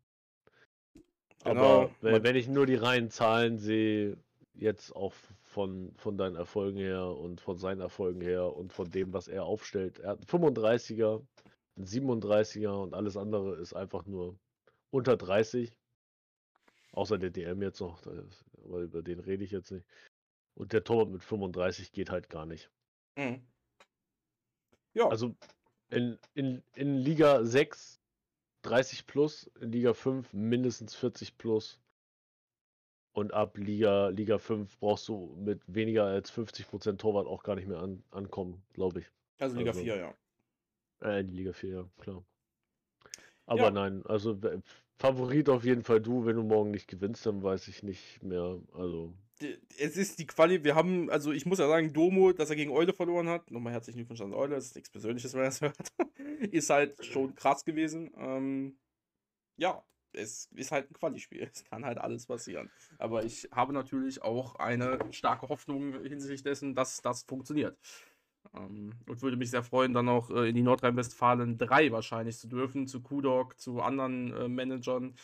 Genau, 1.43 1.85
Aber 1.85 1.91
wenn, 2.03 2.23
wenn 2.23 2.37
ich 2.37 2.49
nur 2.49 2.67
die 2.67 2.75
reinen 2.75 3.09
Zahlen 3.09 3.57
sehe, 3.57 4.19
jetzt 4.53 4.95
auch 4.95 5.15
von, 5.41 5.95
von 5.97 6.19
deinen 6.19 6.37
Erfolgen 6.37 6.77
her 6.77 7.07
und 7.07 7.41
von 7.41 7.57
seinen 7.57 7.81
Erfolgen 7.81 8.21
her 8.21 8.55
und 8.55 8.75
von 8.75 8.91
dem, 8.91 9.15
was 9.15 9.27
er 9.27 9.45
aufstellt. 9.45 10.01
Er 10.01 10.11
hat 10.11 10.19
einen 10.19 10.55
35er, 10.55 11.25
einen 11.77 11.87
37er 11.87 12.75
und 12.83 12.93
alles 12.93 13.17
andere 13.17 13.57
ist 13.57 13.73
einfach 13.73 14.05
nur 14.05 14.39
unter 14.91 15.17
30. 15.17 15.75
Außer 16.93 17.17
der 17.17 17.31
DM 17.31 17.63
jetzt 17.63 17.81
noch, 17.81 18.03
aber 18.65 18.81
über 18.81 19.03
den 19.03 19.21
rede 19.21 19.45
ich 19.45 19.51
jetzt 19.51 19.71
nicht. 19.71 19.87
Und 20.57 20.75
der 20.75 20.85
Torwart 20.85 21.09
mit 21.09 21.25
35 21.25 21.91
geht 21.91 22.11
halt 22.11 22.29
gar 22.29 22.45
nicht. 22.45 22.71
Mhm. 23.17 23.43
Ja, 24.93 25.09
Also 25.09 25.35
in, 25.95 26.19
in, 26.35 26.63
in 26.75 26.97
Liga 26.99 27.45
6 27.45 28.01
30 28.63 29.07
plus, 29.07 29.51
in 29.61 29.73
Liga 29.73 29.93
5 29.95 30.33
mindestens 30.33 30.95
40 30.95 31.37
plus. 31.39 31.79
Und 33.13 33.33
ab 33.33 33.57
Liga, 33.59 34.09
Liga 34.09 34.39
5 34.39 34.79
brauchst 34.81 35.07
du 35.07 35.37
mit 35.39 35.61
weniger 35.67 36.05
als 36.07 36.33
50% 36.33 36.97
Torwart 36.97 37.27
auch 37.27 37.43
gar 37.45 37.55
nicht 37.55 37.69
mehr 37.69 37.79
an, 37.79 38.03
ankommen, 38.11 38.63
glaube 38.73 39.01
ich. 39.01 39.07
also 39.39 39.57
Liga 39.57 39.71
also- 39.71 39.83
4, 39.83 39.97
ja. 39.97 40.15
Äh, 41.03 41.21
Liga 41.23 41.53
4, 41.53 41.71
ja, 41.71 41.89
klar. 41.99 42.25
Aber 43.47 43.65
Ja. 43.65 43.71
nein, 43.71 44.05
also 44.07 44.39
Favorit 44.97 45.49
auf 45.49 45.65
jeden 45.65 45.83
Fall 45.83 46.01
du, 46.01 46.25
wenn 46.25 46.37
du 46.37 46.43
morgen 46.43 46.71
nicht 46.71 46.89
gewinnst, 46.89 47.27
dann 47.27 47.43
weiß 47.43 47.69
ich 47.69 47.83
nicht 47.83 48.23
mehr. 48.23 48.59
Also, 48.73 49.13
Es 49.79 49.97
ist 49.97 50.19
die 50.19 50.27
Quali, 50.27 50.63
wir 50.63 50.75
haben, 50.75 51.11
also 51.11 51.33
ich 51.33 51.45
muss 51.45 51.59
ja 51.59 51.67
sagen, 51.67 51.93
Domo, 51.93 52.33
dass 52.33 52.51
er 52.51 52.57
gegen 52.57 52.71
Eule 52.71 52.93
verloren 52.93 53.29
hat, 53.29 53.51
nochmal 53.51 53.73
herzlichen 53.73 53.99
Glückwunsch 53.99 54.21
an 54.21 54.33
Eule, 54.33 54.55
das 54.55 54.67
ist 54.67 54.75
nichts 54.77 54.91
Persönliches, 54.91 55.35
wenn 55.35 55.41
er 55.41 55.47
das 55.47 55.61
hört, 55.61 55.77
ist 56.53 56.71
halt 56.71 57.05
schon 57.05 57.35
krass 57.35 57.65
gewesen. 57.65 58.13
Ähm, 58.17 58.79
ja, 59.57 59.83
es 60.13 60.49
ist 60.55 60.73
halt 60.73 60.91
ein 60.91 60.95
Quali-Spiel, 60.95 61.49
es 61.53 61.65
kann 61.65 61.85
halt 61.85 61.99
alles 61.99 62.27
passieren. 62.27 62.71
Aber 62.99 63.25
ich 63.25 63.49
habe 63.51 63.73
natürlich 63.73 64.23
auch 64.23 64.57
eine 64.57 64.99
starke 65.11 65.49
Hoffnung 65.49 66.03
hinsichtlich 66.05 66.43
dessen, 66.43 66.75
dass 66.75 67.03
das 67.03 67.25
funktioniert. 67.25 67.77
Ähm, 68.55 68.93
und 69.07 69.23
würde 69.23 69.37
mich 69.37 69.51
sehr 69.51 69.63
freuen, 69.63 69.95
dann 69.95 70.09
auch 70.09 70.31
äh, 70.31 70.49
in 70.49 70.55
die 70.55 70.63
Nordrhein-Westfalen 70.63 71.59
3 71.59 71.93
wahrscheinlich 71.93 72.39
zu 72.39 72.47
dürfen, 72.47 72.87
zu 72.87 73.03
Kudok, 73.03 73.59
zu 73.59 73.81
anderen 73.81 74.33
äh, 74.35 74.49
Managern, 74.49 75.15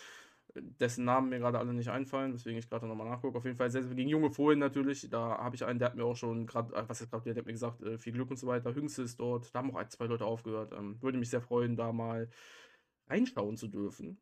dessen 0.55 1.05
Namen 1.05 1.28
mir 1.28 1.38
gerade 1.38 1.59
alle 1.59 1.72
nicht 1.72 1.90
einfallen, 1.90 2.34
weswegen 2.34 2.59
ich 2.59 2.68
gerade 2.68 2.86
nochmal 2.86 3.09
nachgucke. 3.09 3.38
Auf 3.38 3.44
jeden 3.44 3.57
Fall 3.57 3.70
sehr, 3.70 3.82
gegen 3.82 4.09
junge 4.09 4.30
Fohlen 4.30 4.59
natürlich. 4.59 5.09
Da 5.11 5.38
habe 5.38 5.57
ich 5.57 5.64
einen, 5.64 5.78
der 5.78 5.88
hat 5.88 5.96
mir 5.96 6.05
auch 6.05 6.16
schon 6.16 6.46
gerade, 6.46 6.74
äh, 6.74 6.88
was 6.88 7.01
ist 7.01 7.11
gerade, 7.11 7.24
der 7.24 7.36
hat 7.36 7.46
mir 7.46 7.53
gesagt, 7.53 7.82
äh, 7.82 7.98
viel 7.98 8.12
Glück 8.12 8.30
und 8.30 8.36
so 8.36 8.46
weiter. 8.46 8.74
Hüngste 8.74 9.03
ist 9.03 9.20
dort, 9.20 9.55
da 9.55 9.61
haben 9.61 9.70
auch 9.70 9.76
ein, 9.76 9.90
zwei 9.90 10.07
Leute 10.07 10.24
aufgehört. 10.24 10.72
Ähm, 10.72 11.01
würde 11.03 11.18
mich 11.18 11.30
sehr 11.30 11.40
freuen, 11.40 11.76
da 11.76 11.92
mal 11.92 12.28
reinschauen 13.09 13.57
zu 13.57 13.68
dürfen. 13.68 14.20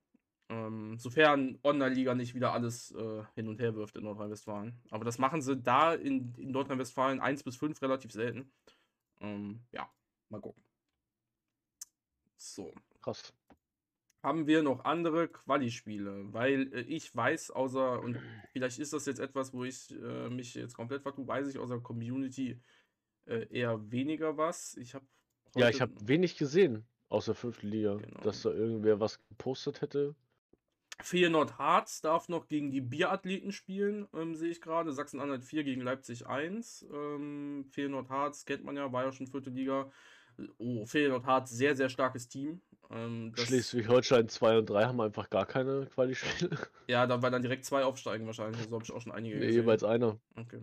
Ähm, 0.51 0.99
sofern 0.99 1.59
Online-Liga 1.63 2.15
nicht 2.15 2.35
wieder 2.35 2.53
alles 2.53 2.91
äh, 2.93 3.23
hin 3.35 3.49
und 3.49 3.61
her 3.61 3.75
wirft 3.75 3.97
in 3.97 4.05
Nordrhein-Westfalen. 4.05 4.81
Aber 4.91 5.05
das 5.05 5.19
machen 5.19 5.43
sie 5.43 5.57
da 5.57 5.95
in, 5.95 6.35
in 6.39 6.53
Nordrhein-Westfalen 6.53 7.21
1 7.21 7.43
bis 7.43 7.57
5 7.57 7.81
relativ 7.83 8.13
selten. 8.13 8.51
Ähm, 9.21 9.61
ja, 9.73 9.91
mal 10.31 10.41
gucken. 10.41 10.63
So. 12.37 12.73
krass. 13.03 13.35
Haben 14.23 14.47
wir 14.47 14.63
noch 14.63 14.85
andere 14.85 15.29
Quali-Spiele? 15.29 16.33
Weil 16.33 16.73
äh, 16.75 16.81
ich 16.81 17.15
weiß, 17.15 17.51
außer, 17.51 18.01
und 18.01 18.17
vielleicht 18.53 18.79
ist 18.79 18.93
das 18.93 19.07
jetzt 19.07 19.21
etwas, 19.21 19.53
wo 19.53 19.65
ich 19.65 19.91
äh, 19.93 20.29
mich 20.29 20.55
jetzt 20.55 20.75
komplett 20.75 21.03
vertue, 21.03 21.27
weiß 21.27 21.49
ich 21.49 21.59
außer 21.59 21.81
Community 21.81 22.61
äh, 23.27 23.47
eher 23.51 23.91
weniger 23.91 24.37
was. 24.37 24.77
Ich 24.77 24.95
habe 24.95 25.07
Ja, 25.55 25.69
ich 25.69 25.81
habe 25.81 25.93
wenig 26.03 26.37
gesehen 26.37 26.87
aus 27.09 27.27
der 27.27 27.35
fünften 27.35 27.69
Liga, 27.69 27.95
Genau. 27.97 28.21
dass 28.23 28.43
da 28.43 28.51
irgendwer 28.51 29.01
was 29.01 29.19
gepostet 29.29 29.81
hätte. 29.81 30.15
Feyenoord 31.01 31.59
Harz 31.59 32.01
darf 32.01 32.29
noch 32.29 32.49
gegen 32.49 32.71
die 32.73 32.81
Bierathleten 32.81 33.53
spielen, 33.53 34.09
ähm, 34.13 34.35
sehe 34.35 34.51
ich 34.51 34.61
gerade. 34.61 34.93
Sachsen-Anhalt 34.93 35.45
4 35.45 35.63
gegen 35.63 35.81
Leipzig 35.83 36.27
1. 36.27 36.87
Ähm, 36.93 37.67
Feyenoord 37.71 38.09
Harz 38.09 38.45
kennt 38.45 38.65
man 38.65 38.77
ja, 38.77 38.93
war 38.93 39.05
ja 39.05 39.13
schon 39.13 39.29
vierte 39.29 39.51
Liga. 39.51 39.91
Oh, 40.59 40.85
Feyenoord 40.87 41.25
Harz, 41.25 41.51
sehr, 41.51 41.77
sehr 41.77 41.89
starkes 41.89 42.29
Team. 42.29 42.61
Ähm, 42.91 43.33
Schleswig-Holstein 43.37 44.29
2 44.29 44.59
und 44.59 44.71
3 44.71 44.87
haben 44.87 45.01
einfach 45.01 45.29
gar 45.29 45.45
keine 45.47 45.87
Quali-Spiele. 45.87 46.57
Ja, 46.87 47.07
da 47.07 47.21
weil 47.21 47.31
dann 47.31 47.43
direkt 47.43 47.65
zwei 47.65 47.85
aufsteigen 47.85 48.27
wahrscheinlich. 48.27 48.63
So 48.63 48.73
habe 48.75 48.85
ich 48.85 48.93
auch 48.93 49.01
schon 49.03 49.13
einige 49.13 49.37
Nee, 49.37 49.47
gesehen. 49.47 49.63
jeweils 49.63 49.85
einer. 49.85 50.19
Okay. 50.37 50.63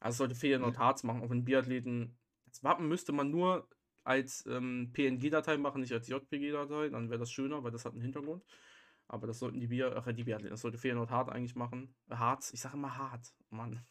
Also 0.00 0.18
sollte 0.18 0.34
Feyenoord 0.34 0.78
Harz 0.78 1.02
machen, 1.02 1.22
auch 1.22 1.30
wenn 1.30 1.44
Biathleten. 1.44 2.18
Das 2.46 2.62
Wappen 2.64 2.88
müsste 2.88 3.12
man 3.12 3.30
nur 3.30 3.68
als 4.04 4.44
ähm, 4.46 4.90
PNG-Datei 4.92 5.56
machen, 5.56 5.80
nicht 5.80 5.92
als 5.92 6.08
JPG-Datei. 6.08 6.88
Dann 6.90 7.08
wäre 7.10 7.20
das 7.20 7.30
schöner, 7.30 7.62
weil 7.62 7.70
das 7.70 7.84
hat 7.84 7.92
einen 7.92 8.02
Hintergrund. 8.02 8.44
Aber 9.08 9.26
das 9.26 9.38
sollten 9.38 9.60
die 9.60 9.66
Bier, 9.66 9.94
ach, 9.96 10.06
die 10.12 10.24
Biathleten, 10.24 10.50
das 10.50 10.60
sollte 10.60 10.78
Feyenoord 10.78 11.10
Hart 11.10 11.30
eigentlich 11.30 11.56
machen. 11.56 11.94
Harz, 12.10 12.52
ich 12.52 12.60
sage 12.60 12.76
immer 12.76 12.96
hart, 12.96 13.34
Mann. 13.50 13.84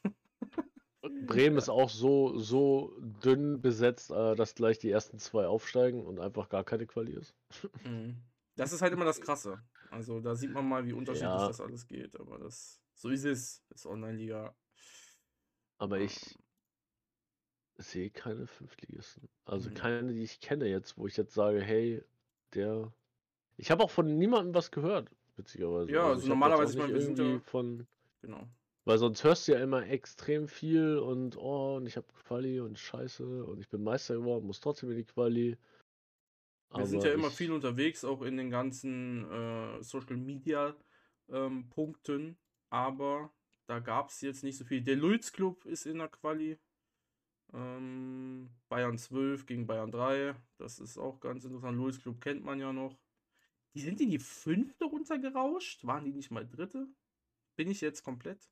Bremen 1.25 1.57
ist 1.57 1.69
auch 1.69 1.89
so, 1.89 2.37
so 2.37 2.93
dünn 2.99 3.61
besetzt, 3.61 4.11
äh, 4.11 4.35
dass 4.35 4.55
gleich 4.55 4.79
die 4.79 4.89
ersten 4.89 5.19
zwei 5.19 5.47
aufsteigen 5.47 6.05
und 6.05 6.19
einfach 6.19 6.49
gar 6.49 6.63
keine 6.63 6.85
Quali 6.87 7.13
ist. 7.13 7.35
Mhm. 7.83 8.17
Das 8.55 8.73
ist 8.73 8.81
halt 8.81 8.93
immer 8.93 9.05
das 9.05 9.21
Krasse. 9.21 9.61
Also 9.91 10.19
da 10.19 10.35
sieht 10.35 10.51
man 10.51 10.67
mal, 10.67 10.85
wie 10.85 10.93
unterschiedlich 10.93 11.29
Ja. 11.31 11.47
das 11.47 11.61
alles 11.61 11.87
geht. 11.87 12.19
Aber 12.19 12.37
das, 12.37 12.79
so 12.93 13.09
ist 13.09 13.23
es. 13.25 13.63
Ist 13.69 13.85
Online-Liga. 13.85 14.53
Aber 15.77 15.99
ich 15.99 16.35
sehe 17.77 18.09
keine 18.09 18.45
Fünftligisten. 18.47 19.29
Also 19.45 19.69
Mhm. 19.69 19.73
keine, 19.75 20.13
die 20.13 20.23
ich 20.23 20.41
kenne 20.41 20.67
jetzt, 20.67 20.97
wo 20.97 21.07
ich 21.07 21.15
jetzt 21.17 21.33
sage, 21.33 21.61
hey, 21.61 22.03
der. 22.53 22.91
Ich 23.57 23.71
habe 23.71 23.83
auch 23.83 23.89
von 23.91 24.17
niemandem 24.17 24.53
was 24.53 24.71
gehört, 24.71 25.09
witzigerweise. 25.37 25.91
Ja, 25.91 26.07
also 26.07 26.21
jetzt 26.21 26.27
normalerweise, 26.29 26.77
ich 26.77 26.83
nicht 26.85 26.93
wir 26.93 27.01
sind 27.01 27.19
ja- 27.19 27.39
von. 27.39 27.87
Genau. 28.21 28.47
Weil 28.89 28.97
sonst 28.97 29.23
hörst 29.23 29.47
du 29.47 29.51
ja 29.51 29.59
immer 29.59 29.85
extrem 29.85 30.47
viel 30.47 30.97
und 30.97 31.37
oh, 31.37 31.75
und 31.75 31.85
ich 31.85 31.95
habe 31.95 32.07
Quali 32.25 32.59
und 32.59 32.79
Scheiße 32.79 33.45
und 33.45 33.59
ich 33.59 33.69
bin 33.69 33.83
Meister 33.83 34.15
geworden, 34.15 34.47
muss 34.47 34.61
trotzdem 34.61 34.89
in 34.89 34.97
die 34.97 35.03
Quali. 35.03 35.59
Wir 36.73 36.87
sind 36.87 37.03
ja 37.03 37.13
immer 37.13 37.29
viel 37.29 37.51
unterwegs, 37.51 38.03
auch 38.03 38.23
in 38.23 38.37
den 38.37 38.49
ganzen 38.49 39.29
äh, 39.29 39.83
Social 39.83 40.17
Media 40.17 40.75
ähm, 41.29 41.69
Punkten, 41.69 42.35
aber 42.71 43.31
da 43.67 43.77
gab 43.77 44.09
es 44.09 44.21
jetzt 44.21 44.43
nicht 44.43 44.57
so 44.57 44.65
viel. 44.65 44.81
Der 44.81 44.95
Lulz 44.95 45.33
Club 45.33 45.65
ist 45.65 45.85
in 45.85 45.99
der 45.99 46.07
Quali. 46.07 46.57
Ähm, 47.53 48.49
Bayern 48.69 48.97
12 48.97 49.45
gegen 49.45 49.67
Bayern 49.67 49.91
3. 49.91 50.33
Das 50.57 50.79
ist 50.79 50.97
auch 50.97 51.19
ganz 51.19 51.45
interessant. 51.45 51.77
Lulz 51.77 52.01
Club 52.01 52.21
kennt 52.21 52.43
man 52.43 52.59
ja 52.59 52.73
noch. 52.73 52.97
Die 53.75 53.81
sind 53.81 54.01
in 54.01 54.09
die 54.09 54.17
fünfte 54.17 54.85
runtergerauscht. 54.85 55.85
Waren 55.85 56.05
die 56.05 56.13
nicht 56.13 56.31
mal 56.31 56.47
dritte? 56.47 56.87
Bin 57.55 57.69
ich 57.69 57.81
jetzt 57.81 58.03
komplett? 58.03 58.49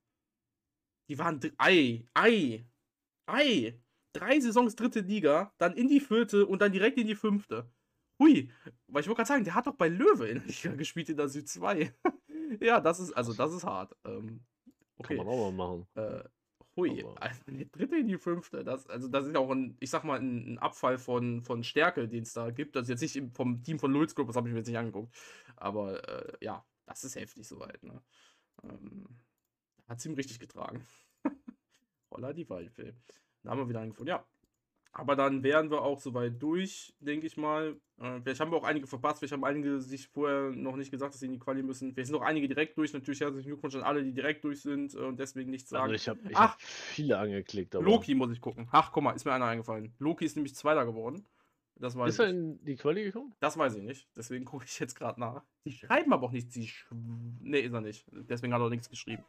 Die 1.10 1.18
waren. 1.18 1.40
Ei, 1.58 2.06
Ei, 2.14 2.66
Ei. 3.26 3.80
Drei 4.14 4.40
Saisons 4.40 4.76
dritte 4.76 5.02
Liga, 5.02 5.54
dann 5.60 5.76
in 5.76 5.90
die 5.90 6.00
vierte 6.00 6.48
und 6.48 6.62
dann 6.62 6.72
direkt 6.72 6.98
in 6.98 7.06
die 7.08 7.16
fünfte. 7.16 7.70
Hui, 8.20 8.50
weil 8.88 9.02
ich 9.02 9.08
wollte 9.08 9.18
gerade 9.18 9.28
sagen, 9.28 9.44
der 9.44 9.54
hat 9.54 9.68
doch 9.68 9.76
bei 9.76 9.90
Löwe 9.90 10.28
in 10.28 10.40
der 10.40 10.48
Liga 10.48 10.72
gespielt 10.76 11.10
in 11.10 11.18
der 11.18 11.28
Süd 11.30 11.48
2. 11.48 11.94
ja, 12.62 12.80
das 12.80 13.00
ist, 13.00 13.14
also 13.14 13.34
das 13.34 13.54
ist 13.54 13.64
hart. 13.64 13.96
Ähm, 14.06 14.44
Kann 14.68 14.84
okay. 14.98 15.18
man 15.18 15.28
auch 15.28 15.52
mal 15.52 15.68
machen. 15.68 15.88
Äh, 15.94 16.24
hui, 16.76 17.04
Aber- 17.04 17.22
also 17.22 17.42
die 17.48 17.70
dritte 17.70 17.98
in 17.98 18.08
die 18.08 18.18
fünfte, 18.18 18.64
das, 18.64 18.88
also 18.88 19.08
das 19.08 19.28
ist 19.28 19.34
ja 19.34 19.40
auch 19.40 19.52
ein, 19.52 19.78
ich 19.80 19.92
sag 19.92 20.04
mal, 20.04 20.20
ein, 20.20 20.58
Abfall 20.58 20.98
von, 20.98 21.44
von 21.44 21.64
Stärke, 21.64 22.08
den 22.08 22.24
es 22.24 22.34
da 22.34 22.50
gibt. 22.50 22.76
Das 22.76 22.90
ist 22.90 23.02
jetzt 23.02 23.16
nicht 23.16 23.36
vom 23.36 23.62
Team 23.62 23.78
von 23.78 23.92
Lulz 23.92 24.16
Group, 24.16 24.28
das 24.28 24.36
habe 24.36 24.48
ich 24.48 24.54
mir 24.54 24.60
jetzt 24.60 24.68
nicht 24.68 24.78
angeguckt. 24.80 25.16
Aber 25.56 26.08
äh, 26.10 26.38
ja, 26.44 26.66
das 26.88 27.04
ist 27.04 27.16
heftig 27.16 27.48
soweit. 27.48 27.84
Ne? 27.84 28.02
Ähm, 28.64 29.06
hat 29.88 30.02
sie 30.02 30.10
ihm 30.10 30.16
richtig 30.16 30.40
getragen. 30.40 30.86
Holla 32.12 32.34
die 32.34 32.50
Waldfee. 32.50 32.94
Da 33.44 33.52
haben 33.52 33.60
wir 33.60 33.70
wieder 33.70 33.82
einen 33.82 33.92
gefunden. 33.92 34.10
Ja. 34.10 34.26
Aber 34.92 35.16
dann 35.16 35.44
wären 35.44 35.70
wir 35.70 35.84
auch 35.84 36.00
soweit 36.00 36.42
durch, 36.42 36.96
denke 37.00 37.28
ich 37.28 37.38
mal. 37.38 37.80
Äh, 38.00 38.20
vielleicht 38.22 38.40
haben 38.40 38.52
wir 38.52 38.58
auch 38.58 38.64
einige 38.64 38.88
verpasst. 38.88 39.20
Vielleicht 39.20 39.34
haben 39.34 39.44
einige 39.44 39.80
sich 39.80 40.08
vorher 40.08 40.50
noch 40.50 40.76
nicht 40.76 40.90
gesagt, 40.90 41.14
dass 41.14 41.20
sie 41.20 41.28
in 41.28 41.34
die 41.34 41.40
Quali 41.40 41.62
müssen. 41.62 41.94
Vielleicht 41.94 42.08
sind 42.08 42.16
auch 42.16 42.24
einige 42.24 42.48
direkt 42.48 42.78
durch. 42.78 42.94
Natürlich 42.94 43.22
herzlichen 43.22 43.48
Glückwunsch 43.48 43.76
an 43.76 43.84
alle, 43.84 44.04
die 44.04 44.12
direkt 44.12 44.44
durch 44.44 44.62
sind 44.62 44.96
äh, 44.96 45.00
und 45.00 45.20
deswegen 45.20 45.52
nichts 45.52 45.70
sagen. 45.70 45.84
Also 45.84 45.96
ich 45.96 46.10
habe 46.10 46.20
hab 46.34 46.60
viele 46.60 47.20
angeklickt, 47.20 47.76
aber. 47.76 47.86
Loki 47.86 48.16
muss 48.16 48.32
ich 48.32 48.42
gucken. 48.42 48.68
Ach, 48.72 48.92
guck 48.92 49.04
mal, 49.04 49.12
ist 49.12 49.26
mir 49.26 49.34
einer 49.34 49.46
eingefallen. 49.46 49.94
Loki 50.00 50.26
ist 50.26 50.36
nämlich 50.36 50.56
Zweiter 50.56 50.86
geworden. 50.86 51.28
Das 51.80 51.96
weiß 51.96 52.10
Ist 52.10 52.20
er 52.20 52.30
in 52.30 52.64
die 52.64 52.76
Quali 52.76 53.04
gekommen? 53.04 53.36
Das 53.40 53.56
weiß 53.56 53.76
ich 53.76 53.84
nicht. 53.84 54.08
Deswegen 54.16 54.46
gucke 54.46 54.66
ich 54.66 54.80
jetzt 54.80 54.96
gerade 54.96 55.20
nach. 55.20 55.44
Die 55.64 55.74
schreiben 55.74 56.12
aber 56.12 56.26
auch 56.26 56.32
nichts. 56.32 56.54
Die 56.56 56.68
sch 56.68 56.88
nee, 57.40 57.60
ist 57.60 57.74
er 57.74 57.82
nicht. 57.82 58.08
Deswegen 58.12 58.52
hat 58.54 58.62
er 58.62 58.66
auch 58.66 58.72
nichts 58.72 58.90
geschrieben. 58.90 59.24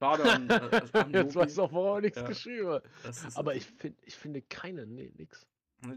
An, 0.00 0.50
äh, 0.50 0.82
an 0.92 1.12
Jetzt 1.12 1.34
du 1.34 1.40
auch, 1.40 1.72
warum 1.72 1.96
er 1.96 2.00
nichts 2.02 2.18
Ja. 2.18 2.26
geschrieben 2.26 2.68
hat. 2.68 2.84
Das 3.02 3.36
Aber 3.36 3.54
ich, 3.54 3.64
find, 3.66 3.96
ich 4.04 4.14
finde 4.14 4.42
keine, 4.42 4.86
nee, 4.86 5.12
nix. 5.16 5.46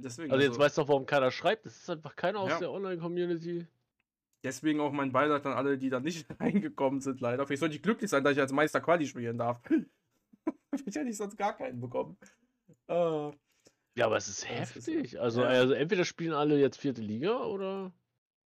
deswegen, 0.03 0.31
Also 0.31 0.41
jetzt 0.43 0.51
also, 0.51 0.59
weißt 0.61 0.77
du 0.77 0.81
auch, 0.83 0.87
warum 0.87 1.05
keiner 1.05 1.31
schreibt. 1.31 1.65
Das 1.65 1.75
ist 1.77 1.89
einfach 1.89 2.15
keiner 2.15 2.39
aus 2.39 2.49
Ja. 2.51 2.59
der 2.59 2.71
Online-Community. 2.71 3.67
deswegen 4.43 4.79
auch 4.79 4.93
mein 4.93 5.11
Beileid 5.11 5.45
an 5.45 5.53
alle, 5.53 5.77
die 5.77 5.89
da 5.89 5.99
nicht 5.99 6.25
reingekommen 6.39 7.01
sind, 7.01 7.19
leider. 7.19 7.45
Vielleicht 7.45 7.59
sollte 7.59 7.75
ich 7.75 7.81
glücklich 7.83 8.09
sein, 8.09 8.23
dass 8.23 8.33
ich 8.33 8.39
als 8.39 8.53
Meister 8.53 8.79
Quali 8.79 9.05
spielen 9.05 9.37
darf. 9.37 9.61
ich 10.85 10.95
hätte 10.95 11.09
ich 11.09 11.17
sonst 11.17 11.37
gar 11.37 11.57
keinen 11.57 11.81
bekommen. 11.81 12.17
Äh, 12.87 13.31
Ja, 13.95 14.05
aber 14.05 14.15
es 14.17 14.29
ist 14.29 14.43
Das 14.49 14.75
ist- 14.77 14.87
heftig. 14.87 15.19
Also, 15.19 15.41
ja. 15.41 15.47
also 15.49 15.73
entweder 15.73 16.05
spielen 16.05 16.31
alle 16.33 16.57
jetzt 16.57 16.77
vierte 16.77 17.01
Liga 17.01 17.43
oder 17.43 17.91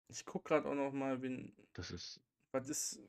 Ich 0.09 0.25
guck 0.25 0.43
gerade 0.43 0.67
auch 0.67 0.75
noch 0.75 0.91
mal, 0.91 1.21
wen, 1.21 1.53
das 1.73 1.91
ist. 1.91 2.19
was 2.51 2.67
ist, 2.67 2.99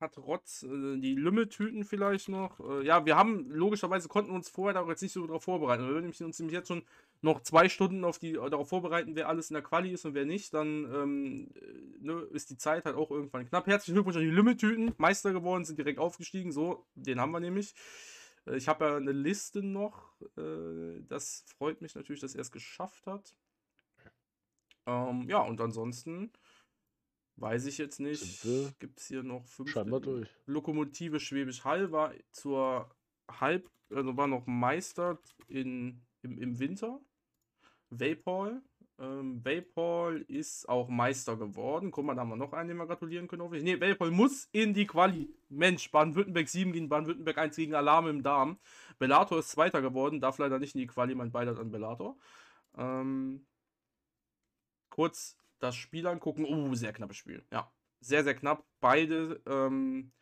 hat 0.00 0.18
Rotz, 0.18 0.62
äh, 0.62 0.98
die 0.98 1.14
Lümmeltüten 1.14 1.84
vielleicht 1.84 2.28
noch. 2.28 2.60
Äh, 2.60 2.84
ja, 2.86 3.04
wir 3.06 3.16
haben, 3.16 3.50
logischerweise 3.50 4.08
konnten 4.08 4.30
wir 4.30 4.36
uns 4.36 4.48
vorher 4.48 4.74
darauf 4.74 4.90
jetzt 4.90 5.02
nicht 5.02 5.12
so 5.12 5.26
darauf 5.26 5.44
vorbereiten. 5.44 5.86
Wir 5.86 6.00
nämlich 6.00 6.22
uns 6.22 6.38
nämlich 6.38 6.54
jetzt 6.54 6.68
schon 6.68 6.82
noch 7.22 7.40
zwei 7.40 7.68
Stunden 7.68 8.04
auf 8.04 8.18
die, 8.18 8.34
darauf 8.34 8.68
vorbereiten, 8.68 9.16
wer 9.16 9.28
alles 9.28 9.50
in 9.50 9.54
der 9.54 9.62
Quali 9.62 9.92
ist 9.92 10.04
und 10.04 10.14
wer 10.14 10.26
nicht. 10.26 10.52
Dann 10.54 10.84
ähm, 10.92 11.50
äh, 11.54 12.04
ne, 12.04 12.20
ist 12.32 12.50
die 12.50 12.58
Zeit 12.58 12.84
halt 12.84 12.96
auch 12.96 13.10
irgendwann 13.10 13.48
knapp. 13.48 13.66
Herzlichen 13.66 13.94
Glückwunsch 13.94 14.16
an 14.16 14.22
die 14.22 14.28
Lümmeltüten. 14.30 14.94
Meister 14.98 15.32
geworden, 15.32 15.64
sind 15.64 15.78
direkt 15.78 15.98
aufgestiegen. 15.98 16.52
So, 16.52 16.86
den 16.94 17.20
haben 17.20 17.32
wir 17.32 17.40
nämlich. 17.40 17.74
Äh, 18.46 18.56
Ich 18.56 18.68
habe 18.68 18.84
ja 18.84 18.96
eine 18.96 19.12
Liste 19.12 19.62
noch. 19.62 20.12
Äh, 20.36 21.00
das 21.08 21.44
freut 21.56 21.80
mich 21.80 21.94
natürlich, 21.94 22.20
dass 22.20 22.34
er 22.34 22.42
es 22.42 22.52
geschafft 22.52 23.06
hat. 23.06 23.34
Ähm, 24.86 25.28
ja, 25.28 25.38
und 25.38 25.60
ansonsten 25.60 26.30
weiß 27.36 27.66
ich 27.66 27.78
jetzt 27.78 28.00
nicht. 28.00 28.42
Gibt 28.78 28.98
es 29.00 29.06
hier 29.06 29.22
noch 29.22 29.46
fünf? 29.46 29.70
Scheinbar 29.70 30.00
durch. 30.00 30.28
Lokomotive 30.46 31.20
Schwäbisch 31.20 31.64
Hall 31.64 31.92
war 31.92 32.12
zur 32.30 32.90
Halb, 33.30 33.70
also 33.90 34.16
war 34.16 34.26
noch 34.26 34.46
Meister 34.46 35.18
in, 35.48 36.02
im, 36.22 36.38
im 36.38 36.58
Winter. 36.58 37.00
Vapol. 37.90 38.62
Ähm, 38.98 39.44
Vapol 39.44 40.24
ist 40.28 40.68
auch 40.68 40.88
Meister 40.88 41.36
geworden. 41.36 41.90
Guck 41.90 42.04
mal, 42.04 42.14
da 42.14 42.20
haben 42.20 42.28
wir 42.28 42.36
noch 42.36 42.52
einen, 42.52 42.68
den 42.68 42.76
wir 42.76 42.86
gratulieren 42.86 43.26
können. 43.26 43.42
hoffentlich. 43.42 43.64
Nee, 43.64 43.80
Vapol 43.80 44.10
muss 44.10 44.48
in 44.52 44.72
die 44.72 44.86
Quali. 44.86 45.34
Mensch, 45.48 45.90
Baden-Württemberg 45.90 46.48
7 46.48 46.72
gegen 46.72 46.88
Baden-Württemberg 46.88 47.38
1 47.38 47.56
gegen 47.56 47.74
Alarm 47.74 48.06
im 48.06 48.22
Darm. 48.22 48.58
Bellator 48.98 49.40
ist 49.40 49.50
Zweiter 49.50 49.82
geworden, 49.82 50.20
darf 50.20 50.38
leider 50.38 50.58
nicht 50.58 50.74
in 50.74 50.80
die 50.80 50.86
Quali, 50.86 51.14
mein 51.14 51.32
Beileid 51.32 51.58
an 51.58 51.72
Bellator. 51.72 52.16
Ähm, 52.76 53.44
kurz 54.90 55.36
das 55.64 55.76
Spiel 55.76 56.06
angucken. 56.06 56.44
Uh, 56.44 56.74
sehr 56.74 56.92
knappes 56.92 57.16
Spiel. 57.16 57.44
Ja, 57.50 57.72
sehr, 58.00 58.22
sehr 58.22 58.34
knapp. 58.34 58.66
Beide, 58.80 59.42
ähm, 59.46 60.12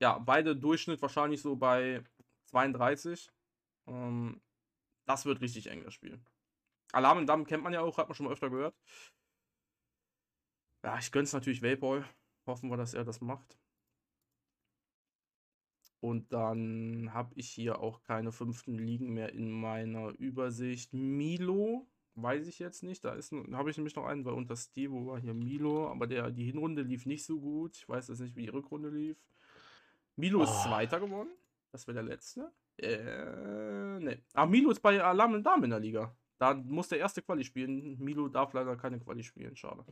ja, 0.00 0.18
beide 0.18 0.56
Durchschnitt 0.56 1.00
wahrscheinlich 1.00 1.40
so 1.40 1.56
bei 1.56 2.02
32. 2.46 3.30
Ähm, 3.86 4.40
das 5.06 5.24
wird 5.24 5.40
richtig 5.40 5.68
eng, 5.68 5.84
das 5.84 5.94
Spiel. 5.94 6.20
Alarm 6.92 7.18
im 7.18 7.26
Damm 7.26 7.46
kennt 7.46 7.62
man 7.62 7.72
ja 7.72 7.80
auch, 7.80 7.98
hat 7.98 8.08
man 8.08 8.14
schon 8.16 8.26
mal 8.26 8.32
öfter 8.32 8.50
gehört. 8.50 8.74
Ja, 10.82 10.98
ich 10.98 11.12
gönn's 11.12 11.32
natürlich 11.32 11.62
Vapor. 11.62 12.04
Hoffen 12.46 12.68
wir, 12.70 12.76
dass 12.76 12.94
er 12.94 13.04
das 13.04 13.20
macht. 13.20 13.58
Und 16.00 16.32
dann 16.32 17.12
habe 17.12 17.34
ich 17.34 17.48
hier 17.48 17.80
auch 17.80 18.02
keine 18.02 18.30
fünften 18.30 18.78
Ligen 18.78 19.12
mehr 19.14 19.32
in 19.32 19.50
meiner 19.50 20.10
Übersicht. 20.18 20.92
Milo, 20.92 21.88
weiß 22.16 22.46
ich 22.48 22.58
jetzt 22.58 22.82
nicht. 22.82 23.04
Da 23.04 23.14
ist 23.14 23.32
habe 23.52 23.70
ich 23.70 23.76
nämlich 23.76 23.94
noch 23.94 24.06
einen, 24.06 24.24
weil 24.24 24.34
unter 24.34 24.56
Stevo 24.56 25.06
war 25.06 25.20
hier 25.20 25.34
Milo, 25.34 25.88
aber 25.88 26.06
der, 26.06 26.30
die 26.30 26.44
Hinrunde 26.44 26.82
lief 26.82 27.06
nicht 27.06 27.24
so 27.24 27.40
gut. 27.40 27.76
Ich 27.76 27.88
weiß 27.88 28.08
jetzt 28.08 28.20
nicht, 28.20 28.34
wie 28.36 28.42
die 28.42 28.48
Rückrunde 28.48 28.88
lief. 28.88 29.16
Milo 30.16 30.42
ist 30.42 30.50
Oh. 30.50 30.68
Zweiter 30.68 30.98
geworden. 31.00 31.30
Das 31.72 31.86
wäre 31.86 31.96
der 31.96 32.04
letzte. 32.04 32.50
Äh, 32.78 33.98
ne. 34.00 34.22
Ah, 34.32 34.46
Milo 34.46 34.70
ist 34.70 34.80
bei 34.80 35.02
Alarm 35.02 35.34
und 35.34 35.44
Damen 35.44 35.64
in 35.64 35.70
der 35.70 35.80
Liga. 35.80 36.16
Da 36.38 36.54
muss 36.54 36.88
der 36.88 36.98
erste 36.98 37.22
Quali 37.22 37.44
spielen. 37.44 37.98
Milo 37.98 38.28
darf 38.28 38.52
leider 38.52 38.76
keine 38.76 38.98
Quali 38.98 39.22
spielen. 39.22 39.56
Schade. 39.56 39.84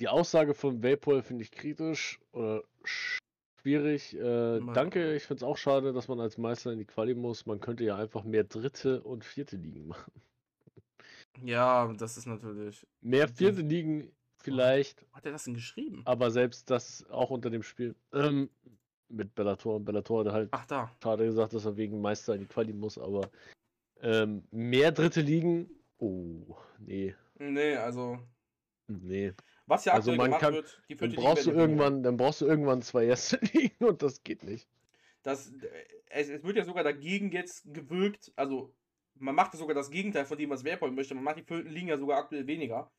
Die 0.00 0.08
Aussage 0.08 0.54
von 0.54 0.82
Vapol 0.82 1.22
finde 1.22 1.42
ich 1.42 1.50
kritisch 1.50 2.20
oder 2.32 2.62
schwierig. 2.84 4.16
Äh, 4.16 4.60
danke, 4.72 5.14
ich 5.14 5.24
finde 5.24 5.38
es 5.38 5.42
auch 5.42 5.56
schade, 5.56 5.92
dass 5.92 6.08
man 6.08 6.20
als 6.20 6.38
Meister 6.38 6.72
in 6.72 6.78
die 6.78 6.86
Quali 6.86 7.14
muss. 7.14 7.46
Man 7.46 7.60
könnte 7.60 7.84
ja 7.84 7.96
einfach 7.96 8.24
mehr 8.24 8.44
dritte 8.44 9.02
und 9.02 9.24
vierte 9.24 9.56
Ligen 9.56 9.86
machen. 9.86 10.12
Ja, 11.44 11.92
das 11.94 12.16
ist 12.16 12.26
natürlich. 12.26 12.86
Mehr 13.00 13.28
vierte 13.28 13.62
Ligen 13.62 14.12
vielleicht, 14.38 15.06
Wo 15.10 15.16
hat 15.16 15.26
er 15.26 15.32
das 15.32 15.44
denn 15.44 15.54
geschrieben? 15.54 16.02
aber 16.04 16.30
selbst 16.30 16.70
das 16.70 17.04
auch 17.10 17.30
unter 17.30 17.50
dem 17.50 17.62
Spiel. 17.62 17.94
Ähm, 18.12 18.50
mit 19.08 19.34
Bellator. 19.34 19.80
Bellator 19.80 20.24
hat 20.26 20.32
halt 20.32 20.48
Ach, 20.52 20.66
da. 20.66 20.90
schade 21.02 21.24
gesagt, 21.26 21.52
dass 21.52 21.64
er 21.64 21.76
wegen 21.76 22.00
Meister 22.00 22.34
in 22.34 22.40
die 22.42 22.46
Quali 22.46 22.72
muss, 22.72 22.96
aber 22.96 23.28
ähm, 24.02 24.44
mehr 24.50 24.92
dritte 24.92 25.20
Ligen. 25.20 25.68
Oh, 25.98 26.56
nee, 26.78 27.14
Nee, 27.38 27.74
also. 27.76 28.18
nee. 28.86 29.32
Was 29.66 29.84
ja 29.84 29.92
Also 29.94 30.12
aktuell 30.12 30.30
man 30.30 30.40
kann- 30.40 30.54
wird, 30.54 30.82
die 30.88 30.94
Dann 30.96 31.10
vierte 31.10 31.22
brauchst 31.22 31.46
du 31.46 31.50
Liga 31.50 31.62
irgendwann, 31.62 32.02
dann 32.02 32.16
brauchst 32.16 32.40
du 32.40 32.46
irgendwann 32.46 32.82
zwei 32.82 33.04
erste 33.06 33.38
Ligen 33.54 33.84
und 33.84 34.02
das 34.02 34.22
geht 34.22 34.42
nicht. 34.44 34.68
Das, 35.22 35.50
äh, 35.50 35.68
es, 36.08 36.28
es 36.28 36.42
wird 36.42 36.56
ja 36.56 36.64
sogar 36.64 36.82
dagegen 36.84 37.30
jetzt 37.32 37.62
gewirkt, 37.74 38.32
also 38.36 38.74
man 39.20 39.34
macht 39.34 39.52
sogar 39.52 39.74
das 39.74 39.90
Gegenteil 39.90 40.24
von 40.26 40.36
dem, 40.38 40.50
was 40.50 40.64
Werpol 40.64 40.90
möchte. 40.90 41.14
Man 41.14 41.24
macht 41.24 41.36
die 41.38 41.42
vierten 41.44 41.70
Ligen 41.70 41.88
ja 41.88 41.96
sogar 41.96 42.18
aktuell 42.18 42.46
weniger. 42.46 42.90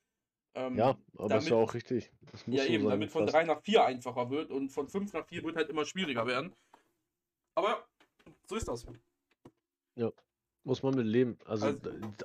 Ähm, 0.53 0.77
Ja, 0.77 0.97
aber 1.17 1.37
ist 1.37 1.47
ja 1.47 1.49
damit- 1.49 1.51
auch 1.53 1.73
richtig. 1.73 2.11
Das 2.31 2.45
muss 2.47 2.57
ja, 2.57 2.63
so 2.65 2.69
eben, 2.69 2.83
sein, 2.83 2.91
damit 2.91 3.11
von 3.11 3.23
fast. 3.23 3.33
3 3.35 3.43
nach 3.43 3.61
4 3.61 3.85
einfacher 3.85 4.29
wird 4.29 4.51
und 4.51 4.69
von 4.69 4.87
5 4.87 5.13
nach 5.13 5.25
4 5.25 5.43
wird 5.43 5.55
halt 5.55 5.69
immer 5.69 5.85
schwieriger 5.85 6.25
werden. 6.27 6.53
Aber 7.55 7.85
so 8.47 8.55
ist 8.55 8.67
das. 8.67 8.85
Muss 10.63 10.83
man 10.83 10.93
mit 10.93 11.07
leben. 11.07 11.39
Also, 11.45 11.67
Also, 11.67 11.79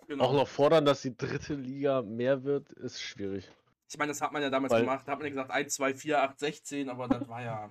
genau. 0.07 0.24
auch 0.24 0.32
noch 0.34 0.47
fordern, 0.49 0.84
dass 0.84 1.01
die 1.01 1.16
dritte 1.16 1.55
Liga 1.55 2.03
mehr 2.03 2.44
wird, 2.44 2.70
ist 2.72 3.01
schwierig. 3.01 3.51
Ich 3.88 3.97
meine, 3.97 4.11
das 4.11 4.20
hat 4.20 4.30
man 4.32 4.42
ja 4.42 4.51
damals 4.51 4.72
Weil- 4.74 4.82
gemacht. 4.82 5.07
Da 5.09 5.12
hat 5.12 5.18
man 5.20 5.26
ja 5.26 5.30
gesagt 5.30 5.51
1, 5.51 5.72
2, 5.74 5.94
4, 5.94 6.20
8, 6.22 6.38
16, 6.38 6.90
aber 6.90 7.09
das 7.09 7.26
war 7.28 7.40
ja. 7.42 7.70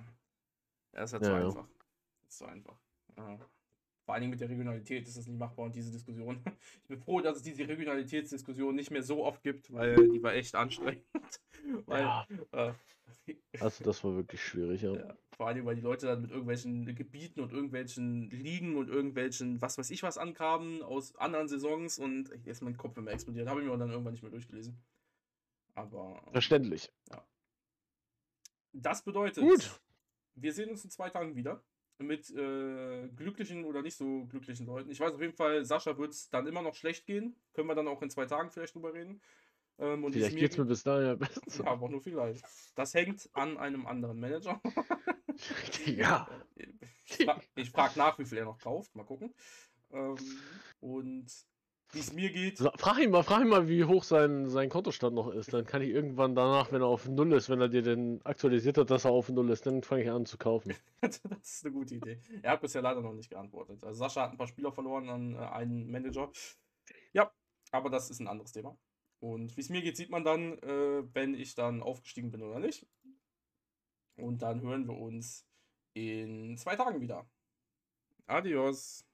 Ja, 0.92 1.00
das 1.02 1.12
ist 1.12 1.20
ja 1.20 1.20
zu 1.22 1.30
Ja, 1.30 1.38
ja. 1.38 1.46
einfach. 1.46 1.66
Das 2.24 2.30
ist 2.32 2.38
zu 2.38 2.46
einfach. 2.46 2.76
Ja. 3.16 3.38
Vor 4.06 4.14
allen 4.14 4.22
Dingen 4.22 4.30
mit 4.30 4.40
der 4.40 4.48
Regionalität 4.48 5.08
ist 5.08 5.16
das 5.16 5.26
nicht 5.26 5.36
machbar 5.36 5.64
und 5.64 5.74
diese 5.74 5.90
Diskussion. 5.90 6.40
Ich 6.82 6.88
bin 6.88 7.00
froh, 7.00 7.20
dass 7.20 7.38
es 7.38 7.42
diese 7.42 7.66
Regionalitätsdiskussion 7.66 8.76
nicht 8.76 8.92
mehr 8.92 9.02
so 9.02 9.24
oft 9.24 9.42
gibt, 9.42 9.72
weil 9.72 9.96
die 10.08 10.22
war 10.22 10.34
echt 10.34 10.54
anstrengend. 10.54 11.04
weil, 11.86 12.02
Ja, 12.02 12.26
äh, 12.52 12.72
also 13.58 13.82
das 13.82 14.04
war 14.04 14.14
wirklich 14.14 14.40
schwierig, 14.40 14.82
ja. 14.82 14.94
ja, 14.94 15.16
vor 15.36 15.48
allen 15.48 15.56
Dingen, 15.56 15.66
weil 15.66 15.74
die 15.74 15.82
Leute 15.82 16.06
dann 16.06 16.22
mit 16.22 16.30
irgendwelchen 16.30 16.94
Gebieten 16.94 17.40
und 17.40 17.52
irgendwelchen 17.52 18.30
Ligen 18.30 18.76
und 18.76 18.88
irgendwelchen, 18.88 19.60
was 19.60 19.76
weiß 19.76 19.90
ich 19.90 20.04
was, 20.04 20.18
ankamen 20.18 20.82
aus 20.82 21.16
anderen 21.16 21.48
Saisons 21.48 21.98
und 21.98 22.30
ey, 22.30 22.40
ist 22.44 22.62
mein 22.62 22.76
Kopf 22.76 22.96
immer 22.96 23.10
explodiert. 23.10 23.48
Habe 23.48 23.60
ich 23.60 23.66
mir 23.66 23.76
dann 23.76 23.90
irgendwann 23.90 24.12
nicht 24.12 24.22
mehr 24.22 24.30
durchgelesen. 24.30 24.80
Aber 25.74 26.22
äh, 26.28 26.30
Verständlich. 26.30 26.92
das 28.72 29.02
bedeutet, 29.02 29.42
Gut. 29.42 29.80
wir 30.36 30.52
sehen 30.52 30.70
uns 30.70 30.84
in 30.84 30.90
zwei 30.90 31.10
Tagen 31.10 31.34
wieder 31.34 31.60
mit 31.98 32.30
äh, 32.30 33.08
glücklichen 33.08 33.64
oder 33.64 33.82
nicht 33.82 33.96
so 33.96 34.26
glücklichen 34.26 34.66
Leuten. 34.66 34.90
Ich 34.90 35.00
weiß 35.00 35.12
auf 35.12 35.20
jeden 35.20 35.32
Fall, 35.36 35.64
Sascha 35.64 35.96
wird 35.96 36.12
es 36.12 36.28
dann 36.28 36.46
immer 36.46 36.62
noch 36.62 36.74
schlecht 36.74 37.06
gehen. 37.06 37.34
Können 37.54 37.68
wir 37.68 37.74
dann 37.74 37.88
auch 37.88 38.02
in 38.02 38.10
zwei 38.10 38.26
Tagen 38.26 38.50
vielleicht 38.50 38.74
drüber 38.74 38.92
reden. 38.92 39.20
Ähm, 39.78 40.04
und 40.04 40.14
es 40.14 40.18
Vielleicht 40.18 40.38
geht's 40.38 40.58
mir 40.58 40.64
bis 40.64 40.82
dahin 40.82 41.06
ja 41.06 41.14
besser. 41.14 41.40
ja, 41.64 41.66
aber 41.66 41.88
nur 41.88 42.00
vielleicht. 42.00 42.44
Das 42.74 42.94
hängt 42.94 43.28
an 43.32 43.56
einem 43.58 43.86
anderen 43.86 44.18
Manager. 44.18 44.60
ja. 45.86 46.28
Ich 47.04 47.24
frage 47.24 47.42
frag 47.72 47.96
nach, 47.96 48.18
wie 48.18 48.24
viel 48.24 48.38
er 48.38 48.44
noch 48.44 48.58
kauft. 48.58 48.94
Mal 48.94 49.04
gucken. 49.04 49.34
Ähm, 49.92 50.16
und 50.80 51.26
wie 51.92 51.98
es 52.00 52.12
mir 52.12 52.30
geht. 52.30 52.58
Frag 52.58 52.98
ihn 52.98 53.10
mal, 53.10 53.22
frag 53.22 53.42
ihn 53.42 53.48
mal, 53.48 53.68
wie 53.68 53.84
hoch 53.84 54.04
sein, 54.04 54.48
sein 54.48 54.68
Kontostand 54.68 55.14
noch 55.14 55.28
ist. 55.30 55.52
Dann 55.52 55.64
kann 55.64 55.82
ich 55.82 55.90
irgendwann 55.90 56.34
danach, 56.34 56.72
wenn 56.72 56.82
er 56.82 56.88
auf 56.88 57.08
Null 57.08 57.32
ist, 57.32 57.48
wenn 57.48 57.60
er 57.60 57.68
dir 57.68 57.82
den 57.82 58.20
aktualisiert 58.24 58.78
hat, 58.78 58.90
dass 58.90 59.04
er 59.04 59.12
auf 59.12 59.28
Null 59.28 59.50
ist, 59.50 59.66
dann 59.66 59.82
fange 59.82 60.02
ich 60.02 60.10
an 60.10 60.26
zu 60.26 60.36
kaufen. 60.36 60.74
das 61.00 61.20
ist 61.42 61.64
eine 61.64 61.74
gute 61.74 61.94
Idee. 61.94 62.20
Er 62.42 62.52
hat 62.52 62.60
bisher 62.60 62.82
leider 62.82 63.00
noch 63.00 63.12
nicht 63.12 63.30
geantwortet. 63.30 63.82
Also 63.84 63.98
Sascha 63.98 64.22
hat 64.22 64.32
ein 64.32 64.36
paar 64.36 64.48
Spieler 64.48 64.72
verloren 64.72 65.08
an 65.08 65.34
äh, 65.34 65.38
einen 65.38 65.90
Manager. 65.90 66.30
Ja, 67.12 67.30
aber 67.70 67.90
das 67.90 68.10
ist 68.10 68.20
ein 68.20 68.28
anderes 68.28 68.52
Thema. 68.52 68.76
Und 69.20 69.56
wie 69.56 69.60
es 69.60 69.70
mir 69.70 69.82
geht, 69.82 69.96
sieht 69.96 70.10
man 70.10 70.24
dann, 70.24 70.58
äh, 70.58 71.02
wenn 71.14 71.34
ich 71.34 71.54
dann 71.54 71.82
aufgestiegen 71.82 72.30
bin 72.30 72.42
oder 72.42 72.58
nicht. 72.58 72.86
Und 74.16 74.42
dann 74.42 74.60
hören 74.60 74.86
wir 74.86 74.96
uns 74.98 75.46
in 75.94 76.56
zwei 76.58 76.76
Tagen 76.76 77.00
wieder. 77.00 77.26
Adios. 78.26 79.05